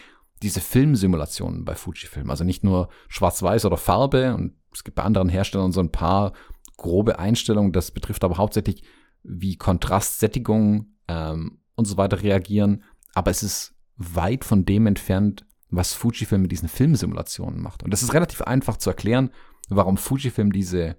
[0.42, 2.30] diese Filmsimulationen bei Fujifilm?
[2.30, 6.34] Also nicht nur Schwarz-Weiß oder Farbe und es gibt bei anderen Herstellern so ein paar
[6.78, 7.72] grobe Einstellungen.
[7.72, 8.84] Das betrifft aber hauptsächlich
[9.28, 12.84] wie Kontrast, Sättigung ähm, und so weiter reagieren.
[13.14, 17.84] Aber es ist weit von dem entfernt, was Fujifilm mit diesen Filmsimulationen macht.
[17.84, 19.32] Und das ist relativ einfach zu erklären,
[19.70, 20.98] warum Fujifilm diese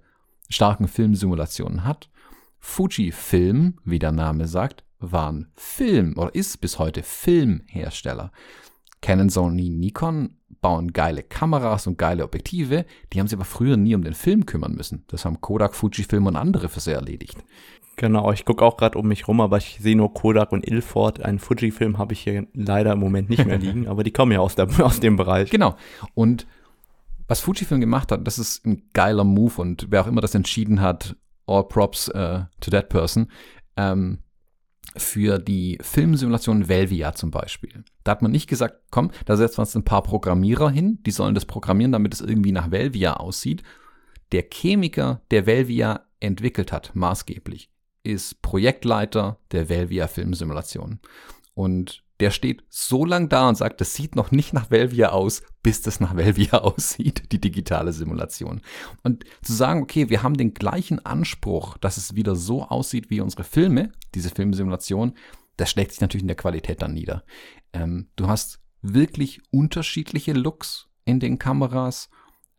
[0.49, 2.09] starken Filmsimulationen hat.
[2.59, 8.31] Fujifilm, wie der Name sagt, waren Film oder ist bis heute Filmhersteller.
[9.01, 13.93] Canon, Sony, Nikon bauen geile Kameras und geile Objektive, die haben sie aber früher nie
[13.93, 15.03] um den Film kümmern müssen.
[15.07, 17.37] Das haben Kodak, Fujifilm und andere für sie erledigt.
[17.97, 21.23] Genau, ich gucke auch gerade um mich rum, aber ich sehe nur Kodak und Ilford.
[21.23, 24.39] Einen Fuji-Film habe ich hier leider im Moment nicht mehr liegen, aber die kommen ja
[24.39, 25.49] aus, der, aus dem Bereich.
[25.49, 25.75] Genau.
[26.13, 26.45] Und
[27.27, 30.79] was Fujifilm gemacht hat, das ist ein geiler Move und wer auch immer das entschieden
[30.79, 31.15] hat,
[31.47, 33.31] all props uh, to that person,
[33.75, 34.19] ähm,
[34.95, 37.83] für die Filmsimulation Velvia zum Beispiel.
[38.03, 41.11] Da hat man nicht gesagt, komm, da setzen wir uns ein paar Programmierer hin, die
[41.11, 43.63] sollen das programmieren, damit es irgendwie nach Velvia aussieht.
[44.31, 47.69] Der Chemiker, der Velvia entwickelt hat, maßgeblich,
[48.07, 50.99] ist Projektleiter der Velvia Filmsimulation.
[51.53, 55.43] Und der steht so lang da und sagt, das sieht noch nicht nach Velvia aus,
[55.61, 58.61] bis das nach Velvia aussieht, die digitale Simulation.
[59.03, 63.21] Und zu sagen, okay, wir haben den gleichen Anspruch, dass es wieder so aussieht wie
[63.21, 65.13] unsere Filme, diese Filmsimulation,
[65.57, 67.23] das schlägt sich natürlich in der Qualität dann nieder.
[67.73, 72.09] Ähm, du hast wirklich unterschiedliche Looks in den Kameras.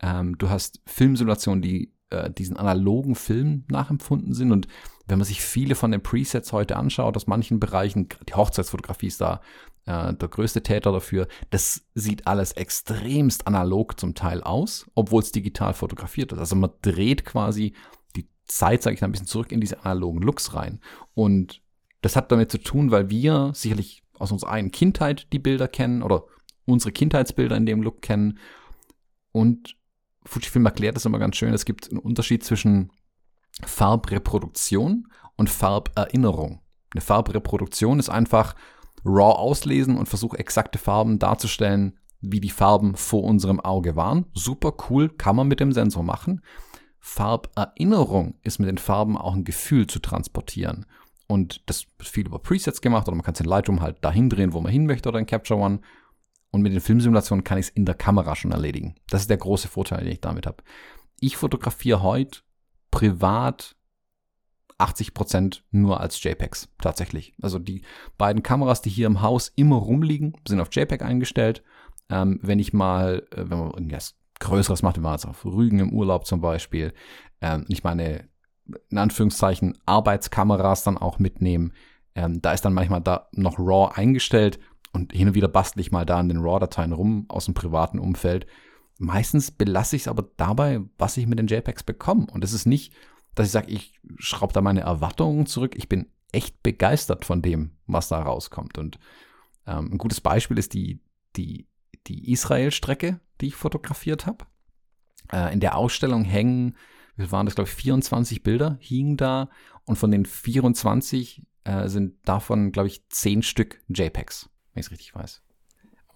[0.00, 4.52] Ähm, du hast Filmsimulationen, die äh, diesen analogen Film nachempfunden sind.
[4.52, 4.66] Und
[5.08, 9.20] wenn man sich viele von den Presets heute anschaut, aus manchen Bereichen, die Hochzeitsfotografie ist
[9.20, 9.40] da
[9.86, 15.32] äh, der größte Täter dafür, das sieht alles extremst analog zum Teil aus, obwohl es
[15.32, 16.38] digital fotografiert ist.
[16.38, 17.72] Also man dreht quasi
[18.16, 20.80] die Zeit, sage ich ein bisschen zurück in diese analogen Looks rein.
[21.14, 21.62] Und
[22.02, 26.02] das hat damit zu tun, weil wir sicherlich aus unserer eigenen Kindheit die Bilder kennen
[26.02, 26.24] oder
[26.66, 28.38] unsere Kindheitsbilder in dem Look kennen.
[29.32, 29.76] Und
[30.24, 31.54] Fujifilm erklärt das immer ganz schön.
[31.54, 32.90] Es gibt einen Unterschied zwischen
[33.64, 36.60] Farbreproduktion und Farberinnerung.
[36.92, 38.54] Eine Farbreproduktion ist einfach
[39.04, 44.26] raw auslesen und versuche exakte Farben darzustellen, wie die Farben vor unserem Auge waren.
[44.34, 46.42] Super cool, kann man mit dem Sensor machen.
[46.98, 50.86] Farberinnerung ist mit den Farben auch ein Gefühl zu transportieren.
[51.26, 54.30] Und das wird viel über Presets gemacht oder man kann es in Lightroom halt dahin
[54.30, 55.80] drehen, wo man hin möchte oder in Capture One.
[56.50, 58.94] Und mit den Filmsimulationen kann ich es in der Kamera schon erledigen.
[59.10, 60.62] Das ist der große Vorteil, den ich damit habe.
[61.20, 62.40] Ich fotografiere heute
[62.90, 63.76] privat
[64.78, 67.34] 80% nur als JPEGs tatsächlich.
[67.42, 67.82] Also die
[68.16, 71.62] beiden Kameras, die hier im Haus immer rumliegen, sind auf JPEG eingestellt.
[72.08, 75.80] Ähm, wenn ich mal, äh, wenn man irgendwas Größeres macht, wenn man jetzt auf Rügen
[75.80, 76.94] im Urlaub zum Beispiel,
[77.40, 78.28] ähm, ich meine,
[78.88, 81.72] in Anführungszeichen Arbeitskameras dann auch mitnehmen,
[82.14, 84.58] ähm, da ist dann manchmal da noch RAW eingestellt
[84.92, 87.98] und hin und wieder bastle ich mal da an den RAW-Dateien rum aus dem privaten
[87.98, 88.46] Umfeld.
[88.98, 92.26] Meistens belasse ich es aber dabei, was ich mit den JPEGs bekomme.
[92.30, 92.92] Und es ist nicht,
[93.34, 95.74] dass ich sage, ich schraube da meine Erwartungen zurück.
[95.76, 98.76] Ich bin echt begeistert von dem, was da rauskommt.
[98.76, 98.98] Und
[99.66, 101.00] ähm, ein gutes Beispiel ist die,
[101.36, 101.68] die,
[102.06, 104.44] die Israel-Strecke, die ich fotografiert habe.
[105.32, 106.76] Äh, in der Ausstellung hängen,
[107.16, 109.48] wie waren das, glaube ich, 24 Bilder hingen da.
[109.84, 114.92] Und von den 24 äh, sind davon, glaube ich, 10 Stück JPEGs wenn ich es
[114.92, 115.42] richtig weiß.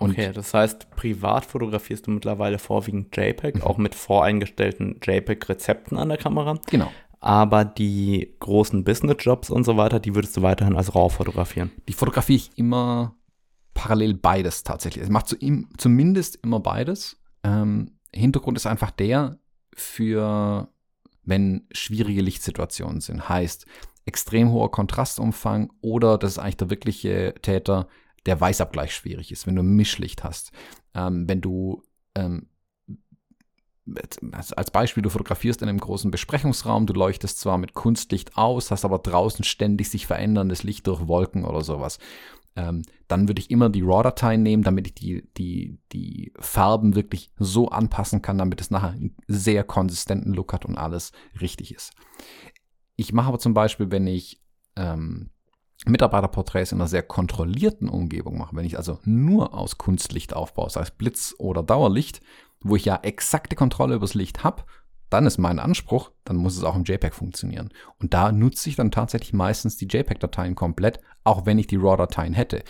[0.02, 3.62] Und okay, das heißt, privat fotografierst du mittlerweile vorwiegend JPEG, mhm.
[3.62, 6.58] auch mit voreingestellten JPEG-Rezepten an der Kamera.
[6.70, 6.90] Genau.
[7.20, 11.70] Aber die großen Business-Jobs und so weiter, die würdest du weiterhin als RAW fotografieren?
[11.88, 13.14] Die fotografiere ich immer
[13.74, 15.04] parallel beides tatsächlich.
[15.04, 17.16] Es macht zu ihm, zumindest immer beides.
[17.44, 19.38] Ähm, Hintergrund ist einfach der,
[19.74, 20.68] für
[21.24, 23.28] wenn schwierige Lichtsituationen sind.
[23.28, 23.66] Heißt,
[24.04, 27.86] extrem hoher Kontrastumfang oder das ist eigentlich der wirkliche Täter,
[28.26, 30.52] der Weißabgleich schwierig ist, wenn du Mischlicht hast,
[30.94, 31.82] ähm, wenn du
[32.14, 32.48] ähm,
[34.30, 38.84] als Beispiel, du fotografierst in einem großen Besprechungsraum, du leuchtest zwar mit Kunstlicht aus, hast
[38.84, 41.98] aber draußen ständig sich veränderndes Licht durch Wolken oder sowas.
[42.54, 47.32] Ähm, dann würde ich immer die RAW-Dateien nehmen, damit ich die, die, die Farben wirklich
[47.38, 51.92] so anpassen kann, damit es nachher einen sehr konsistenten Look hat und alles richtig ist.
[52.94, 54.42] Ich mache aber zum Beispiel, wenn ich
[54.76, 55.30] ähm,
[55.86, 60.82] Mitarbeiterporträts in einer sehr kontrollierten Umgebung mache, wenn ich also nur aus Kunstlicht aufbaue, sei
[60.82, 62.20] es Blitz oder Dauerlicht,
[62.60, 64.64] wo ich ja exakte Kontrolle übers Licht habe,
[65.10, 67.70] dann ist mein Anspruch, dann muss es auch im JPEG funktionieren.
[67.98, 72.32] Und da nutze ich dann tatsächlich meistens die JPEG-Dateien komplett, auch wenn ich die RAW-Dateien
[72.32, 72.64] hätte.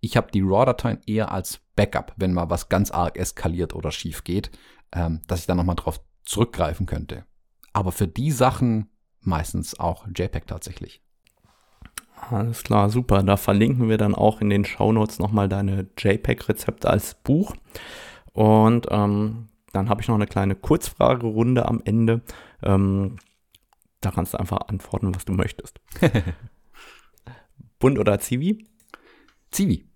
[0.00, 4.24] Ich habe die RAW-Dateien eher als Backup, wenn mal was ganz arg eskaliert oder schief
[4.24, 4.50] geht,
[4.92, 7.26] ähm, dass ich dann nochmal drauf zurückgreifen könnte.
[7.72, 11.03] Aber für die Sachen meistens auch JPEG tatsächlich.
[12.14, 13.22] Alles klar, super.
[13.22, 17.54] Da verlinken wir dann auch in den Shownotes nochmal deine JPEG-Rezepte als Buch.
[18.32, 22.22] Und ähm, dann habe ich noch eine kleine Kurzfragerunde am Ende.
[22.62, 23.16] Ähm,
[24.00, 25.80] da kannst du einfach antworten, was du möchtest.
[27.78, 28.66] Bund oder Zivi?
[29.50, 29.86] Zivi.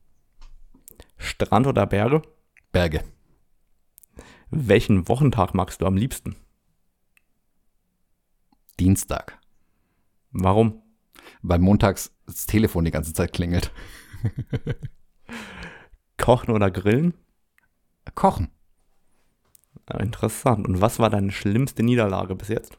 [1.17, 2.23] Strand oder Berge?
[2.73, 3.05] Berge.
[4.51, 6.37] Welchen Wochentag magst du am liebsten?
[8.79, 9.39] Dienstag.
[10.31, 10.83] Warum?
[11.43, 13.73] Weil montags das Telefon die ganze Zeit klingelt.
[16.19, 17.15] Kochen oder grillen?
[18.15, 18.51] Kochen.
[19.99, 20.67] interessant.
[20.67, 22.77] Und was war deine schlimmste Niederlage bis jetzt?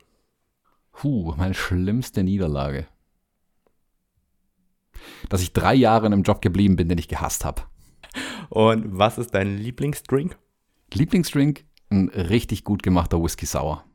[0.91, 2.87] Puh, meine schlimmste Niederlage.
[5.29, 7.61] Dass ich drei Jahre in einem Job geblieben bin, den ich gehasst habe.
[8.49, 10.37] Und was ist dein Lieblingsdrink?
[10.93, 11.63] Lieblingsdrink?
[11.89, 13.85] Ein richtig gut gemachter Whisky Sour.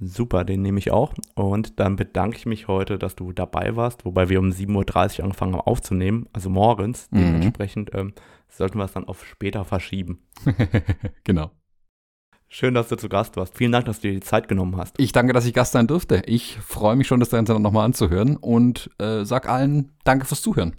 [0.00, 1.14] Super, den nehme ich auch.
[1.34, 5.24] Und dann bedanke ich mich heute, dass du dabei warst, wobei wir um 7.30 Uhr
[5.24, 7.08] angefangen haben aufzunehmen, also morgens.
[7.10, 7.18] Mhm.
[7.18, 8.12] Dementsprechend ähm,
[8.48, 10.20] sollten wir es dann auf später verschieben.
[11.24, 11.50] genau.
[12.48, 13.56] Schön, dass du zu Gast warst.
[13.56, 14.98] Vielen Dank, dass du dir die Zeit genommen hast.
[14.98, 16.22] Ich danke, dass ich Gast sein durfte.
[16.26, 20.74] Ich freue mich schon, das Ganze nochmal anzuhören und äh, sag allen Danke fürs Zuhören.